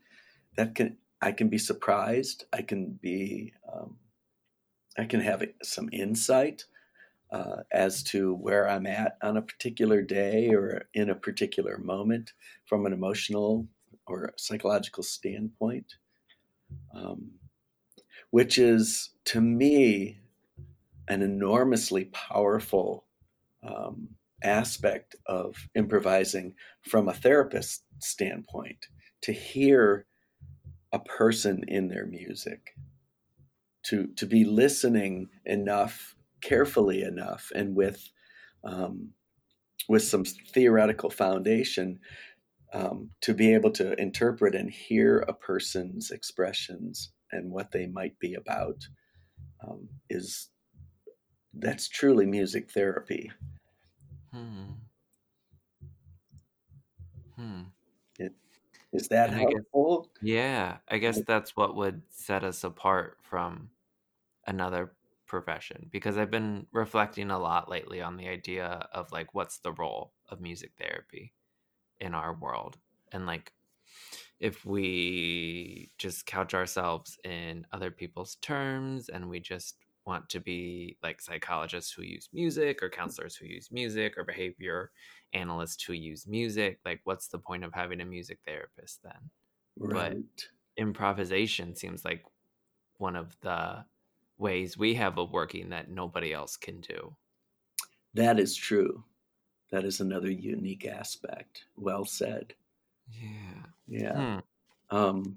That 0.55 0.75
can 0.75 0.97
I 1.19 1.31
can 1.31 1.49
be 1.49 1.57
surprised. 1.57 2.45
I 2.53 2.61
can 2.61 2.99
be 3.01 3.53
um, 3.73 3.97
I 4.99 5.05
can 5.05 5.21
have 5.21 5.43
some 5.63 5.89
insight 5.91 6.65
uh, 7.31 7.63
as 7.71 8.03
to 8.03 8.35
where 8.35 8.69
I'm 8.69 8.85
at 8.85 9.17
on 9.23 9.35
a 9.35 9.41
particular 9.41 10.03
day 10.03 10.49
or 10.49 10.83
in 10.93 11.09
a 11.09 11.15
particular 11.15 11.79
moment 11.79 12.33
from 12.65 12.85
an 12.85 12.93
emotional 12.93 13.67
or 14.05 14.33
psychological 14.37 15.01
standpoint, 15.01 15.95
um, 16.93 17.31
which 18.29 18.59
is 18.59 19.09
to 19.25 19.41
me 19.41 20.19
an 21.09 21.21
enormously 21.21 22.05
powerful 22.05 23.05
um, 23.67 24.09
aspect 24.43 25.15
of 25.25 25.55
improvising 25.75 26.53
from 26.81 27.09
a 27.09 27.13
therapist 27.13 27.83
standpoint 27.99 28.87
to 29.21 29.33
hear 29.33 30.05
a 30.93 30.99
person 30.99 31.63
in 31.67 31.89
their 31.89 32.05
music 32.05 32.73
to 33.83 34.07
to 34.15 34.25
be 34.25 34.45
listening 34.45 35.29
enough 35.45 36.15
carefully 36.41 37.01
enough 37.01 37.51
and 37.53 37.75
with 37.75 38.09
um, 38.63 39.09
with 39.87 40.03
some 40.03 40.23
theoretical 40.23 41.09
foundation 41.09 41.99
um, 42.73 43.09
to 43.21 43.33
be 43.33 43.53
able 43.53 43.71
to 43.71 43.99
interpret 43.99 44.55
and 44.55 44.69
hear 44.69 45.19
a 45.27 45.33
person's 45.33 46.11
expressions 46.11 47.11
and 47.31 47.51
what 47.51 47.71
they 47.71 47.87
might 47.87 48.17
be 48.19 48.35
about 48.35 48.87
um, 49.67 49.87
is 50.09 50.49
that's 51.53 51.87
truly 51.87 52.25
music 52.25 52.71
therapy. 52.71 53.31
Hmm. 54.31 54.71
Hmm. 57.35 57.61
It, 58.17 58.33
is 58.91 59.07
that 59.09 59.29
and 59.29 59.39
helpful? 59.39 60.07
I 60.11 60.19
guess, 60.19 60.29
yeah, 60.29 60.77
I 60.87 60.97
guess 60.97 61.21
that's 61.21 61.55
what 61.55 61.75
would 61.75 62.01
set 62.09 62.43
us 62.43 62.63
apart 62.63 63.17
from 63.21 63.69
another 64.47 64.93
profession 65.27 65.87
because 65.91 66.17
I've 66.17 66.31
been 66.31 66.65
reflecting 66.71 67.29
a 67.29 67.39
lot 67.39 67.69
lately 67.69 68.01
on 68.01 68.17
the 68.17 68.27
idea 68.27 68.87
of 68.91 69.11
like 69.11 69.33
what's 69.33 69.59
the 69.59 69.71
role 69.73 70.11
of 70.27 70.41
music 70.41 70.71
therapy 70.77 71.33
in 71.99 72.15
our 72.15 72.33
world 72.33 72.77
and 73.11 73.27
like 73.27 73.53
if 74.39 74.65
we 74.65 75.91
just 75.97 76.25
couch 76.25 76.53
ourselves 76.53 77.19
in 77.23 77.67
other 77.71 77.91
people's 77.91 78.35
terms 78.35 79.09
and 79.09 79.29
we 79.29 79.39
just 79.39 79.77
want 80.05 80.27
to 80.29 80.39
be 80.39 80.97
like 81.03 81.21
psychologists 81.21 81.91
who 81.91 82.01
use 82.01 82.29
music 82.33 82.81
or 82.81 82.89
counselors 82.89 83.35
who 83.35 83.45
use 83.45 83.69
music 83.71 84.17
or 84.17 84.23
behavior 84.23 84.91
analysts 85.33 85.83
who 85.83 85.93
use 85.93 86.25
music 86.27 86.79
like 86.85 86.99
what's 87.03 87.27
the 87.27 87.37
point 87.37 87.63
of 87.63 87.73
having 87.73 88.01
a 88.01 88.05
music 88.05 88.39
therapist 88.47 88.99
then 89.03 89.29
right. 89.77 90.13
but 90.13 90.47
improvisation 90.77 91.75
seems 91.75 92.03
like 92.03 92.23
one 92.97 93.15
of 93.15 93.35
the 93.41 93.83
ways 94.37 94.77
we 94.77 94.95
have 94.95 95.17
of 95.17 95.31
working 95.31 95.69
that 95.69 95.91
nobody 95.91 96.33
else 96.33 96.57
can 96.57 96.79
do. 96.81 97.15
That 98.13 98.39
is 98.39 98.55
true. 98.55 99.03
That 99.71 99.83
is 99.83 99.99
another 99.99 100.31
unique 100.31 100.87
aspect. 100.87 101.65
Well 101.75 102.05
said. 102.05 102.53
Yeah. 103.07 103.65
Yeah. 103.87 104.39
Hmm. 104.91 104.97
Um, 104.97 105.35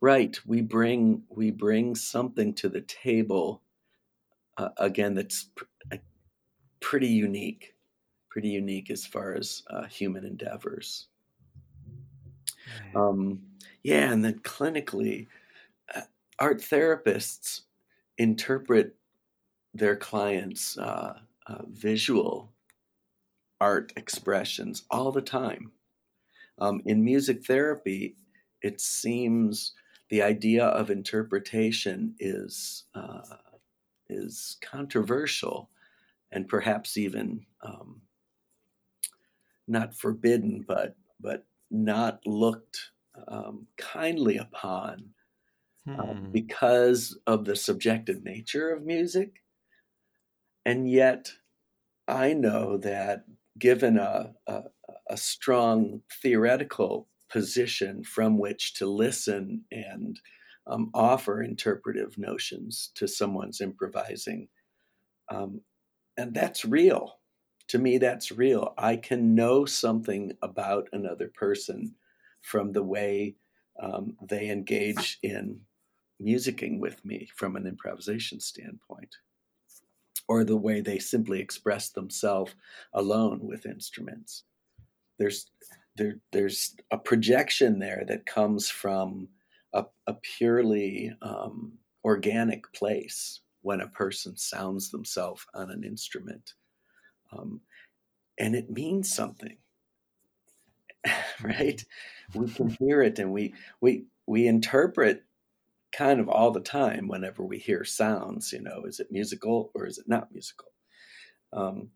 right. 0.00 0.38
We 0.46 0.62
bring 0.62 1.22
we 1.28 1.50
bring 1.50 1.94
something 1.94 2.54
to 2.54 2.68
the 2.68 2.80
table. 2.82 3.60
Uh, 4.56 4.68
again, 4.78 5.14
that's 5.14 5.50
pr- 5.54 5.64
pretty 6.80 7.08
unique. 7.08 7.74
Pretty 8.30 8.48
unique 8.48 8.90
as 8.90 9.06
far 9.06 9.34
as 9.34 9.62
uh, 9.70 9.84
human 9.84 10.24
endeavors. 10.24 11.08
Um, 12.94 13.40
yeah, 13.82 14.12
and 14.12 14.24
then 14.24 14.40
clinically, 14.40 15.28
uh, 15.94 16.02
art 16.38 16.60
therapists 16.60 17.62
interpret 18.18 18.96
their 19.72 19.96
clients' 19.96 20.78
uh, 20.78 21.18
uh, 21.46 21.62
visual 21.68 22.52
art 23.60 23.92
expressions 23.96 24.84
all 24.90 25.10
the 25.12 25.22
time. 25.22 25.72
Um, 26.58 26.80
in 26.86 27.04
music 27.04 27.44
therapy, 27.44 28.16
it 28.62 28.80
seems 28.80 29.72
the 30.10 30.22
idea 30.22 30.66
of 30.66 30.90
interpretation 30.90 32.14
is 32.18 32.84
uh, 32.94 33.20
is 34.08 34.56
controversial 34.62 35.70
and 36.30 36.48
perhaps 36.48 36.96
even 36.96 37.46
um, 37.62 38.02
not 39.66 39.94
forbidden, 39.94 40.64
but 40.66 40.96
but 41.20 41.46
not 41.70 42.20
looked 42.26 42.90
um, 43.28 43.66
kindly 43.78 44.36
upon 44.36 45.10
um, 45.88 45.96
hmm. 45.96 46.30
because 46.32 47.18
of 47.26 47.44
the 47.44 47.56
subjective 47.56 48.22
nature 48.22 48.70
of 48.70 48.84
music. 48.84 49.42
And 50.66 50.90
yet, 50.90 51.32
I 52.08 52.32
know 52.32 52.78
that 52.78 53.24
given 53.58 53.98
a, 53.98 54.34
a, 54.46 54.62
a 55.08 55.16
strong 55.16 56.02
theoretical 56.22 57.08
position 57.30 58.02
from 58.04 58.38
which 58.38 58.74
to 58.74 58.86
listen 58.86 59.64
and 59.70 60.18
um, 60.66 60.90
offer 60.94 61.42
interpretive 61.42 62.16
notions 62.18 62.90
to 62.94 63.06
someone's 63.06 63.60
improvising. 63.60 64.48
Um, 65.28 65.60
and 66.16 66.34
that's 66.34 66.64
real. 66.64 67.18
To 67.68 67.78
me, 67.78 67.98
that's 67.98 68.30
real. 68.30 68.74
I 68.76 68.96
can 68.96 69.34
know 69.34 69.64
something 69.64 70.32
about 70.42 70.88
another 70.92 71.30
person 71.34 71.94
from 72.42 72.72
the 72.72 72.82
way 72.82 73.36
um, 73.82 74.16
they 74.22 74.50
engage 74.50 75.18
in 75.22 75.60
musicking 76.22 76.78
with 76.78 77.04
me 77.04 77.28
from 77.34 77.56
an 77.56 77.66
improvisation 77.66 78.38
standpoint, 78.38 79.16
or 80.28 80.44
the 80.44 80.56
way 80.56 80.80
they 80.80 80.98
simply 80.98 81.40
express 81.40 81.88
themselves 81.90 82.54
alone 82.92 83.40
with 83.42 83.66
instruments. 83.66 84.44
There's 85.18 85.50
there, 85.96 86.16
there's 86.32 86.74
a 86.90 86.98
projection 86.98 87.78
there 87.78 88.04
that 88.08 88.26
comes 88.26 88.68
from 88.68 89.28
a, 89.74 89.84
a 90.06 90.14
purely 90.14 91.12
um, 91.20 91.72
organic 92.04 92.72
place 92.72 93.40
when 93.62 93.80
a 93.80 93.88
person 93.88 94.36
sounds 94.36 94.90
themselves 94.90 95.44
on 95.54 95.70
an 95.70 95.84
instrument. 95.84 96.54
Um, 97.32 97.60
and 98.38 98.54
it 98.54 98.70
means 98.70 99.12
something, 99.12 99.56
right? 101.42 101.84
We 102.34 102.48
can 102.50 102.68
hear 102.80 103.02
it 103.02 103.18
and 103.18 103.32
we, 103.32 103.54
we, 103.80 104.06
we 104.26 104.46
interpret 104.46 105.24
kind 105.92 106.20
of 106.20 106.28
all 106.28 106.50
the 106.50 106.60
time 106.60 107.08
whenever 107.08 107.44
we 107.44 107.58
hear 107.58 107.84
sounds, 107.84 108.52
you 108.52 108.60
know, 108.60 108.84
is 108.84 109.00
it 109.00 109.08
musical 109.10 109.70
or 109.74 109.86
is 109.86 109.98
it 109.98 110.08
not 110.08 110.32
musical? 110.32 110.72
Um, 111.52 111.90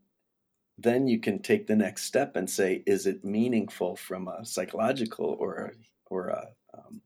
then 0.78 1.08
you 1.08 1.20
can 1.20 1.42
take 1.42 1.66
the 1.66 1.76
next 1.76 2.04
step 2.04 2.36
and 2.36 2.48
say, 2.48 2.82
is 2.86 3.06
it 3.06 3.24
meaningful 3.24 3.96
from 3.96 4.28
a 4.28 4.44
psychological 4.44 5.36
or 5.40 5.72
or 6.06 6.28
a 6.28 6.48
um, 6.72 7.02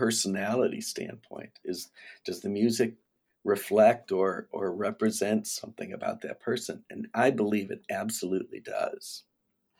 personality 0.00 0.80
standpoint? 0.80 1.58
Is 1.64 1.90
does 2.24 2.40
the 2.42 2.48
music 2.48 2.96
reflect 3.44 4.12
or 4.12 4.48
or 4.52 4.74
represent 4.74 5.46
something 5.46 5.92
about 5.92 6.22
that 6.22 6.40
person? 6.40 6.84
And 6.90 7.08
I 7.14 7.30
believe 7.30 7.70
it 7.70 7.84
absolutely 7.90 8.60
does. 8.60 9.24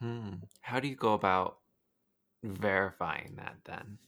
Hmm. 0.01 0.35
How 0.63 0.81
do 0.81 0.89
you 0.89 0.97
go 0.97 1.13
about 1.15 1.61
verifying 2.43 3.37
that 3.37 3.65
then? 3.65 3.99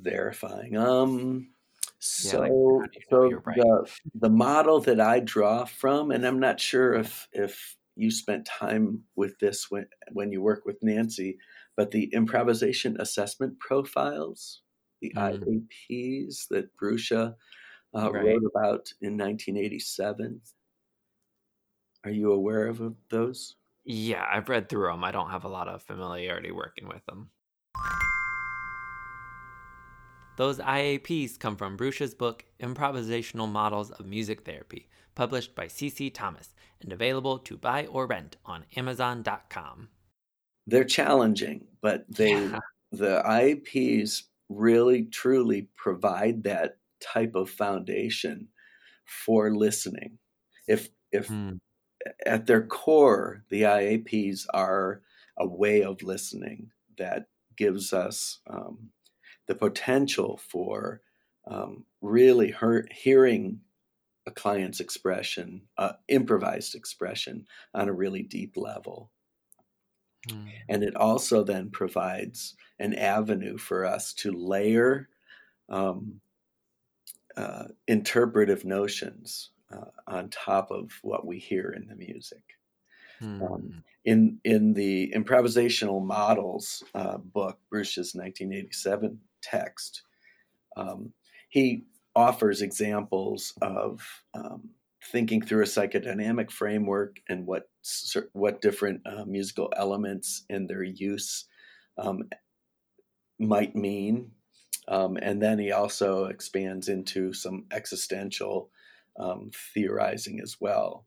Verifying. 0.00 0.76
Um, 0.76 1.54
Yeah, 2.18 2.36
like 2.36 2.54
so 2.66 2.90
you 2.92 3.06
know 3.30 3.30
so 3.30 3.42
right? 3.44 3.64
the 3.64 3.90
the 4.14 4.30
model 4.30 4.80
that 4.82 5.00
I 5.00 5.20
draw 5.20 5.64
from, 5.64 6.10
and 6.12 6.26
I'm 6.26 6.38
not 6.40 6.60
sure 6.60 6.94
if 6.94 7.28
if 7.32 7.76
you 7.96 8.10
spent 8.12 8.46
time 8.46 9.04
with 9.16 9.38
this 9.40 9.70
when 9.70 9.88
when 10.12 10.30
you 10.32 10.40
work 10.42 10.64
with 10.66 10.82
Nancy, 10.82 11.38
but 11.78 11.92
the 11.92 12.10
improvisation 12.12 13.00
assessment 13.00 13.56
profiles, 13.60 14.62
the 15.00 15.12
Mm, 15.16 15.68
IAPs 15.88 16.48
that 16.50 16.76
Bruscia 16.76 17.36
uh, 17.96 18.10
right. 18.12 18.24
wrote 18.24 18.42
about 18.52 18.92
in 19.00 19.16
1987. 19.16 20.40
Are 22.02 22.10
you 22.10 22.32
aware 22.32 22.66
of 22.66 22.82
those? 23.10 23.54
Yeah, 23.84 24.26
I've 24.28 24.48
read 24.48 24.68
through 24.68 24.88
them. 24.88 25.04
I 25.04 25.12
don't 25.12 25.30
have 25.30 25.44
a 25.44 25.48
lot 25.48 25.68
of 25.68 25.80
familiarity 25.84 26.50
working 26.50 26.88
with 26.88 27.06
them. 27.06 27.30
Those 30.36 30.58
IAPs 30.58 31.38
come 31.38 31.56
from 31.56 31.76
Bruscia's 31.76 32.14
book, 32.14 32.44
Improvisational 32.60 33.48
Models 33.48 33.92
of 33.92 34.06
Music 34.06 34.44
Therapy, 34.44 34.88
published 35.14 35.54
by 35.54 35.68
C.C. 35.68 36.10
Thomas 36.10 36.54
and 36.80 36.92
available 36.92 37.38
to 37.38 37.56
buy 37.56 37.86
or 37.86 38.06
rent 38.06 38.36
on 38.44 38.64
Amazon.com. 38.74 39.90
They're 40.68 40.84
challenging, 40.84 41.68
but 41.82 42.06
they 42.08 42.52
Yeah. 42.52 42.60
the 42.92 43.22
IAPs 43.24 44.24
really 44.50 45.06
truly 45.06 45.64
provide 45.76 46.44
that 46.44 46.78
type 47.00 47.34
of 47.36 47.50
foundation 47.50 48.50
for 49.06 49.52
listening. 49.54 50.18
If 50.68 50.90
if 51.12 51.28
Hmm. 51.28 51.58
at 52.26 52.46
their 52.46 52.66
core, 52.66 53.44
the 53.48 53.64
IAPs 53.66 54.46
are 54.54 55.02
a 55.36 55.46
way 55.46 55.82
of 55.82 56.02
listening 56.02 56.72
that 56.96 57.28
gives 57.56 57.92
us 57.92 58.40
um, 58.46 58.90
the 59.46 59.54
potential 59.56 60.38
for 60.38 61.02
um, 61.46 61.86
really 62.02 62.52
hear, 62.52 62.86
hearing 62.92 63.62
a 64.26 64.30
client's 64.30 64.80
expression, 64.80 65.68
uh, 65.78 65.94
improvised 66.08 66.74
expression, 66.74 67.46
on 67.74 67.88
a 67.88 67.92
really 67.92 68.22
deep 68.22 68.56
level. 68.56 69.12
Hmm. 70.30 70.46
And 70.68 70.82
it 70.82 70.96
also 70.96 71.42
then 71.42 71.70
provides 71.70 72.54
an 72.78 72.94
avenue 72.94 73.58
for 73.58 73.84
us 73.84 74.12
to 74.14 74.32
layer 74.32 75.08
um, 75.68 76.20
uh, 77.36 77.64
interpretive 77.86 78.64
notions 78.64 79.50
uh, 79.72 79.90
on 80.06 80.30
top 80.30 80.70
of 80.70 80.92
what 81.02 81.26
we 81.26 81.38
hear 81.38 81.70
in 81.70 81.86
the 81.86 81.96
music. 81.96 82.42
Hmm. 83.20 83.42
Um, 83.42 83.84
in 84.04 84.38
in 84.44 84.74
the 84.74 85.12
improvisational 85.14 86.04
models 86.04 86.82
uh, 86.94 87.18
book, 87.18 87.58
Bruscia's 87.70 88.14
1987 88.14 89.20
text, 89.42 90.02
um, 90.76 91.12
he 91.48 91.84
offers 92.14 92.62
examples 92.62 93.52
of 93.60 94.00
um, 94.34 94.70
thinking 95.10 95.40
through 95.42 95.62
a 95.62 95.66
psychodynamic 95.66 96.50
framework 96.50 97.20
and 97.28 97.46
what 97.46 97.68
what 98.32 98.60
different 98.60 99.00
uh, 99.06 99.24
musical 99.24 99.72
elements 99.76 100.44
and 100.50 100.68
their 100.68 100.82
use 100.82 101.46
um, 101.96 102.28
might 103.38 103.74
mean. 103.74 104.32
Um, 104.88 105.16
and 105.20 105.40
then 105.42 105.58
he 105.58 105.72
also 105.72 106.26
expands 106.26 106.88
into 106.88 107.32
some 107.32 107.66
existential 107.72 108.70
um, 109.18 109.50
theorizing 109.74 110.40
as 110.40 110.56
well. 110.60 111.04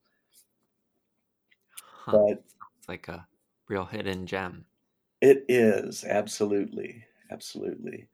Huh. 1.76 2.12
But 2.12 2.44
It's 2.80 2.90
like 2.90 3.08
a 3.08 3.28
real 3.68 3.86
hidden 3.86 4.26
gem. 4.26 4.66
it 5.22 5.46
is 5.48 6.04
absolutely, 6.04 7.06
absolutely. 7.30 8.08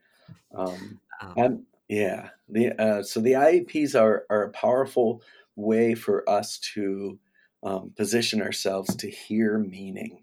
Um, 0.54 1.00
Um, 1.22 1.66
yeah. 1.88 2.30
The 2.50 2.80
uh, 2.80 3.04
so 3.04 3.20
the 3.20 3.34
IAPs 3.34 4.00
are 4.00 4.26
are 4.30 4.44
a 4.44 4.50
powerful 4.52 5.22
way 5.58 5.96
for 5.96 6.30
us 6.30 6.60
to 6.76 7.20
um, 7.64 7.94
position 7.98 8.42
ourselves 8.42 8.96
to 8.98 9.12
hear 9.12 9.60
meaning 9.60 10.22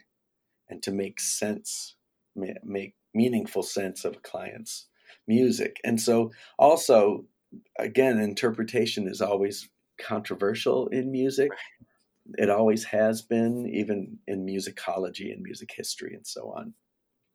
and 0.68 0.82
to 0.82 0.92
make 0.92 1.20
sense, 1.20 1.96
make 2.36 2.94
meaningful 3.14 3.62
sense 3.62 4.04
of 4.04 4.16
a 4.16 4.20
client's 4.20 4.88
music. 5.28 5.78
And 5.84 6.00
so, 6.00 6.32
also, 6.58 7.26
again, 7.78 8.18
interpretation 8.18 9.08
is 9.08 9.20
always 9.20 9.68
controversial 10.00 10.88
in 10.88 11.12
music. 11.12 11.50
It 12.38 12.50
always 12.50 12.84
has 12.84 13.22
been, 13.22 13.68
even 13.68 14.20
in 14.26 14.46
musicology 14.46 15.32
and 15.32 15.42
music 15.42 15.72
history 15.76 16.14
and 16.14 16.26
so 16.26 16.52
on. 16.52 16.74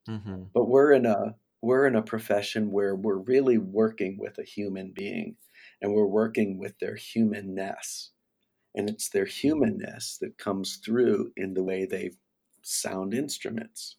hmm 0.08 0.52
But 0.54 0.66
we're 0.70 0.92
in 0.92 1.06
a 1.06 1.36
we're 1.62 1.88
in 1.88 1.96
a 1.96 2.02
profession 2.04 2.72
where 2.72 2.96
we're 2.96 3.18
really 3.18 3.58
working 3.58 4.18
with 4.18 4.38
a 4.38 4.44
human 4.44 4.92
being, 4.92 5.36
and 5.82 5.94
we're 5.94 6.06
working 6.06 6.60
with 6.60 6.78
their 6.80 6.96
humanness, 6.96 8.12
and 8.76 8.90
it's 8.90 9.10
their 9.10 9.26
humanness 9.26 10.18
that 10.22 10.38
comes 10.38 10.78
through 10.78 11.32
in 11.38 11.54
the 11.54 11.64
way 11.64 11.86
they 11.86 12.12
sound 12.64 13.14
instruments 13.14 13.98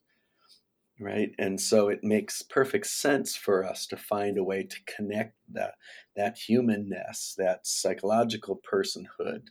right? 1.00 1.30
And 1.38 1.60
so 1.60 1.88
it 1.88 2.04
makes 2.04 2.42
perfect 2.42 2.86
sense 2.86 3.34
for 3.34 3.64
us 3.64 3.86
to 3.86 3.96
find 3.96 4.36
a 4.36 4.44
way 4.44 4.62
to 4.64 4.76
connect 4.84 5.34
that 5.52 5.74
that 6.16 6.38
humanness 6.38 7.34
that 7.38 7.66
psychological 7.66 8.60
personhood 8.70 9.48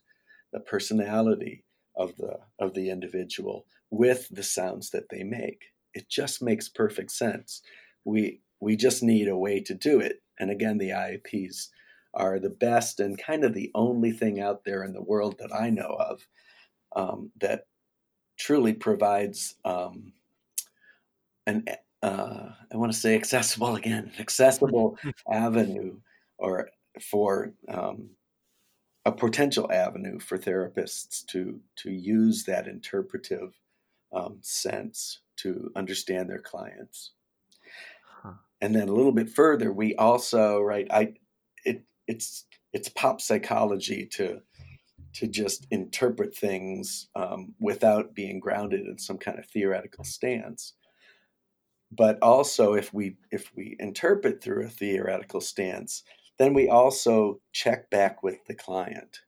the 0.53 0.59
personality 0.59 1.65
of 1.95 2.15
the 2.17 2.37
of 2.59 2.73
the 2.73 2.89
individual 2.89 3.65
with 3.89 4.27
the 4.31 4.43
sounds 4.43 4.91
that 4.91 5.09
they 5.09 5.23
make. 5.23 5.63
It 5.93 6.07
just 6.09 6.41
makes 6.41 6.69
perfect 6.69 7.11
sense. 7.11 7.61
We 8.05 8.41
we 8.59 8.75
just 8.75 9.01
need 9.03 9.27
a 9.27 9.37
way 9.37 9.59
to 9.61 9.73
do 9.73 9.99
it. 9.99 10.21
And 10.39 10.51
again 10.51 10.77
the 10.77 10.89
IAPs 10.91 11.69
are 12.13 12.39
the 12.39 12.49
best 12.49 12.99
and 12.99 13.17
kind 13.17 13.43
of 13.43 13.53
the 13.53 13.71
only 13.75 14.11
thing 14.11 14.39
out 14.39 14.63
there 14.63 14.83
in 14.83 14.93
the 14.93 15.01
world 15.01 15.35
that 15.39 15.53
I 15.53 15.69
know 15.69 15.95
of 15.99 16.27
um, 16.95 17.31
that 17.39 17.65
truly 18.37 18.73
provides 18.73 19.55
um, 19.65 20.13
an 21.45 21.65
uh, 22.01 22.49
I 22.71 22.77
want 22.77 22.93
to 22.93 22.97
say 22.97 23.15
accessible 23.15 23.75
again, 23.75 24.11
accessible 24.19 24.97
avenue 25.31 25.97
or 26.37 26.69
for 27.01 27.53
um, 27.67 28.11
a 29.05 29.11
potential 29.11 29.71
avenue 29.71 30.19
for 30.19 30.37
therapists 30.37 31.25
to 31.27 31.59
to 31.77 31.91
use 31.91 32.45
that 32.45 32.67
interpretive 32.67 33.53
um, 34.13 34.37
sense 34.41 35.19
to 35.37 35.71
understand 35.75 36.29
their 36.29 36.39
clients. 36.39 37.11
Huh. 38.21 38.33
And 38.61 38.75
then 38.75 38.89
a 38.89 38.93
little 38.93 39.11
bit 39.11 39.29
further, 39.29 39.71
we 39.71 39.95
also 39.95 40.61
right 40.61 40.87
I 40.89 41.13
it 41.65 41.83
it's 42.09 42.45
it's 42.73 42.89
pop 42.89 43.21
psychology 43.21 44.07
to 44.13 44.41
to 45.15 45.27
just 45.27 45.67
interpret 45.71 46.35
things 46.35 47.09
um, 47.15 47.55
without 47.59 48.15
being 48.15 48.39
grounded 48.39 48.81
in 48.81 48.97
some 48.99 49.17
kind 49.17 49.39
of 49.39 49.45
theoretical 49.47 50.03
stance. 50.03 50.75
But 51.91 52.19
also 52.21 52.73
if 52.73 52.93
we 52.93 53.17
if 53.31 53.51
we 53.55 53.75
interpret 53.79 54.43
through 54.43 54.65
a 54.65 54.69
theoretical 54.69 55.41
stance 55.41 56.03
then 56.39 56.53
we 56.53 56.69
also 56.69 57.41
check 57.53 57.89
back 57.89 58.23
with 58.23 58.45
the 58.47 58.55
client 58.55 59.21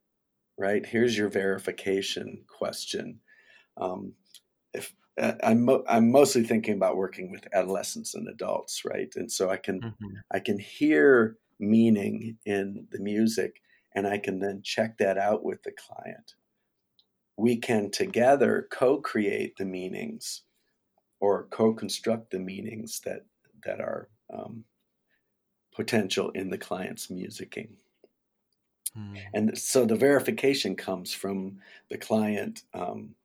right? 0.58 0.86
Here's 0.86 1.18
your 1.18 1.30
verification 1.30 2.44
question. 2.48 3.22
Um, 3.78 4.14
if 4.74 4.94
uh, 5.22 5.34
I'm, 5.44 5.66
mo- 5.66 5.84
I'm 5.90 6.12
mostly 6.12 6.44
thinking 6.44 6.76
about 6.76 6.98
working 6.98 7.32
with 7.32 7.48
adolescents 7.54 8.16
and 8.16 8.28
adults 8.30 8.84
right? 8.86 9.14
And 9.16 9.32
so 9.32 9.50
i 9.50 9.58
can 9.58 9.82
hmm 9.82 10.16
i 10.32 10.40
can 10.40 10.60
hear 10.60 11.38
meaning 11.62 12.38
in 12.46 12.86
the 12.92 13.00
music 13.00 13.62
and 13.96 14.08
i 14.08 14.18
can 14.18 14.40
then 14.40 14.62
check 14.64 14.98
that 14.98 15.18
out 15.18 15.44
with 15.44 15.62
the 15.64 15.72
client 15.72 16.36
we 17.38 17.56
can 17.58 17.90
together 17.90 18.68
co-create 18.72 19.56
the 19.58 19.66
meanings 19.66 20.44
or 21.20 21.48
co-construct 21.52 22.32
the 22.32 22.40
meanings 22.40 23.00
that 23.06 23.26
that 23.64 23.80
are 23.80 24.10
um, 24.34 24.64
potential 25.74 26.30
in 26.32 26.50
the 26.50 26.58
client's 26.58 27.08
musicking. 27.08 27.70
Hmm. 28.94 29.16
And 29.34 29.58
so 29.58 29.86
the 29.86 29.96
verification 29.96 30.76
comes 30.76 31.14
from 31.14 31.60
the 31.90 31.98
client 31.98 32.64
um, 32.74 33.16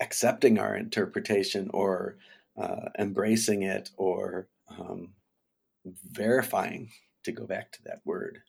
accepting 0.00 0.58
our 0.58 0.76
interpretation 0.76 1.70
or 1.72 2.16
uh, 2.56 2.88
embracing 2.98 3.62
it 3.62 3.90
or 3.96 4.48
um, 4.78 5.10
verifying, 6.10 6.90
to 7.24 7.32
go 7.32 7.46
back 7.46 7.72
to 7.72 7.82
that 7.84 8.04
word. 8.06 8.42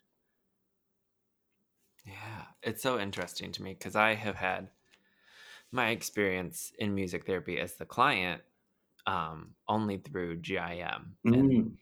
Yeah, 2.06 2.48
it's 2.62 2.82
so 2.82 2.98
interesting 3.00 3.52
to 3.54 3.62
me 3.64 3.74
because 3.74 3.96
I 3.96 4.14
have 4.16 4.36
had 4.36 4.72
my 5.72 5.90
experience 5.90 6.72
in 6.78 6.94
music 6.96 7.26
therapy 7.26 7.60
as 7.60 7.76
the 7.76 7.86
client 7.86 8.42
um, 9.08 9.56
only 9.68 9.98
through 10.00 10.38
GIM. 10.38 11.18
And 11.32 11.52
Mm, 11.52 11.78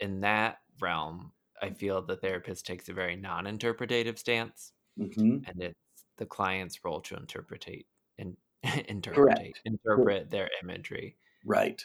in 0.00 0.20
that 0.22 0.62
realm, 0.80 1.32
I 1.62 1.70
feel 1.72 2.02
the 2.02 2.16
therapist 2.16 2.66
takes 2.66 2.88
a 2.88 2.94
very 2.94 3.16
non 3.16 3.46
interpretative 3.46 4.18
stance, 4.18 4.72
mhm, 4.96 5.46
and 5.46 5.62
it's 5.62 5.80
the 6.18 6.26
client's 6.26 6.84
role 6.84 7.02
to 7.02 7.16
interpretate 7.16 7.88
and 8.18 8.36
interpret 8.88 9.58
interpret 9.64 10.30
their 10.30 10.50
imagery. 10.62 11.18
Right. 11.44 11.82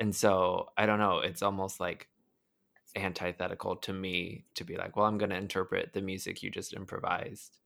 And 0.00 0.14
so 0.14 0.70
I 0.76 0.86
don't 0.86 0.98
know, 0.98 1.18
it's 1.20 1.42
almost 1.42 1.80
like 1.80 2.08
antithetical 2.96 3.76
to 3.76 3.92
me 3.92 4.44
to 4.54 4.64
be 4.64 4.76
like, 4.76 4.96
well, 4.96 5.06
I'm 5.06 5.18
going 5.18 5.30
to 5.30 5.36
interpret 5.36 5.92
the 5.92 6.02
music 6.02 6.42
you 6.42 6.50
just 6.50 6.74
improvised 6.74 7.58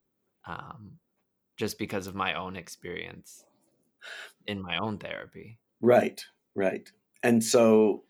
um, 0.47 0.99
just 1.57 1.79
because 1.79 2.07
of 2.07 2.15
my 2.15 2.35
own 2.35 2.57
experience 2.57 3.45
in 4.47 4.63
my 4.63 4.79
own 4.79 4.99
therapy. 4.99 5.59
Right, 5.81 6.25
right. 6.55 6.91
And 7.23 7.43
so, 7.43 8.05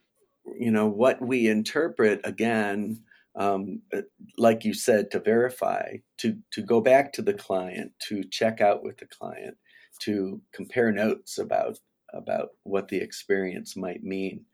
you 0.58 0.70
know, 0.70 0.86
what 0.86 1.20
we 1.20 1.48
interpret 1.48 2.20
again, 2.24 3.02
um, 3.34 3.82
uh, 3.92 4.02
like 4.36 4.64
you 4.64 4.74
said, 4.74 5.10
to 5.10 5.20
verify, 5.20 5.96
to 6.18 6.38
to 6.52 6.62
go 6.62 6.80
back 6.80 7.12
to 7.14 7.22
the 7.22 7.34
client, 7.34 7.92
to 8.08 8.24
check 8.24 8.60
out 8.60 8.82
with 8.82 8.98
the 8.98 9.06
client, 9.06 9.56
to 10.00 10.40
compare 10.52 10.92
notes 10.92 11.38
about 11.38 11.78
about 12.14 12.50
what 12.62 12.88
the 12.88 12.98
experience 12.98 13.76
might 13.76 14.02
mean, 14.02 14.44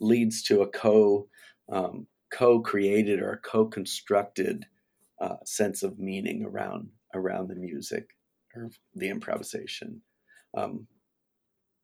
leads 0.00 0.42
to 0.44 0.62
a 0.62 0.68
co 0.68 1.28
um, 1.70 2.06
co-created 2.34 3.20
or 3.20 3.40
co-constructed 3.44 4.66
uh, 5.20 5.36
sense 5.44 5.84
of 5.84 6.00
meaning 6.00 6.44
around 6.44 6.88
around 7.14 7.48
the 7.48 7.54
music 7.54 8.08
or 8.56 8.68
the 8.96 9.08
improvisation, 9.08 10.02
um, 10.56 10.88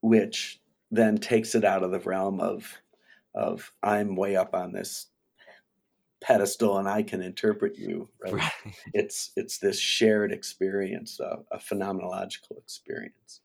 which 0.02 0.60
then 0.90 1.16
takes 1.16 1.54
it 1.54 1.64
out 1.64 1.84
of 1.84 1.92
the 1.92 2.00
realm 2.00 2.40
of 2.40 2.80
of 3.32 3.72
I'm 3.80 4.16
way 4.16 4.34
up 4.34 4.52
on 4.54 4.72
this 4.72 5.06
pedestal 6.20 6.78
and 6.78 6.88
I 6.88 7.04
can 7.04 7.22
interpret 7.22 7.78
you. 7.78 8.08
Right? 8.20 8.32
right. 8.32 8.74
It's 8.92 9.30
it's 9.36 9.58
this 9.58 9.78
shared 9.78 10.32
experience, 10.32 11.20
a, 11.20 11.38
a 11.52 11.58
phenomenological 11.58 12.58
experience. 12.58 13.40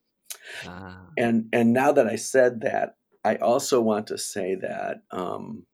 Ah. 0.65 1.05
And 1.19 1.49
and 1.53 1.71
now 1.71 1.91
that 1.91 2.07
I 2.07 2.15
said 2.15 2.61
that, 2.61 2.95
I 3.23 3.35
also 3.35 3.79
want 3.79 4.07
to 4.07 4.17
say 4.17 4.55
that 4.55 5.03
um, 5.11 5.67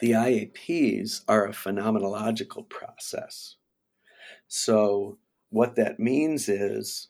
the 0.00 0.14
IAPs 0.14 1.22
are 1.28 1.46
a 1.46 1.52
phenomenological 1.52 2.68
process. 2.68 3.56
So, 4.48 5.18
what 5.50 5.76
that 5.76 6.00
means 6.00 6.48
is 6.48 7.08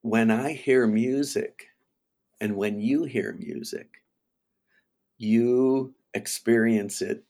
when 0.00 0.30
I 0.30 0.52
hear 0.54 0.86
music 0.86 1.68
and 2.40 2.56
when 2.56 2.80
you 2.80 3.04
hear 3.04 3.32
music, 3.34 4.02
you 5.18 5.94
experience 6.14 7.02
it 7.02 7.24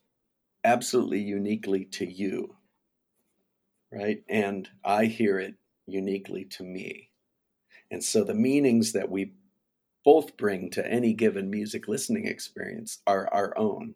absolutely 0.63 1.21
uniquely 1.21 1.85
to 1.85 2.05
you, 2.05 2.57
right? 3.91 4.23
And 4.29 4.69
I 4.83 5.05
hear 5.05 5.39
it 5.39 5.55
uniquely 5.85 6.45
to 6.45 6.63
me. 6.63 7.09
And 7.91 8.03
so 8.03 8.23
the 8.23 8.35
meanings 8.35 8.93
that 8.93 9.09
we 9.11 9.33
both 10.05 10.37
bring 10.37 10.71
to 10.71 10.87
any 10.87 11.13
given 11.13 11.49
music 11.49 11.87
listening 11.87 12.27
experience 12.27 12.99
are 13.07 13.29
our 13.33 13.57
own. 13.57 13.95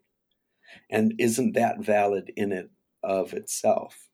And 0.89 1.13
isn't 1.19 1.53
that 1.53 1.79
valid 1.79 2.31
in 2.36 2.51
it 2.51 2.69
of 3.03 3.34
itself? 3.34 4.10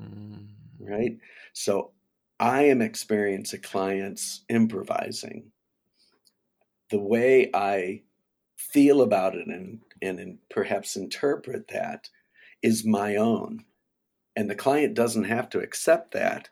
Mm. 0.00 0.48
Right? 0.78 1.18
So 1.52 1.92
I 2.38 2.64
am 2.64 2.82
experiencing 2.82 3.62
clients 3.62 4.44
improvising. 4.48 5.52
The 6.90 7.00
way 7.00 7.50
I 7.52 8.02
feel 8.56 9.02
about 9.02 9.34
it 9.34 9.46
and, 9.48 9.80
and 10.02 10.38
perhaps 10.50 10.96
interpret 10.96 11.68
that 11.68 12.08
is 12.62 12.84
my 12.84 13.16
own. 13.16 13.64
And 14.34 14.50
the 14.50 14.54
client 14.54 14.94
doesn't 14.94 15.24
have 15.24 15.48
to 15.50 15.60
accept 15.60 16.12
that, 16.12 16.50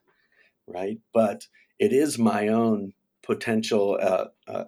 right? 0.66 0.98
But 1.12 1.46
it 1.78 1.92
is 1.92 2.18
my 2.18 2.48
own 2.48 2.92
potential 3.22 3.98
uh, 4.00 4.26
uh, 4.46 4.64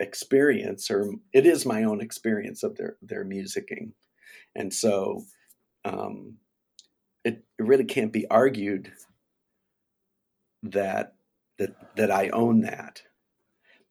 experience, 0.00 0.90
or 0.90 1.12
it 1.32 1.46
is 1.46 1.66
my 1.66 1.84
own 1.84 2.00
experience 2.00 2.62
of 2.62 2.76
their 2.76 2.96
their 3.02 3.24
musicking. 3.24 3.92
And 4.56 4.72
so 4.72 5.24
um, 5.84 6.38
it, 7.24 7.44
it 7.58 7.62
really 7.62 7.84
can't 7.84 8.12
be 8.12 8.26
argued 8.28 8.92
that 10.62 11.14
that 11.58 11.96
that 11.96 12.10
I 12.10 12.28
own 12.30 12.62
that. 12.62 13.02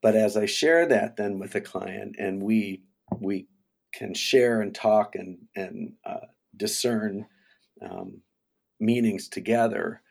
But 0.01 0.15
as 0.15 0.35
I 0.35 0.45
share 0.45 0.85
that 0.87 1.17
then 1.17 1.39
with 1.39 1.55
a 1.55 1.61
client 1.61 2.15
and 2.19 2.41
we 2.41 2.83
we 3.19 3.47
can 3.93 4.13
share 4.13 4.61
and 4.61 4.73
talk 4.73 5.15
and 5.15 5.37
and 5.55 5.93
uh, 6.05 6.27
discern 6.57 7.27
um, 7.81 8.21
meanings 8.79 9.29
together, 9.29 10.01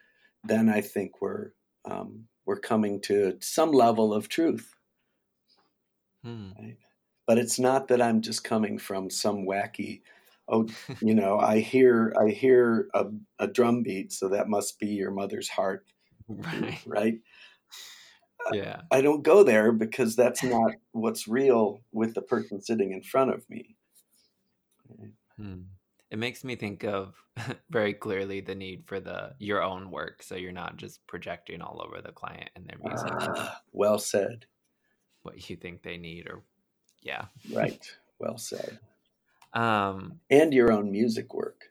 then 0.45 0.69
I 0.69 0.81
think 0.81 1.21
we're 1.21 1.51
um, 1.85 2.25
we're 2.47 2.61
coming 2.61 3.01
to 3.03 3.37
some 3.40 3.73
level 3.73 4.14
of 4.14 4.29
truth. 4.29 4.75
Hmm. 6.23 6.51
Right? 6.59 6.77
But 7.27 7.38
it's 7.38 7.59
not 7.59 7.88
that 7.88 8.03
I'm 8.03 8.21
just 8.21 8.45
coming 8.45 8.79
from 8.79 9.11
some 9.11 9.47
wacky 9.47 10.03
oh 10.48 10.66
you 11.00 11.14
know 11.14 11.38
i 11.38 11.59
hear 11.59 12.14
i 12.20 12.28
hear 12.28 12.88
a, 12.94 13.07
a 13.38 13.46
drum 13.46 13.83
beat 13.83 14.12
so 14.12 14.28
that 14.28 14.48
must 14.48 14.78
be 14.78 14.88
your 14.88 15.11
mother's 15.11 15.48
heart 15.48 15.87
right. 16.28 16.80
right? 16.87 17.20
Yeah. 18.52 18.83
I, 18.90 18.98
I 18.98 19.00
don't 19.00 19.22
go 19.22 19.42
there 19.42 19.72
because 19.72 20.16
that's 20.16 20.42
not 20.42 20.72
what's 20.92 21.26
real 21.26 21.83
with 21.92 22.14
the 22.14 22.22
person 22.22 22.61
sitting 22.61 22.92
in 22.92 23.02
front 23.02 23.33
of 23.33 23.48
me. 23.48 23.76
Hmm. 25.37 25.62
it 26.12 26.18
makes 26.18 26.44
me 26.44 26.54
think 26.54 26.85
of 26.85 27.14
very 27.70 27.92
clearly 27.92 28.40
the 28.40 28.54
need 28.54 28.85
for 28.87 29.00
the 29.00 29.35
your 29.40 29.64
own 29.64 29.90
work 29.90 30.22
so 30.22 30.37
you're 30.37 30.52
not 30.52 30.76
just 30.76 31.04
projecting 31.09 31.61
all 31.61 31.83
over 31.85 32.00
the 32.00 32.12
client 32.12 32.50
and 32.54 32.68
their 32.68 32.78
music 32.85 33.11
uh, 33.11 33.50
well 33.72 33.98
said. 33.98 34.46
what 35.22 35.50
you 35.50 35.57
think 35.57 35.83
they 35.83 35.96
need 35.96 36.28
or 36.28 36.44
yeah. 37.02 37.24
Right. 37.52 37.85
Well 38.20 38.38
said 38.38 38.78
um, 39.55 40.21
and 40.31 40.53
your 40.53 40.73
own 40.73 40.90
music 40.90 41.33
work. 41.33 41.64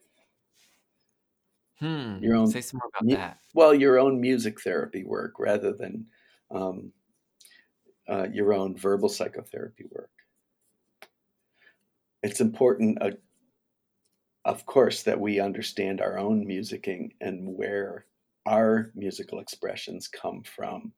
Hmm. 1.79 2.17
Your 2.21 2.35
own. 2.35 2.47
Say 2.47 2.61
some 2.61 2.79
more 2.81 2.89
about 2.89 3.05
mu- 3.05 3.15
that. 3.15 3.39
Well, 3.53 3.73
your 3.73 3.99
own 3.99 4.19
music 4.19 4.61
therapy 4.61 5.03
work 5.03 5.37
rather 5.37 5.73
than 5.73 6.05
um, 6.49 6.91
uh, 8.07 8.27
your 8.31 8.53
own 8.53 8.75
verbal 8.77 9.09
psychotherapy 9.09 9.85
work. 9.91 10.09
It's 12.21 12.39
important, 12.39 13.01
uh, 13.01 13.11
of 14.45 14.65
course, 14.65 15.03
that 15.03 15.19
we 15.19 15.41
understand 15.41 15.99
our 15.99 16.17
own 16.17 16.45
musicking 16.45 17.11
and 17.19 17.45
where 17.45 18.05
our 18.45 18.91
musical 18.95 19.39
expressions 19.39 20.07
come 20.07 20.41
from, 20.43 20.93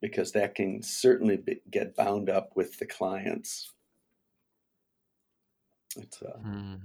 because 0.00 0.32
that 0.32 0.56
can 0.56 0.82
certainly 0.82 1.36
be, 1.36 1.60
get 1.70 1.94
bound 1.94 2.30
up 2.30 2.50
with 2.56 2.78
the 2.78 2.86
clients 2.86 3.72
it's 5.96 6.22
uh, 6.22 6.38
mm. 6.44 6.78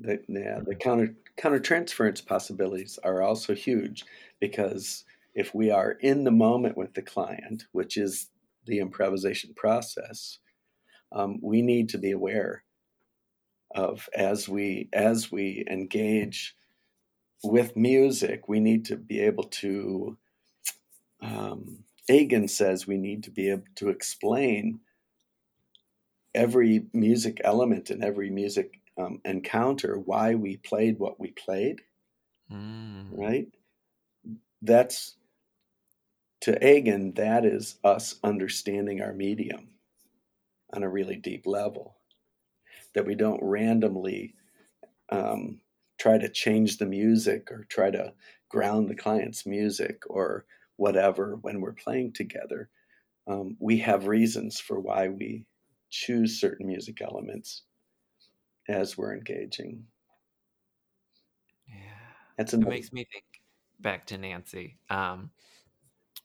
the 0.00 0.20
yeah 0.28 0.60
the 0.64 0.74
counter 0.74 1.14
counter 1.36 1.60
transference 1.60 2.20
possibilities 2.20 2.98
are 3.02 3.22
also 3.22 3.54
huge 3.54 4.04
because 4.40 5.04
if 5.34 5.54
we 5.54 5.70
are 5.70 5.92
in 5.92 6.24
the 6.24 6.30
moment 6.30 6.76
with 6.76 6.94
the 6.94 7.02
client, 7.02 7.66
which 7.72 7.96
is 7.96 8.28
the 8.66 8.78
improvisation 8.78 9.54
process, 9.54 10.38
um, 11.12 11.38
we 11.42 11.62
need 11.62 11.88
to 11.90 11.98
be 11.98 12.10
aware 12.10 12.64
of 13.74 14.08
as 14.14 14.48
we 14.48 14.88
as 14.92 15.30
we 15.30 15.64
engage 15.70 16.54
with 17.42 17.76
music, 17.76 18.48
we 18.48 18.60
need 18.60 18.84
to 18.86 18.96
be 18.96 19.20
able 19.20 19.44
to. 19.44 20.16
Um, 21.22 21.84
Aigen 22.10 22.50
says 22.50 22.86
we 22.86 22.96
need 22.96 23.22
to 23.24 23.30
be 23.30 23.50
able 23.50 23.64
to 23.76 23.88
explain 23.88 24.80
every 26.34 26.86
music 26.92 27.40
element 27.44 27.90
and 27.90 28.04
every 28.04 28.30
music 28.30 28.80
um, 28.98 29.20
encounter 29.24 29.98
why 29.98 30.34
we 30.34 30.56
played 30.58 30.98
what 30.98 31.18
we 31.18 31.30
played 31.30 31.80
mm. 32.52 33.06
right 33.12 33.48
that's 34.62 35.16
to 36.40 36.58
Aigen 36.60 37.14
that 37.16 37.44
is 37.44 37.76
us 37.82 38.16
understanding 38.22 39.00
our 39.00 39.12
medium 39.12 39.68
on 40.72 40.82
a 40.82 40.88
really 40.88 41.16
deep 41.16 41.46
level 41.46 41.96
that 42.94 43.06
we 43.06 43.14
don't 43.14 43.42
randomly 43.42 44.34
um, 45.10 45.60
try 45.98 46.18
to 46.18 46.28
change 46.28 46.78
the 46.78 46.86
music 46.86 47.50
or 47.50 47.66
try 47.68 47.90
to 47.90 48.12
ground 48.48 48.88
the 48.88 48.96
client's 48.96 49.46
music 49.46 50.02
or 50.08 50.44
whatever 50.76 51.36
when 51.42 51.60
we're 51.60 51.72
playing 51.72 52.12
together 52.12 52.68
um, 53.26 53.56
we 53.60 53.78
have 53.78 54.06
reasons 54.06 54.58
for 54.58 54.80
why 54.80 55.08
we 55.08 55.44
choose 55.90 56.40
certain 56.40 56.66
music 56.66 57.02
elements 57.02 57.62
as 58.68 58.96
we're 58.96 59.14
engaging. 59.14 59.84
Yeah. 61.68 61.74
That's 62.38 62.54
it 62.54 62.60
makes 62.60 62.92
me 62.92 63.06
think 63.10 63.24
back 63.80 64.06
to 64.06 64.18
Nancy. 64.18 64.76
Um, 64.88 65.30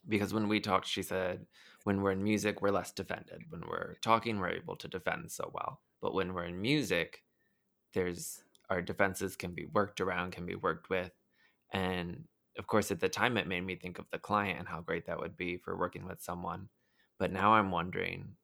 because 0.08 0.32
when 0.32 0.48
we 0.48 0.60
talked, 0.60 0.86
she 0.86 1.02
said, 1.02 1.46
when 1.84 2.02
we're 2.02 2.12
in 2.12 2.22
music, 2.22 2.62
we're 2.62 2.70
less 2.70 2.92
defended. 2.92 3.42
When 3.48 3.62
we're 3.68 3.94
talking, 4.02 4.38
we're 4.38 4.50
able 4.50 4.76
to 4.76 4.88
defend 4.88 5.30
so 5.30 5.50
well. 5.52 5.80
But 6.00 6.14
when 6.14 6.34
we're 6.34 6.44
in 6.44 6.60
music, 6.60 7.22
there's 7.92 8.42
our 8.68 8.82
defenses 8.82 9.36
can 9.36 9.52
be 9.52 9.66
worked 9.66 10.00
around, 10.00 10.32
can 10.32 10.46
be 10.46 10.56
worked 10.56 10.90
with. 10.90 11.12
And 11.72 12.24
of 12.58 12.66
course, 12.66 12.90
at 12.90 13.00
the 13.00 13.08
time, 13.08 13.36
it 13.36 13.46
made 13.46 13.64
me 13.64 13.76
think 13.76 13.98
of 13.98 14.06
the 14.10 14.18
client 14.18 14.58
and 14.58 14.68
how 14.68 14.80
great 14.80 15.06
that 15.06 15.20
would 15.20 15.36
be 15.36 15.56
for 15.56 15.76
working 15.76 16.06
with 16.06 16.22
someone. 16.22 16.68
But 17.18 17.32
now 17.32 17.54
I'm 17.54 17.70
wondering 17.70 18.36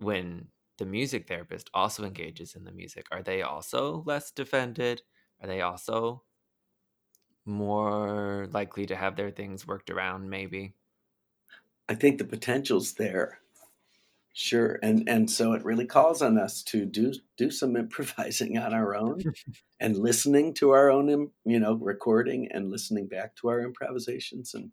when 0.00 0.52
the 0.78 0.86
music 0.86 1.28
therapist 1.28 1.70
also 1.74 2.04
engages 2.04 2.54
in 2.56 2.64
the 2.64 2.72
music, 2.72 3.06
are 3.12 3.22
they 3.22 3.42
also 3.42 4.02
less 4.04 4.32
defended? 4.32 5.02
Are 5.40 5.48
they 5.48 5.60
also 5.62 6.24
more 7.44 8.46
likely 8.50 8.86
to 8.86 8.96
have 8.96 9.16
their 9.16 9.30
things 9.30 9.66
worked 9.66 9.90
around, 9.90 10.30
maybe? 10.30 10.74
I 11.88 11.94
think 11.94 12.18
the 12.18 12.24
potential's 12.24 12.94
there. 12.94 13.40
Sure, 14.34 14.78
and 14.82 15.08
and 15.08 15.30
so 15.30 15.54
it 15.54 15.64
really 15.64 15.86
calls 15.86 16.22
on 16.22 16.38
us 16.38 16.62
to 16.64 16.86
do 16.86 17.12
do 17.36 17.50
some 17.50 17.76
improvising 17.84 18.58
on 18.58 18.74
our 18.74 18.94
own, 18.96 19.24
and 19.80 19.98
listening 19.98 20.54
to 20.54 20.70
our 20.70 20.90
own, 20.90 21.32
you 21.44 21.60
know, 21.60 21.74
recording 21.74 22.50
and 22.52 22.70
listening 22.70 23.08
back 23.08 23.36
to 23.36 23.48
our 23.48 23.60
improvisations 23.62 24.54
and 24.54 24.72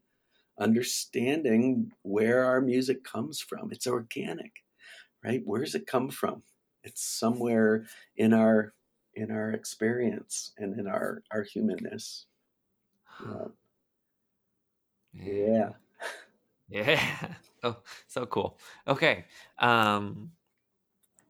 understanding 0.59 1.91
where 2.03 2.45
our 2.45 2.61
music 2.61 3.03
comes 3.05 3.41
from. 3.41 3.71
It's 3.71 3.88
organic, 3.88 4.53
right? 5.28 5.41
Where 5.45 5.61
does 5.61 5.75
it 5.75 5.88
come 5.88 6.09
from? 6.09 6.43
It's 6.84 7.03
somewhere 7.03 7.88
in 8.15 8.34
our 8.34 8.73
in 9.13 9.32
our 9.32 9.51
experience 9.51 10.53
and 10.57 10.80
in 10.80 10.88
our 10.88 11.23
our 11.32 11.43
humanness. 11.43 12.28
Yeah. 13.19 13.47
yeah. 15.13 15.73
Yeah. 16.69 17.34
Oh, 17.63 17.82
so 18.05 18.28
cool. 18.28 18.59
Okay. 18.88 19.25
Um, 19.57 20.32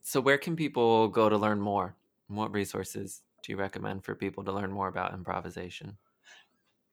so 0.02 0.20
where 0.20 0.38
can 0.38 0.56
people 0.56 1.08
go 1.08 1.30
to 1.30 1.38
learn 1.38 1.62
more? 1.62 1.96
What 2.28 2.52
resources 2.54 3.24
do 3.44 3.52
you 3.54 3.58
recommend 3.58 4.04
for 4.04 4.16
people 4.16 4.44
to 4.44 4.52
learn 4.52 4.72
more 4.72 4.88
about 4.88 5.14
improvisation? 5.14 5.98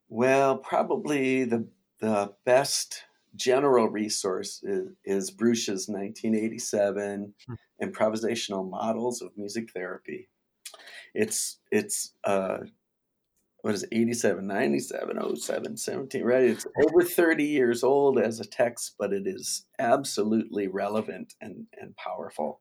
Well, 0.08 0.58
probably 0.58 1.44
the 1.44 1.68
the 1.98 2.34
best 2.44 3.04
general 3.36 3.88
resource 3.88 4.62
is, 4.62 4.88
is 5.04 5.30
Bruscia's 5.30 5.88
1987 5.88 7.34
hmm. 7.46 7.54
improvisational 7.82 8.68
models 8.68 9.22
of 9.22 9.36
music 9.36 9.70
therapy. 9.72 10.28
It's 11.14 11.58
it's 11.70 12.12
uh, 12.24 12.58
what 13.64 13.72
is 13.72 13.84
it, 13.84 13.88
87, 13.92 14.46
97, 14.46 15.36
07, 15.36 15.76
17, 15.78 16.22
right? 16.22 16.42
It's 16.42 16.66
over 16.84 17.02
30 17.02 17.44
years 17.44 17.82
old 17.82 18.18
as 18.18 18.38
a 18.38 18.44
text, 18.44 18.94
but 18.98 19.14
it 19.14 19.26
is 19.26 19.64
absolutely 19.78 20.68
relevant 20.68 21.32
and, 21.40 21.66
and 21.80 21.96
powerful. 21.96 22.60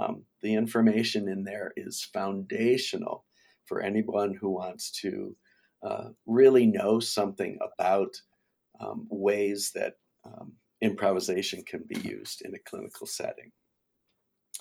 Um, 0.00 0.22
the 0.42 0.54
information 0.54 1.28
in 1.28 1.42
there 1.42 1.72
is 1.76 2.08
foundational 2.12 3.24
for 3.64 3.80
anyone 3.80 4.34
who 4.34 4.50
wants 4.50 4.92
to 5.00 5.34
uh, 5.84 6.10
really 6.26 6.66
know 6.66 7.00
something 7.00 7.58
about 7.60 8.14
um, 8.78 9.08
ways 9.10 9.72
that 9.74 9.94
um, 10.26 10.52
improvisation 10.80 11.62
can 11.64 11.84
be 11.86 12.00
used 12.00 12.42
in 12.44 12.54
a 12.54 12.58
clinical 12.58 13.06
setting. 13.06 13.52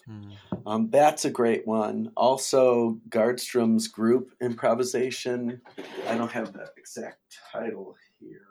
Mm. 0.09 0.34
Um, 0.66 0.89
that's 0.89 1.26
a 1.26 1.30
great 1.30 1.66
one. 1.66 2.11
Also, 2.16 2.99
Gardstrom's 3.09 3.88
group 3.88 4.30
improvisation. 4.41 5.61
I 6.07 6.16
don't 6.18 6.32
have 6.32 6.53
the 6.53 6.70
exact 6.78 7.20
title 7.51 7.95
here, 8.20 8.47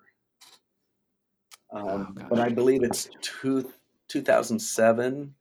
um, 1.73 2.17
oh, 2.19 2.27
but 2.29 2.41
I 2.41 2.49
believe 2.49 2.83
it's 2.83 3.09
two, 3.21 3.71
2007. 4.09 5.35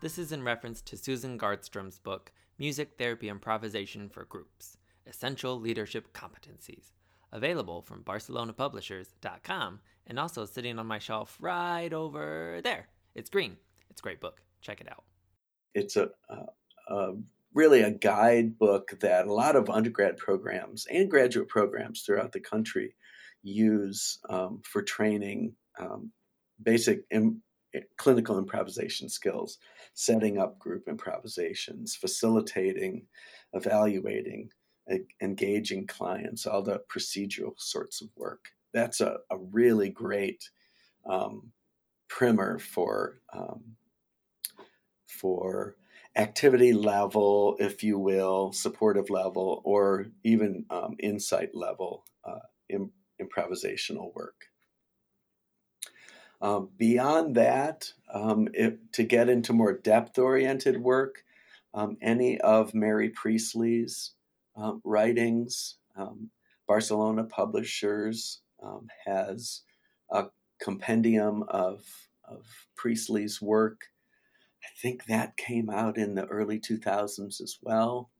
This 0.00 0.18
is 0.18 0.32
in 0.32 0.42
reference 0.42 0.80
to 0.82 0.96
Susan 0.96 1.38
Gardstrom's 1.38 1.98
book, 1.98 2.32
Music 2.58 2.92
Therapy 2.96 3.28
Improvisation 3.28 4.08
for 4.08 4.24
Groups 4.24 4.78
Essential 5.06 5.58
Leadership 5.60 6.12
Competencies, 6.12 6.92
available 7.32 7.82
from 7.82 8.02
BarcelonaPublishers.com 8.02 9.80
and 10.06 10.18
also 10.18 10.44
sitting 10.44 10.78
on 10.78 10.86
my 10.86 10.98
shelf 10.98 11.36
right 11.40 11.92
over 11.92 12.60
there. 12.62 12.88
It's 13.14 13.30
green. 13.30 13.56
It's 13.90 14.00
a 14.00 14.02
great 14.02 14.20
book. 14.20 14.40
Check 14.60 14.80
it 14.80 14.88
out. 14.90 15.04
It's 15.74 15.96
a, 15.96 16.10
a, 16.28 16.92
a 16.94 17.14
really 17.54 17.82
a 17.82 17.90
guidebook 17.90 18.98
that 19.00 19.26
a 19.26 19.32
lot 19.32 19.56
of 19.56 19.70
undergrad 19.70 20.16
programs 20.16 20.86
and 20.90 21.10
graduate 21.10 21.48
programs 21.48 22.02
throughout 22.02 22.32
the 22.32 22.40
country 22.40 22.94
use 23.42 24.18
um, 24.28 24.60
for 24.64 24.82
training 24.82 25.54
um, 25.78 26.10
basic 26.62 27.04
Im- 27.10 27.42
clinical 27.96 28.38
improvisation 28.38 29.08
skills, 29.08 29.58
setting 29.94 30.38
up 30.38 30.58
group 30.58 30.88
improvisations, 30.88 31.94
facilitating, 31.94 33.06
evaluating, 33.52 34.50
engaging 35.20 35.86
clients, 35.86 36.46
all 36.46 36.62
the 36.62 36.82
procedural 36.88 37.58
sorts 37.58 38.00
of 38.00 38.08
work. 38.16 38.50
That's 38.72 39.00
a, 39.00 39.18
a 39.30 39.38
really 39.38 39.90
great 39.90 40.50
um, 41.08 41.52
primer 42.08 42.58
for 42.58 43.20
um, 43.32 43.76
for 45.06 45.76
activity 46.16 46.72
level, 46.72 47.56
if 47.60 47.82
you 47.82 47.98
will, 47.98 48.52
supportive 48.52 49.10
level, 49.10 49.60
or 49.64 50.06
even 50.24 50.64
um, 50.70 50.96
insight 50.98 51.54
level 51.54 52.04
uh, 52.24 52.40
Im- 52.68 52.92
improvisational 53.20 54.14
work. 54.14 54.46
Um, 56.42 56.70
beyond 56.78 57.34
that, 57.36 57.92
um, 58.12 58.48
to 58.92 59.02
get 59.02 59.28
into 59.28 59.52
more 59.52 59.74
depth 59.74 60.18
oriented 60.18 60.80
work, 60.80 61.22
um, 61.74 61.98
any 62.00 62.40
of 62.40 62.74
Mary 62.74 63.10
Priestley's 63.10 64.12
um, 64.60 64.80
writings, 64.84 65.76
Barcelona 66.66 67.24
Publishers 67.24 68.42
has 69.06 69.62
a 70.10 70.26
compendium 70.60 71.42
of, 71.48 71.82
of 72.24 72.46
Priestley's 72.76 73.40
work. 73.42 73.80
I 74.62 74.68
think 74.80 75.06
that 75.06 75.36
came 75.36 75.70
out 75.70 75.96
in 75.96 76.14
the 76.14 76.26
early 76.26 76.60
2000s 76.60 77.40
as 77.40 77.58
well. 77.62 78.10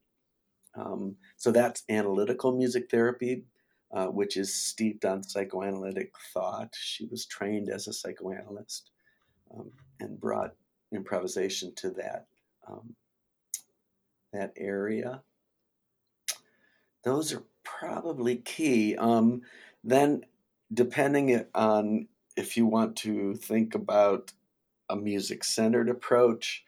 Um, 0.75 1.17
so 1.37 1.51
that's 1.51 1.85
analytical 1.89 2.57
music 2.57 2.91
therapy, 2.91 3.45
uh, 3.93 4.07
which 4.07 4.37
is 4.37 4.55
steeped 4.55 5.05
on 5.05 5.23
psychoanalytic 5.23 6.13
thought. 6.33 6.75
She 6.79 7.07
was 7.07 7.27
trained 7.27 7.69
as 7.69 7.89
a 7.89 7.93
psychoanalyst 7.93 8.91
um, 9.55 9.71
and 9.99 10.21
brought 10.21 10.55
improvisation 10.93 11.75
to 11.77 11.91
that 11.91 12.27
um, 12.69 12.95
that 14.33 14.53
area. 14.57 15.23
Those 17.05 17.33
are 17.33 17.45
probably 17.65 18.37
key. 18.37 18.97
Um, 18.97 19.43
then, 19.83 20.25
depending 20.73 21.45
on 21.55 22.09
if 22.37 22.57
you 22.57 22.67
want 22.67 22.97
to 22.97 23.35
think 23.35 23.75
about 23.75 24.33
a 24.89 24.97
music 24.97 25.45
centered 25.45 25.89
approach, 25.89 26.65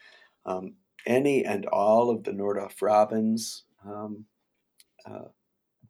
um, 0.47 0.74
any 1.07 1.45
and 1.45 1.66
all 1.66 2.11
of 2.11 2.24
the 2.24 2.30
Nordoff 2.33 2.80
Robbins 2.80 3.64
um, 3.85 4.24
uh, 5.05 5.28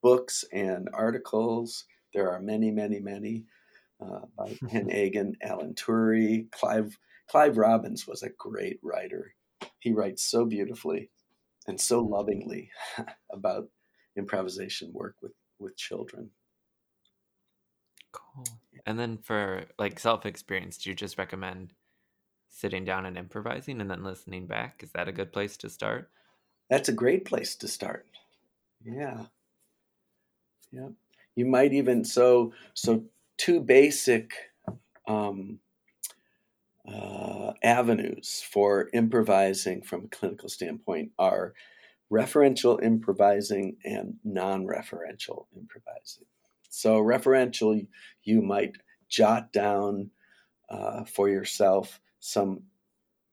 books 0.02 0.44
and 0.52 0.88
articles, 0.92 1.84
there 2.14 2.30
are 2.30 2.40
many, 2.40 2.70
many, 2.70 2.98
many 2.98 3.44
uh, 4.00 4.20
by 4.36 4.58
Ken 4.70 4.88
Aigen, 4.88 5.34
Alan 5.42 5.74
Turry, 5.74 6.50
Clive. 6.50 6.98
Clive 7.28 7.56
Robbins 7.56 8.06
was 8.06 8.22
a 8.22 8.30
great 8.36 8.78
writer. 8.82 9.34
He 9.78 9.92
writes 9.92 10.22
so 10.22 10.44
beautifully 10.44 11.10
and 11.66 11.80
so 11.80 12.00
lovingly 12.00 12.70
about 13.32 13.68
improvisation 14.16 14.92
work 14.92 15.16
with, 15.22 15.32
with 15.58 15.76
children. 15.76 16.30
Cool. 18.12 18.44
And 18.86 18.98
then 18.98 19.18
for 19.18 19.64
like 19.78 19.98
self 19.98 20.26
experience, 20.26 20.78
do 20.78 20.90
you 20.90 20.96
just 20.96 21.18
recommend 21.18 21.72
sitting 22.48 22.84
down 22.84 23.06
and 23.06 23.16
improvising 23.16 23.80
and 23.80 23.90
then 23.90 24.04
listening 24.04 24.46
back? 24.46 24.82
Is 24.82 24.92
that 24.92 25.08
a 25.08 25.12
good 25.12 25.32
place 25.32 25.56
to 25.58 25.70
start? 25.70 26.10
That's 26.68 26.88
a 26.88 26.92
great 26.92 27.24
place 27.24 27.54
to 27.56 27.68
start. 27.68 28.06
Yeah. 28.84 29.24
Yeah. 30.70 30.88
You 31.34 31.46
might 31.46 31.72
even 31.72 32.04
so 32.04 32.52
so 32.74 33.04
two 33.38 33.60
basic 33.60 34.32
um, 35.06 35.58
uh, 36.86 37.52
avenues 37.62 38.44
for 38.48 38.90
improvising 38.92 39.82
from 39.82 40.04
a 40.04 40.08
clinical 40.08 40.48
standpoint 40.48 41.12
are 41.18 41.54
referential 42.12 42.82
improvising 42.82 43.76
and 43.84 44.16
non-referential 44.22 45.46
improvising. 45.56 46.26
So, 46.68 46.96
referential, 46.96 47.86
you 48.22 48.42
might 48.42 48.72
jot 49.08 49.52
down 49.52 50.10
uh, 50.68 51.04
for 51.04 51.28
yourself 51.28 52.00
some 52.20 52.62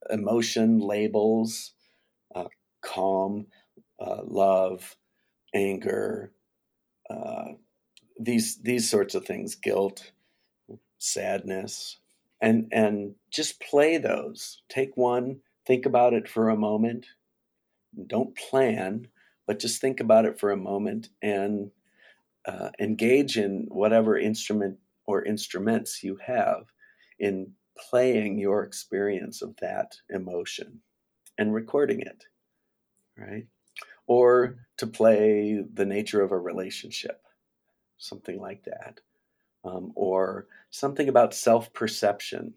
emotion 0.09 0.79
labels 0.79 1.73
uh, 2.35 2.45
calm, 2.81 3.47
uh, 3.99 4.21
love, 4.23 4.95
anger, 5.53 6.31
uh, 7.09 7.53
these, 8.19 8.61
these 8.61 8.89
sorts 8.89 9.15
of 9.15 9.25
things, 9.25 9.55
guilt, 9.55 10.11
sadness, 10.97 11.97
and, 12.41 12.67
and 12.71 13.15
just 13.31 13.59
play 13.61 13.97
those. 13.97 14.61
Take 14.69 14.95
one, 14.95 15.39
think 15.65 15.85
about 15.85 16.13
it 16.13 16.29
for 16.29 16.49
a 16.49 16.57
moment. 16.57 17.07
Don't 18.07 18.35
plan, 18.35 19.07
but 19.47 19.59
just 19.59 19.81
think 19.81 19.99
about 19.99 20.25
it 20.25 20.39
for 20.39 20.51
a 20.51 20.57
moment 20.57 21.09
and 21.21 21.71
uh, 22.45 22.69
engage 22.79 23.37
in 23.37 23.65
whatever 23.69 24.17
instrument 24.17 24.77
or 25.05 25.23
instruments 25.23 26.03
you 26.03 26.17
have 26.25 26.65
in 27.19 27.51
playing 27.77 28.37
your 28.37 28.63
experience 28.63 29.41
of 29.41 29.55
that 29.57 29.95
emotion 30.09 30.81
and 31.37 31.53
recording 31.53 32.01
it, 32.01 32.25
right? 33.17 33.47
Or 34.07 34.57
to 34.77 34.87
play 34.87 35.63
the 35.73 35.85
nature 35.85 36.21
of 36.21 36.31
a 36.31 36.37
relationship, 36.37 37.21
something 37.97 38.39
like 38.39 38.63
that. 38.65 38.99
Um, 39.65 39.91
or 39.95 40.47
something 40.69 41.09
about 41.09 41.33
self 41.33 41.73
perception. 41.73 42.53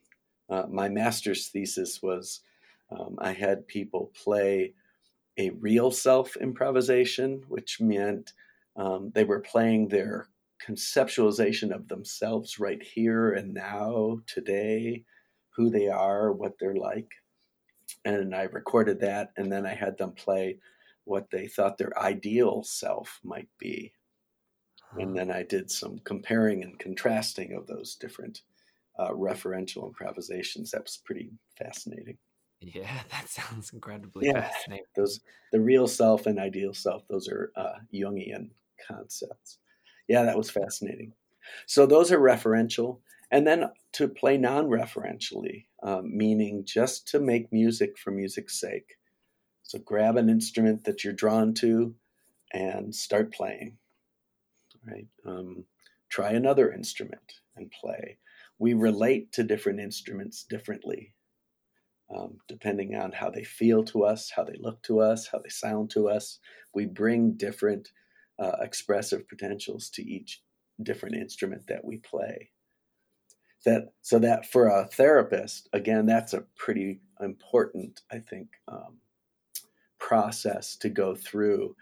Uh, 0.49 0.64
my 0.70 0.89
master's 0.89 1.49
thesis 1.49 2.01
was 2.01 2.41
um, 2.91 3.16
I 3.18 3.33
had 3.33 3.66
people 3.66 4.12
play 4.22 4.74
a 5.39 5.51
real 5.51 5.91
self 5.91 6.37
improvisation, 6.37 7.43
which 7.49 7.80
meant 7.80 8.33
um, 8.76 9.11
they 9.14 9.24
were 9.24 9.41
playing 9.41 9.89
their 9.89 10.28
conceptualization 10.66 11.74
of 11.74 11.89
themselves 11.89 12.59
right 12.59 12.83
here 12.83 13.33
and 13.33 13.53
now, 13.53 14.20
today, 14.26 15.05
who 15.51 15.70
they 15.70 15.89
are, 15.89 16.33
what 16.33 16.53
they're 16.59 16.76
like. 16.76 17.11
And 18.05 18.35
I 18.35 18.43
recorded 18.43 19.01
that, 19.01 19.33
and 19.37 19.51
then 19.51 19.66
I 19.66 19.74
had 19.74 19.99
them 19.99 20.12
play 20.12 20.59
what 21.05 21.30
they 21.30 21.47
thought 21.49 21.78
their 21.78 21.99
ideal 21.99 22.62
self 22.62 23.20
might 23.24 23.49
be. 23.59 23.93
And 24.99 25.16
then 25.16 25.30
I 25.30 25.43
did 25.43 25.70
some 25.70 26.01
comparing 26.05 26.62
and 26.62 26.78
contrasting 26.78 27.55
of 27.55 27.66
those 27.66 27.97
different 27.97 28.43
uh, 28.99 29.11
referential 29.11 29.87
improvisations. 29.87 30.70
That 30.70 30.83
was 30.83 30.99
pretty 31.03 31.33
fascinating. 31.57 32.18
Yeah, 32.62 33.00
that 33.10 33.28
sounds 33.28 33.72
incredibly 33.72 34.26
yeah, 34.26 34.48
fascinating. 34.48 34.86
Those 34.96 35.20
the 35.52 35.60
real 35.60 35.88
self 35.88 36.26
and 36.26 36.38
ideal 36.38 36.74
self; 36.74 37.06
those 37.08 37.28
are 37.28 37.52
uh, 37.56 37.74
Jungian 37.92 38.50
concepts. 38.86 39.58
Yeah, 40.08 40.24
that 40.24 40.36
was 40.38 40.50
fascinating. 40.50 41.12
So 41.66 41.86
those 41.86 42.12
are 42.12 42.18
referential, 42.18 42.98
and 43.30 43.46
then 43.46 43.70
to 43.92 44.08
play 44.08 44.36
non-referentially, 44.36 45.66
um, 45.82 46.16
meaning 46.16 46.64
just 46.64 47.08
to 47.08 47.20
make 47.20 47.52
music 47.52 47.98
for 47.98 48.10
music's 48.10 48.60
sake. 48.60 48.96
So 49.64 49.78
grab 49.78 50.16
an 50.16 50.28
instrument 50.28 50.84
that 50.84 51.02
you're 51.02 51.12
drawn 51.12 51.54
to, 51.54 51.94
and 52.52 52.94
start 52.94 53.32
playing. 53.32 53.78
Right. 54.86 55.06
Um, 55.24 55.64
try 56.08 56.32
another 56.32 56.72
instrument 56.72 57.40
and 57.56 57.70
play. 57.70 58.18
We 58.58 58.74
relate 58.74 59.32
to 59.32 59.42
different 59.42 59.80
instruments 59.80 60.44
differently 60.44 61.14
um, 62.14 62.38
depending 62.48 62.94
on 62.94 63.12
how 63.12 63.30
they 63.30 63.44
feel 63.44 63.82
to 63.84 64.04
us, 64.04 64.30
how 64.30 64.44
they 64.44 64.56
look 64.60 64.82
to 64.82 65.00
us, 65.00 65.26
how 65.26 65.38
they 65.38 65.48
sound 65.48 65.90
to 65.90 66.08
us. 66.08 66.38
We 66.74 66.86
bring 66.86 67.32
different 67.32 67.90
uh, 68.38 68.56
expressive 68.60 69.28
potentials 69.28 69.88
to 69.90 70.02
each 70.02 70.42
different 70.82 71.16
instrument 71.16 71.66
that 71.68 71.84
we 71.84 71.98
play. 71.98 72.50
That 73.64 73.92
so 74.00 74.18
that 74.18 74.50
for 74.50 74.66
a 74.66 74.86
therapist, 74.86 75.68
again, 75.72 76.04
that's 76.04 76.34
a 76.34 76.44
pretty 76.56 77.00
important, 77.20 78.00
I 78.10 78.18
think, 78.18 78.48
um, 78.66 78.98
process 80.00 80.76
to 80.78 80.88
go 80.88 81.14
through 81.14 81.76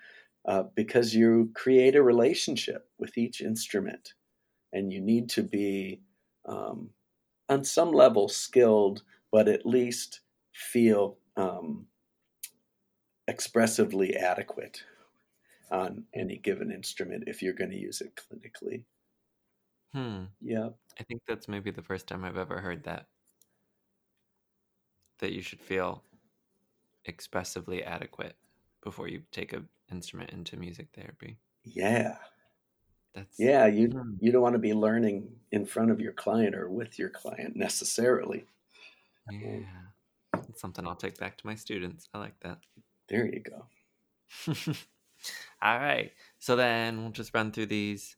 uh, 0.46 0.64
because 0.74 1.14
you 1.14 1.50
create 1.54 1.96
a 1.96 2.02
relationship 2.02 2.88
with 2.98 3.16
each 3.16 3.40
instrument, 3.40 4.12
and 4.72 4.92
you 4.92 5.00
need 5.00 5.30
to 5.30 5.42
be 5.42 6.02
um, 6.46 6.90
on 7.48 7.64
some 7.64 7.92
level 7.92 8.28
skilled 8.28 9.02
but 9.32 9.48
at 9.48 9.66
least 9.66 10.20
feel 10.52 11.18
um, 11.36 11.86
expressively 13.28 14.16
adequate 14.16 14.82
on 15.70 16.04
any 16.14 16.36
given 16.36 16.70
instrument 16.70 17.24
if 17.26 17.42
you're 17.42 17.52
going 17.52 17.70
to 17.70 17.76
use 17.76 18.00
it 18.00 18.12
clinically. 18.16 18.84
Hmm. 19.94 20.24
Yeah. 20.40 20.70
I 20.98 21.04
think 21.04 21.22
that's 21.26 21.48
maybe 21.48 21.70
the 21.70 21.82
first 21.82 22.06
time 22.06 22.24
I've 22.24 22.36
ever 22.36 22.60
heard 22.60 22.84
that. 22.84 23.06
That 25.20 25.32
you 25.32 25.42
should 25.42 25.60
feel 25.60 26.02
expressively 27.04 27.82
adequate 27.84 28.36
before 28.82 29.08
you 29.08 29.22
take 29.30 29.52
an 29.52 29.68
instrument 29.90 30.30
into 30.30 30.56
music 30.56 30.88
therapy. 30.94 31.38
Yeah. 31.64 32.16
That's 33.14 33.38
Yeah, 33.38 33.66
you 33.66 33.88
hmm. 33.88 34.14
you 34.20 34.32
don't 34.32 34.42
want 34.42 34.54
to 34.54 34.60
be 34.60 34.74
learning 34.74 35.28
in 35.52 35.66
front 35.66 35.90
of 35.90 36.00
your 36.00 36.12
client 36.12 36.54
or 36.54 36.68
with 36.68 36.98
your 36.98 37.10
client 37.10 37.56
necessarily. 37.56 38.46
Yeah. 39.30 39.60
That's 40.32 40.60
something 40.60 40.86
I'll 40.86 40.96
take 40.96 41.18
back 41.18 41.38
to 41.38 41.46
my 41.46 41.54
students. 41.54 42.08
I 42.14 42.18
like 42.18 42.38
that. 42.40 42.58
There 43.08 43.26
you 43.26 43.40
go. 43.40 43.66
All 45.62 45.78
right. 45.78 46.12
So 46.38 46.56
then 46.56 47.02
we'll 47.02 47.12
just 47.12 47.34
run 47.34 47.52
through 47.52 47.66
these 47.66 48.16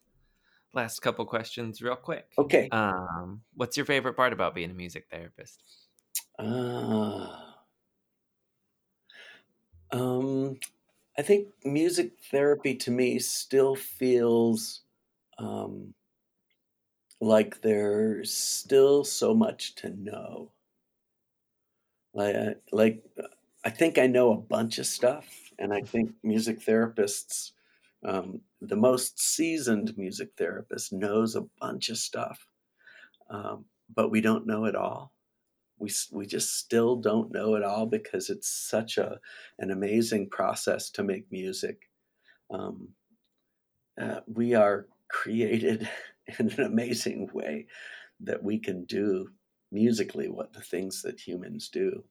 last 0.74 1.00
couple 1.00 1.24
questions 1.26 1.82
real 1.82 1.96
quick. 1.96 2.26
Okay. 2.38 2.68
Um, 2.70 3.42
what's 3.54 3.76
your 3.76 3.86
favorite 3.86 4.14
part 4.14 4.32
about 4.32 4.54
being 4.54 4.70
a 4.70 4.74
music 4.74 5.06
therapist? 5.10 5.62
Uh, 6.38 7.36
um, 9.90 10.58
I 11.18 11.22
think 11.22 11.48
music 11.64 12.12
therapy 12.30 12.74
to 12.76 12.90
me 12.90 13.18
still 13.18 13.76
feels 13.76 14.82
um, 15.38 15.94
like 17.20 17.60
there's 17.62 18.32
still 18.32 19.04
so 19.04 19.34
much 19.34 19.74
to 19.76 19.90
know. 19.90 20.50
Like, 22.14 22.36
uh, 22.36 22.54
like 22.72 23.04
I 23.64 23.70
think 23.70 23.98
I 23.98 24.06
know 24.06 24.32
a 24.32 24.36
bunch 24.36 24.78
of 24.78 24.86
stuff, 24.86 25.26
and 25.58 25.72
I 25.72 25.80
think 25.80 26.12
music 26.22 26.60
therapists, 26.60 27.52
um, 28.04 28.40
the 28.60 28.76
most 28.76 29.20
seasoned 29.20 29.96
music 29.96 30.30
therapist, 30.36 30.92
knows 30.92 31.36
a 31.36 31.46
bunch 31.60 31.88
of 31.88 31.98
stuff, 31.98 32.46
um, 33.30 33.64
but 33.94 34.10
we 34.10 34.20
don't 34.20 34.46
know 34.46 34.66
it 34.66 34.76
all. 34.76 35.12
We 35.78 35.90
we 36.12 36.26
just 36.26 36.58
still 36.58 36.96
don't 36.96 37.32
know 37.32 37.56
it 37.56 37.64
all 37.64 37.86
because 37.86 38.30
it's 38.30 38.48
such 38.48 38.98
a 38.98 39.20
an 39.58 39.70
amazing 39.70 40.30
process 40.30 40.90
to 40.92 41.04
make 41.04 41.30
music. 41.32 41.90
Um, 42.50 42.90
uh, 44.00 44.20
we 44.26 44.54
are 44.54 44.86
created 45.08 45.88
in 46.38 46.50
an 46.50 46.60
amazing 46.60 47.28
way 47.32 47.66
that 48.20 48.42
we 48.42 48.58
can 48.58 48.84
do 48.84 49.28
musically 49.73 50.29
what 50.29 50.53
the 50.53 50.61
things 50.61 51.03
that 51.03 51.18
humans 51.18 51.68
do. 51.68 52.05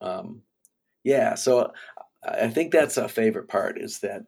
Um, 0.00 0.42
yeah, 1.04 1.34
so 1.34 1.72
I 2.24 2.48
think 2.48 2.72
that's 2.72 2.96
a 2.96 3.08
favorite 3.08 3.48
part 3.48 3.80
is 3.80 3.98
that 4.00 4.24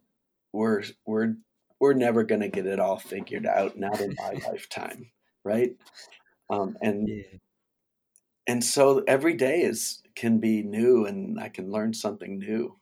we're 0.53 0.83
we're 1.07 1.35
we're 1.81 1.95
never 1.95 2.25
going 2.25 2.41
to 2.41 2.49
get 2.49 2.67
it 2.67 2.81
all 2.81 2.99
figured 2.99 3.47
out, 3.47 3.79
not 3.79 4.01
in 4.01 4.17
my 4.19 4.33
lifetime, 4.51 5.11
right? 5.45 5.77
Um, 6.51 6.77
and 6.83 7.09
yeah. 7.09 7.39
and 8.47 8.63
so 8.63 9.03
every 9.07 9.35
day 9.35 9.61
is 9.63 10.03
can 10.17 10.39
be 10.39 10.63
new, 10.63 11.07
and 11.07 11.39
I 11.41 11.49
can 11.49 11.71
learn 11.71 11.95
something 11.95 12.39
new. 12.39 12.77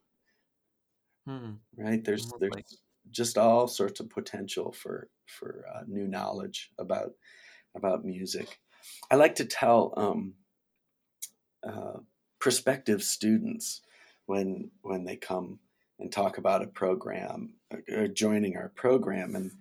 Hmm. 1.26 1.52
Right? 1.76 2.02
There's 2.02 2.30
there's 2.40 2.54
like... 2.54 2.66
just 3.10 3.38
all 3.38 3.68
sorts 3.68 4.00
of 4.00 4.10
potential 4.10 4.72
for 4.72 5.08
for 5.26 5.64
uh, 5.74 5.82
new 5.86 6.08
knowledge 6.08 6.70
about 6.78 7.12
about 7.74 8.04
music. 8.04 8.58
I 9.10 9.16
like 9.16 9.36
to 9.36 9.44
tell 9.44 9.94
um, 9.96 10.34
uh, 11.66 11.98
prospective 12.38 13.02
students 13.02 13.82
when 14.26 14.70
when 14.82 15.04
they 15.04 15.16
come 15.16 15.58
and 15.98 16.10
talk 16.10 16.38
about 16.38 16.62
a 16.62 16.66
program 16.66 17.54
or 17.90 18.08
joining 18.08 18.56
our 18.56 18.68
program, 18.68 19.36
and 19.36 19.52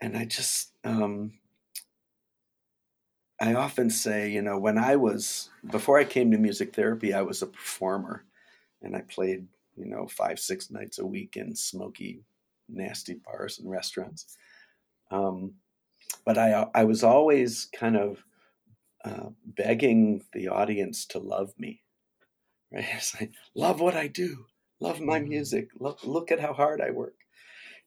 and 0.00 0.16
I 0.16 0.24
just 0.24 0.72
um, 0.84 1.32
I 3.40 3.54
often 3.54 3.90
say, 3.90 4.30
you 4.30 4.40
know, 4.40 4.58
when 4.58 4.78
I 4.78 4.96
was 4.96 5.50
before 5.68 5.98
I 5.98 6.04
came 6.04 6.30
to 6.30 6.38
music 6.38 6.74
therapy, 6.74 7.12
I 7.12 7.22
was 7.22 7.42
a 7.42 7.46
performer, 7.46 8.24
and 8.80 8.94
I 8.94 9.00
played, 9.00 9.46
you 9.76 9.86
know, 9.86 10.06
five 10.06 10.38
six 10.38 10.70
nights 10.70 10.98
a 10.98 11.06
week 11.06 11.36
in 11.36 11.54
smoky, 11.56 12.22
nasty 12.68 13.14
bars 13.14 13.58
and 13.58 13.70
restaurants. 13.70 14.36
Um, 15.10 15.54
but 16.24 16.38
I 16.38 16.66
I 16.74 16.84
was 16.84 17.02
always 17.02 17.68
kind 17.78 17.96
of 17.96 18.24
uh, 19.04 19.30
begging 19.44 20.22
the 20.32 20.48
audience 20.48 21.06
to 21.06 21.18
love 21.18 21.52
me. 21.58 21.82
Right? 22.72 22.84
It's 22.96 23.18
like 23.20 23.32
love 23.54 23.80
what 23.80 23.94
I 23.94 24.06
do, 24.08 24.46
love 24.80 25.00
my 25.00 25.18
mm-hmm. 25.18 25.28
music, 25.28 25.68
look 25.78 26.04
look 26.04 26.30
at 26.30 26.40
how 26.40 26.52
hard 26.52 26.80
I 26.80 26.90
work. 26.90 27.14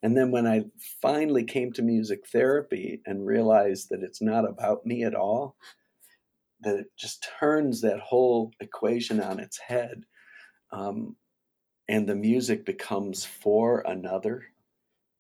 And 0.04 0.16
then 0.16 0.30
when 0.32 0.46
I 0.46 0.66
finally 1.02 1.44
came 1.44 1.72
to 1.74 1.82
music 1.82 2.28
therapy 2.28 3.02
and 3.06 3.26
realized 3.26 3.90
that 3.90 4.04
it's 4.04 4.22
not 4.22 4.48
about 4.48 4.86
me 4.86 5.04
at 5.04 5.16
all, 5.16 5.56
that 6.62 6.76
it 6.76 6.88
just 6.98 7.28
turns 7.40 7.82
that 7.82 8.00
whole 8.00 8.52
equation 8.60 9.20
on 9.22 9.40
its 9.40 9.58
head. 9.58 10.04
Um, 10.72 11.16
and 11.88 12.08
the 12.08 12.16
music 12.16 12.66
becomes 12.66 13.26
for 13.26 13.84
another, 13.88 14.44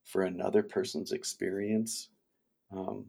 for 0.04 0.24
another 0.24 0.62
person's 0.62 1.12
experience 1.12 2.10
um, 2.76 3.06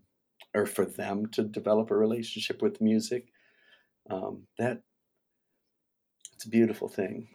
or 0.55 0.67
for 0.67 0.85
them 0.85 1.27
to 1.33 1.43
develop 1.45 1.91
a 1.91 1.97
relationship 1.97 2.63
with 2.63 2.81
music. 2.81 3.29
Um, 4.09 4.45
that 4.59 4.83
it's 6.35 6.45
a 6.45 6.51
beautiful 6.51 6.89
thing, 6.89 7.29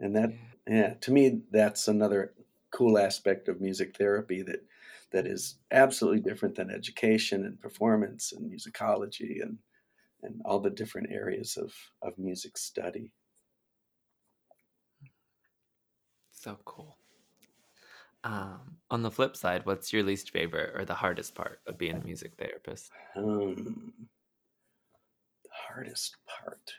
and 0.00 0.14
that 0.16 0.32
yeah. 0.66 0.94
To 0.94 1.10
me, 1.12 1.42
that's 1.50 1.88
another 1.88 2.34
cool 2.70 2.98
aspect 2.98 3.48
of 3.48 3.60
music 3.60 3.96
therapy 3.96 4.42
that 4.42 4.64
that 5.12 5.26
is 5.26 5.56
absolutely 5.70 6.20
different 6.20 6.54
than 6.54 6.70
education 6.70 7.46
and 7.46 7.60
performance 7.60 8.32
and 8.32 8.50
musicology 8.50 9.42
and 9.42 9.58
and 10.22 10.40
all 10.44 10.60
the 10.60 10.70
different 10.70 11.10
areas 11.10 11.56
of 11.56 11.72
of 12.02 12.18
music 12.18 12.58
study. 12.58 13.12
So 16.32 16.58
cool. 16.64 16.96
Um, 18.24 18.78
on 18.90 19.02
the 19.02 19.10
flip 19.10 19.36
side, 19.36 19.64
what's 19.66 19.92
your 19.92 20.02
least 20.02 20.30
favorite 20.30 20.74
or 20.76 20.84
the 20.84 20.94
hardest 20.94 21.34
part 21.34 21.60
of 21.66 21.78
being 21.78 21.96
a 21.96 22.00
music 22.04 22.36
therapist? 22.36 22.92
Um, 23.14 24.08
the 25.42 25.50
hardest 25.52 26.16
part. 26.26 26.74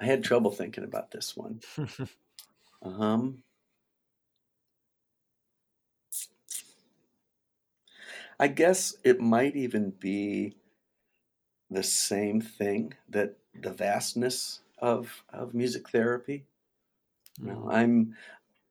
I 0.00 0.06
had 0.06 0.24
trouble 0.24 0.50
thinking 0.50 0.84
about 0.84 1.10
this 1.10 1.36
one. 1.36 1.60
um, 2.82 3.42
I 8.38 8.48
guess 8.48 8.94
it 9.04 9.20
might 9.20 9.56
even 9.56 9.90
be 9.90 10.56
the 11.70 11.82
same 11.82 12.40
thing 12.40 12.94
that 13.08 13.36
the 13.54 13.72
vastness 13.72 14.60
of 14.78 15.24
of 15.30 15.54
music 15.54 15.88
therapy. 15.90 16.46
You 17.40 17.46
know, 17.46 17.68
Mm. 17.68 17.72
I'm 17.72 18.16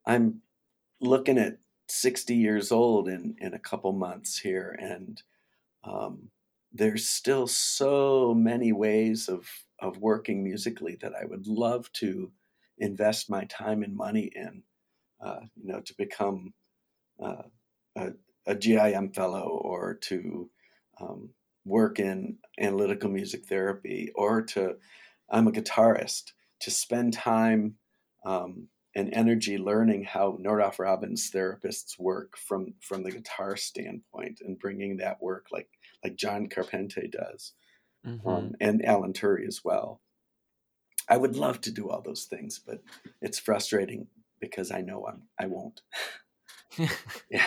I'm 0.06 0.42
looking 1.00 1.38
at 1.38 1.58
60 1.88 2.34
years 2.34 2.72
old 2.72 3.08
in 3.08 3.36
in 3.38 3.54
a 3.54 3.58
couple 3.58 3.92
months 3.92 4.38
here 4.38 4.76
and 4.80 5.22
um, 5.84 6.30
there's 6.72 7.08
still 7.08 7.46
so 7.46 8.34
many 8.34 8.72
ways 8.72 9.28
of 9.28 9.46
of 9.78 9.98
working 9.98 10.42
musically 10.44 10.96
that 11.02 11.12
I 11.20 11.24
would 11.24 11.46
love 11.46 11.90
to 11.94 12.30
invest 12.78 13.28
my 13.28 13.44
time 13.44 13.82
and 13.82 13.94
money 13.94 14.30
in 14.34 14.62
uh, 15.20 15.40
you 15.56 15.72
know 15.72 15.80
to 15.80 15.94
become 15.98 16.54
uh, 17.22 17.42
a, 17.96 18.12
a 18.46 18.54
GIM 18.54 19.12
fellow 19.12 19.60
or 19.62 19.94
to 19.94 20.50
um, 21.00 21.30
work 21.64 21.98
in 21.98 22.38
analytical 22.58 23.10
music 23.10 23.46
therapy 23.46 24.10
or 24.14 24.42
to 24.42 24.76
I'm 25.30 25.46
a 25.46 25.52
guitarist 25.52 26.32
to 26.60 26.70
spend 26.70 27.12
time 27.12 27.74
um, 28.24 28.68
and 28.94 29.12
energy 29.14 29.58
learning 29.58 30.04
how 30.04 30.36
Nordoff 30.40 30.78
Robbins 30.78 31.30
therapists 31.30 31.98
work 31.98 32.36
from 32.36 32.74
from 32.80 33.02
the 33.02 33.10
guitar 33.12 33.56
standpoint 33.56 34.40
and 34.40 34.58
bringing 34.58 34.98
that 34.98 35.22
work 35.22 35.46
like 35.52 35.68
like 36.04 36.16
John 36.16 36.48
Carpente 36.48 37.10
does 37.10 37.54
Mhm. 38.06 38.26
um, 38.26 38.52
and 38.60 38.84
Alan 38.84 39.12
Turry 39.12 39.46
as 39.46 39.62
well. 39.64 40.00
I 41.08 41.16
would 41.16 41.36
love 41.36 41.60
to 41.62 41.70
do 41.72 41.88
all 41.90 42.00
those 42.02 42.24
things, 42.24 42.58
but 42.58 42.82
it's 43.20 43.38
frustrating 43.38 44.08
because 44.40 44.70
I 44.72 44.80
know 44.80 45.06
I'm 45.06 45.28
I 45.38 45.46
won't. 45.46 45.82
Yeah. 47.30 47.46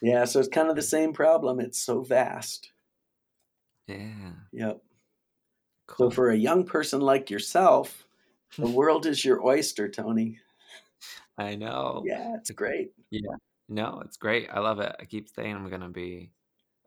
Yeah, 0.00 0.24
so 0.24 0.40
it's 0.40 0.48
kind 0.48 0.68
of 0.68 0.76
the 0.76 0.82
same 0.82 1.12
problem. 1.12 1.60
It's 1.60 1.78
so 1.80 2.02
vast. 2.02 2.72
yeah. 3.86 4.32
Yep. 4.52 4.82
So 5.98 6.10
for 6.10 6.30
a 6.30 6.36
young 6.36 6.64
person 6.64 7.00
like 7.00 7.30
yourself, 7.30 8.05
the 8.56 8.66
world 8.66 9.06
is 9.06 9.24
your 9.24 9.44
oyster, 9.44 9.88
Tony. 9.88 10.38
I 11.38 11.54
know. 11.54 12.02
Yeah, 12.06 12.34
it's 12.36 12.50
great. 12.50 12.92
Yeah. 13.10 13.36
No, 13.68 14.00
it's 14.04 14.16
great. 14.16 14.48
I 14.52 14.60
love 14.60 14.80
it. 14.80 14.94
I 14.98 15.04
keep 15.04 15.28
saying 15.28 15.54
I'm 15.54 15.68
gonna 15.68 15.88
be 15.88 16.30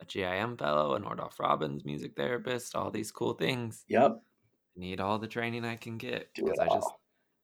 a 0.01 0.05
GIM 0.05 0.57
fellow, 0.57 0.95
a 0.95 0.99
Nordoff 0.99 1.39
Robbins 1.39 1.85
music 1.85 2.15
therapist, 2.15 2.75
all 2.75 2.89
these 2.89 3.11
cool 3.11 3.33
things. 3.33 3.83
Yep. 3.87 4.21
I 4.77 4.79
Need 4.79 4.99
all 4.99 5.19
the 5.19 5.27
training 5.27 5.65
I 5.65 5.75
can 5.75 5.97
get 5.97 6.29
because 6.33 6.57
I 6.59 6.67
just 6.67 6.89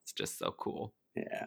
it's 0.04 0.14
just 0.14 0.38
so 0.38 0.54
cool. 0.58 0.94
Yeah. 1.16 1.46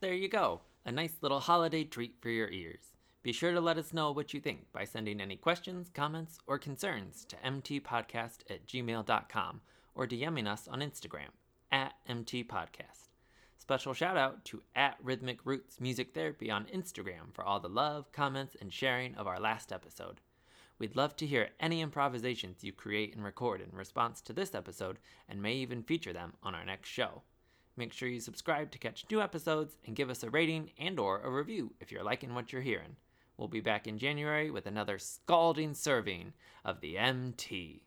There 0.00 0.14
you 0.14 0.28
go. 0.28 0.60
A 0.84 0.92
nice 0.92 1.16
little 1.22 1.40
holiday 1.40 1.84
treat 1.84 2.16
for 2.20 2.28
your 2.28 2.50
ears. 2.50 2.92
Be 3.22 3.32
sure 3.32 3.52
to 3.52 3.60
let 3.60 3.78
us 3.78 3.94
know 3.94 4.12
what 4.12 4.34
you 4.34 4.40
think 4.40 4.70
by 4.72 4.84
sending 4.84 5.18
any 5.18 5.36
questions, 5.36 5.90
comments, 5.94 6.36
or 6.46 6.58
concerns 6.58 7.24
to 7.26 7.36
mtpodcast 7.36 8.40
at 8.50 8.66
gmail.com 8.66 9.62
or 9.94 10.06
DMing 10.06 10.46
us 10.46 10.68
on 10.68 10.80
Instagram 10.80 11.30
at 11.74 11.94
MTea 12.08 12.46
Podcast. 12.46 13.08
Special 13.58 13.94
shout 13.94 14.16
out 14.16 14.44
to 14.44 14.62
at 14.76 14.96
Rhythmic 15.02 15.40
Roots 15.44 15.80
Music 15.80 16.14
Therapy 16.14 16.48
on 16.48 16.66
Instagram 16.66 17.32
for 17.32 17.44
all 17.44 17.58
the 17.58 17.68
love, 17.68 18.12
comments, 18.12 18.56
and 18.60 18.72
sharing 18.72 19.16
of 19.16 19.26
our 19.26 19.40
last 19.40 19.72
episode. 19.72 20.20
We'd 20.78 20.94
love 20.94 21.16
to 21.16 21.26
hear 21.26 21.48
any 21.58 21.80
improvisations 21.80 22.62
you 22.62 22.70
create 22.70 23.16
and 23.16 23.24
record 23.24 23.60
in 23.60 23.76
response 23.76 24.20
to 24.20 24.32
this 24.32 24.54
episode 24.54 24.98
and 25.28 25.42
may 25.42 25.54
even 25.54 25.82
feature 25.82 26.12
them 26.12 26.34
on 26.44 26.54
our 26.54 26.64
next 26.64 26.90
show. 26.90 27.22
Make 27.76 27.92
sure 27.92 28.08
you 28.08 28.20
subscribe 28.20 28.70
to 28.70 28.78
catch 28.78 29.04
new 29.10 29.20
episodes 29.20 29.76
and 29.84 29.96
give 29.96 30.10
us 30.10 30.22
a 30.22 30.30
rating 30.30 30.70
and 30.78 31.00
or 31.00 31.22
a 31.22 31.30
review 31.30 31.72
if 31.80 31.90
you're 31.90 32.04
liking 32.04 32.36
what 32.36 32.52
you're 32.52 32.62
hearing. 32.62 32.94
We'll 33.36 33.48
be 33.48 33.60
back 33.60 33.88
in 33.88 33.98
January 33.98 34.48
with 34.48 34.66
another 34.66 35.00
scalding 35.00 35.74
serving 35.74 36.34
of 36.64 36.80
the 36.80 36.94
MTea. 36.94 37.80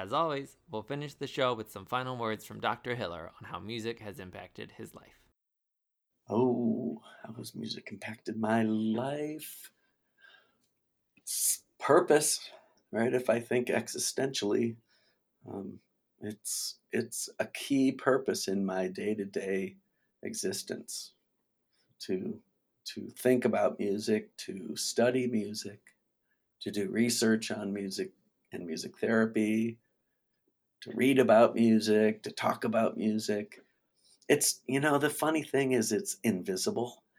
As 0.00 0.14
always, 0.14 0.56
we'll 0.70 0.80
finish 0.80 1.12
the 1.12 1.26
show 1.26 1.52
with 1.52 1.70
some 1.70 1.84
final 1.84 2.16
words 2.16 2.46
from 2.46 2.58
Dr. 2.58 2.94
Hiller 2.94 3.30
on 3.38 3.46
how 3.50 3.58
music 3.58 4.00
has 4.00 4.18
impacted 4.18 4.72
his 4.78 4.94
life. 4.94 5.20
Oh, 6.26 7.02
how 7.22 7.34
has 7.34 7.54
music 7.54 7.90
impacted 7.92 8.40
my 8.40 8.62
life? 8.62 9.70
It's 11.18 11.64
purpose, 11.78 12.40
right? 12.90 13.12
If 13.12 13.28
I 13.28 13.40
think 13.40 13.66
existentially, 13.68 14.76
um, 15.46 15.80
it's 16.22 16.76
it's 16.92 17.28
a 17.38 17.44
key 17.44 17.92
purpose 17.92 18.48
in 18.48 18.64
my 18.64 18.88
day 18.88 19.14
to 19.14 19.26
day 19.26 19.76
existence 20.22 21.12
to 22.06 22.40
to 22.94 23.10
think 23.18 23.44
about 23.44 23.78
music, 23.78 24.34
to 24.38 24.74
study 24.76 25.26
music, 25.26 25.80
to 26.60 26.70
do 26.70 26.88
research 26.88 27.50
on 27.50 27.74
music 27.74 28.12
and 28.50 28.66
music 28.66 28.98
therapy, 28.98 29.76
to 30.82 30.90
read 30.94 31.18
about 31.18 31.54
music, 31.54 32.22
to 32.22 32.30
talk 32.30 32.64
about 32.64 32.96
music. 32.96 33.62
It's, 34.28 34.60
you 34.66 34.80
know, 34.80 34.98
the 34.98 35.10
funny 35.10 35.42
thing 35.42 35.72
is 35.72 35.92
it's 35.92 36.16
invisible. 36.24 37.02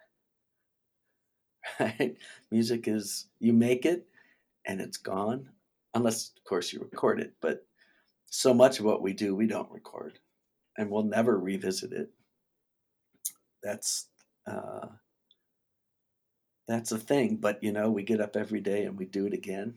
Right? 1.80 2.18
Music 2.52 2.88
is, 2.88 3.28
you 3.40 3.54
make 3.54 3.86
it 3.86 4.06
and 4.66 4.82
it's 4.82 4.98
gone, 4.98 5.50
unless, 5.94 6.32
of 6.38 6.44
course, 6.44 6.74
you 6.74 6.80
record 6.80 7.20
it. 7.20 7.34
But 7.42 7.66
so 8.28 8.54
much 8.54 8.80
of 8.80 8.86
what 8.86 9.02
we 9.02 9.14
do, 9.14 9.36
we 9.36 9.48
don't 9.48 9.72
record 9.72 10.20
and 10.78 10.90
we'll 10.90 11.04
never 11.04 11.38
revisit 11.38 11.94
it. 11.94 12.10
That's, 13.64 14.08
uh, 14.48 14.88
that's 16.68 16.92
a 16.92 16.98
thing. 16.98 17.38
But, 17.38 17.64
you 17.64 17.72
know, 17.72 17.92
we 17.92 18.04
get 18.04 18.22
up 18.22 18.36
every 18.36 18.62
day 18.62 18.86
and 18.86 18.98
we 18.98 19.06
do 19.06 19.26
it 19.26 19.34
again. 19.34 19.76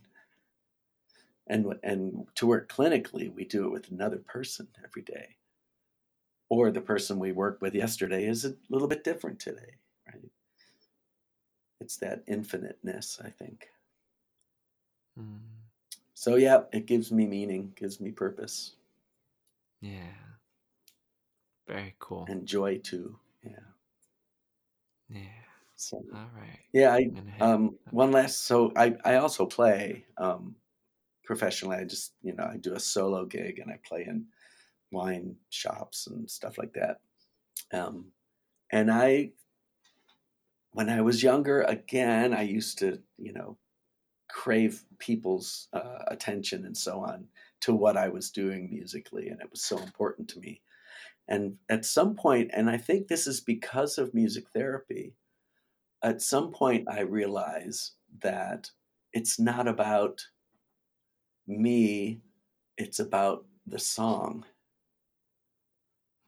And, 1.47 1.79
and 1.83 2.29
to 2.37 2.47
work 2.47 2.69
clinically, 2.71 3.33
we 3.33 3.45
do 3.45 3.67
it 3.67 3.71
with 3.71 3.91
another 3.91 4.19
person 4.19 4.69
every 4.85 5.03
day 5.03 5.37
or 6.49 6.71
the 6.71 6.81
person 6.81 7.19
we 7.19 7.33
worked 7.33 7.61
with 7.61 7.75
yesterday 7.75 8.25
is 8.27 8.45
a 8.47 8.57
little 8.71 8.89
bit 8.89 9.05
different 9.05 9.41
today, 9.41 9.77
right? 10.07 10.31
It's 11.79 11.97
that 11.99 12.25
infiniteness, 12.27 13.21
I 13.21 13.31
think. 13.31 13.71
Mm, 15.19 15.71
So 16.15 16.35
yeah, 16.37 16.65
it 16.73 16.87
gives 16.87 17.13
me 17.13 17.27
meaning, 17.27 17.73
gives 17.77 18.01
me 18.01 18.11
purpose 18.11 18.75
yeah. 19.81 20.39
Very 21.67 21.95
cool. 21.99 22.27
and 22.27 22.47
joy 22.47 22.79
too. 22.79 23.19
Yeah. 23.43 23.61
Yeah. 25.09 25.45
So 25.77 26.03
All 26.13 26.31
right. 26.35 26.65
yeah, 26.73 26.93
I 26.95 27.11
I'm 27.11 27.15
gonna 27.15 27.31
head- 27.31 27.51
um 27.51 27.79
one 27.91 28.13
last 28.13 28.41
so 28.43 28.73
I 28.77 28.97
I 29.05 29.17
also 29.17 29.47
play 29.47 30.07
um 30.19 30.57
professionally. 31.25 31.77
I 31.77 31.85
just, 31.85 32.13
you 32.23 32.35
know, 32.35 32.45
I 32.45 32.57
do 32.57 32.75
a 32.75 32.81
solo 32.81 33.25
gig 33.25 33.59
and 33.59 33.71
I 33.71 33.79
play 33.87 34.05
in 34.09 34.27
wine 34.93 35.37
shops 35.51 36.07
and 36.07 36.31
stuff 36.31 36.59
like 36.59 36.75
that. 36.75 37.01
Um 37.73 38.07
and 38.71 38.91
I 38.91 39.33
when 40.73 40.91
I 40.91 41.03
was 41.03 41.23
younger, 41.23 41.63
again, 41.63 42.35
I 42.35 42.43
used 42.43 42.79
to, 42.81 43.01
you 43.17 43.33
know, 43.33 43.57
crave 44.29 44.85
people's 44.99 45.69
uh, 45.73 46.03
attention 46.09 46.65
and 46.65 46.77
so 46.77 46.99
on 46.99 47.29
to 47.61 47.73
what 47.73 47.97
I 47.97 48.09
was 48.09 48.31
doing 48.31 48.69
musically, 48.71 49.29
and 49.29 49.41
it 49.41 49.51
was 49.51 49.63
so 49.63 49.79
important 49.79 50.29
to 50.31 50.41
me. 50.41 50.61
And 51.29 51.57
at 51.71 51.85
some 51.85 52.17
point, 52.17 52.51
and 52.53 52.69
I 52.69 52.77
think 52.77 53.07
this 53.07 53.29
is 53.29 53.41
because 53.41 53.97
of 53.99 54.13
music 54.13 54.47
therapy, 54.53 55.15
at 56.03 56.21
some 56.21 56.51
point 56.51 56.89
I 56.91 57.01
realize 57.01 57.93
that 58.21 58.71
it's 59.13 59.39
not 59.39 59.69
about 59.69 60.27
me, 61.47 62.23
it's 62.79 63.01
about 63.01 63.47
the 63.67 63.79
song 63.79 64.45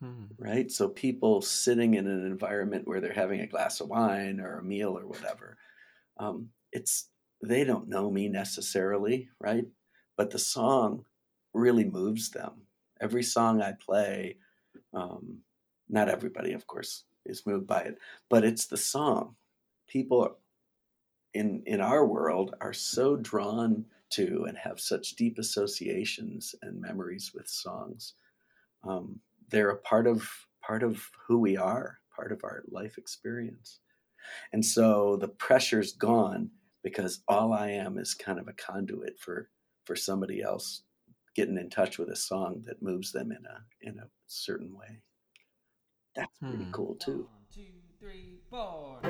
Hmm. 0.00 0.38
right? 0.38 0.70
So 0.70 0.88
people 0.88 1.40
sitting 1.42 1.94
in 1.94 2.06
an 2.06 2.24
environment 2.26 2.86
where 2.86 3.00
they're 3.00 3.12
having 3.12 3.40
a 3.40 3.46
glass 3.46 3.80
of 3.80 3.88
wine 3.88 4.40
or 4.40 4.58
a 4.58 4.64
meal 4.64 4.98
or 4.98 5.06
whatever, 5.06 5.56
um, 6.18 6.50
it's 6.72 7.10
they 7.42 7.64
don't 7.64 7.88
know 7.88 8.10
me 8.10 8.28
necessarily, 8.28 9.30
right? 9.40 9.66
But 10.16 10.30
the 10.30 10.38
song 10.40 11.06
really 11.54 11.84
moves 11.84 12.30
them. 12.30 12.68
Every 13.00 13.22
song 13.24 13.62
I 13.62 13.72
play, 13.74 14.38
Um, 14.94 15.42
not 15.88 16.08
everybody, 16.10 16.52
of 16.54 16.66
course, 16.68 17.04
is 17.26 17.46
moved 17.46 17.66
by 17.66 17.82
it, 17.82 17.98
but 18.30 18.44
it's 18.44 18.66
the 18.68 18.76
song. 18.78 19.36
People 19.88 20.40
in 21.34 21.62
in 21.66 21.80
our 21.80 22.06
world 22.06 22.54
are 22.60 22.72
so 22.72 23.16
drawn 23.16 23.86
to 24.11 24.44
and 24.48 24.57
have 24.59 24.80
such 24.80 25.16
deep 25.16 25.38
associations 25.38 26.54
and 26.62 26.80
memories 26.80 27.32
with 27.34 27.48
songs. 27.48 28.14
Um, 28.84 29.20
they're 29.50 29.70
a 29.70 29.78
part 29.78 30.07
of 30.07 30.28
part 30.62 30.82
of 30.82 31.09
who 31.26 31.38
we 31.38 31.57
are, 31.57 31.98
part 32.14 32.32
of 32.32 32.42
our 32.44 32.62
life 32.68 32.98
experience. 32.98 33.80
And 34.52 34.64
so 34.64 35.16
the 35.16 35.28
pressure's 35.28 35.92
gone 35.92 36.50
because 36.82 37.22
all 37.28 37.52
I 37.52 37.70
am 37.70 37.98
is 37.98 38.14
kind 38.14 38.38
of 38.38 38.48
a 38.48 38.52
conduit 38.52 39.18
for 39.18 39.50
for 39.84 39.96
somebody 39.96 40.42
else 40.42 40.82
getting 41.34 41.59
in 41.59 41.70
touch 41.70 41.98
with 41.98 42.09
a 42.09 42.16
song 42.16 42.62
that 42.66 42.82
moves 42.82 43.12
them 43.12 43.30
in 43.30 43.44
a 43.46 43.88
in 43.88 43.98
a 43.98 44.09
certain 44.26 44.76
way. 44.76 45.00
That's 46.14 46.38
pretty 46.38 46.64
hmm. 46.64 46.70
cool 46.70 46.94
too. 46.96 47.28
One, 47.30 47.44
two, 47.52 47.74
three, 48.00 48.38
four. 48.50 49.00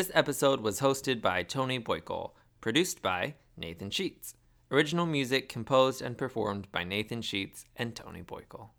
This 0.00 0.10
episode 0.14 0.62
was 0.62 0.80
hosted 0.80 1.20
by 1.20 1.42
Tony 1.42 1.78
Boyko, 1.78 2.30
produced 2.62 3.02
by 3.02 3.34
Nathan 3.54 3.90
Sheets. 3.90 4.34
Original 4.70 5.04
music 5.04 5.46
composed 5.50 6.00
and 6.00 6.16
performed 6.16 6.72
by 6.72 6.84
Nathan 6.84 7.20
Sheets 7.20 7.66
and 7.76 7.94
Tony 7.94 8.22
Boyko. 8.22 8.70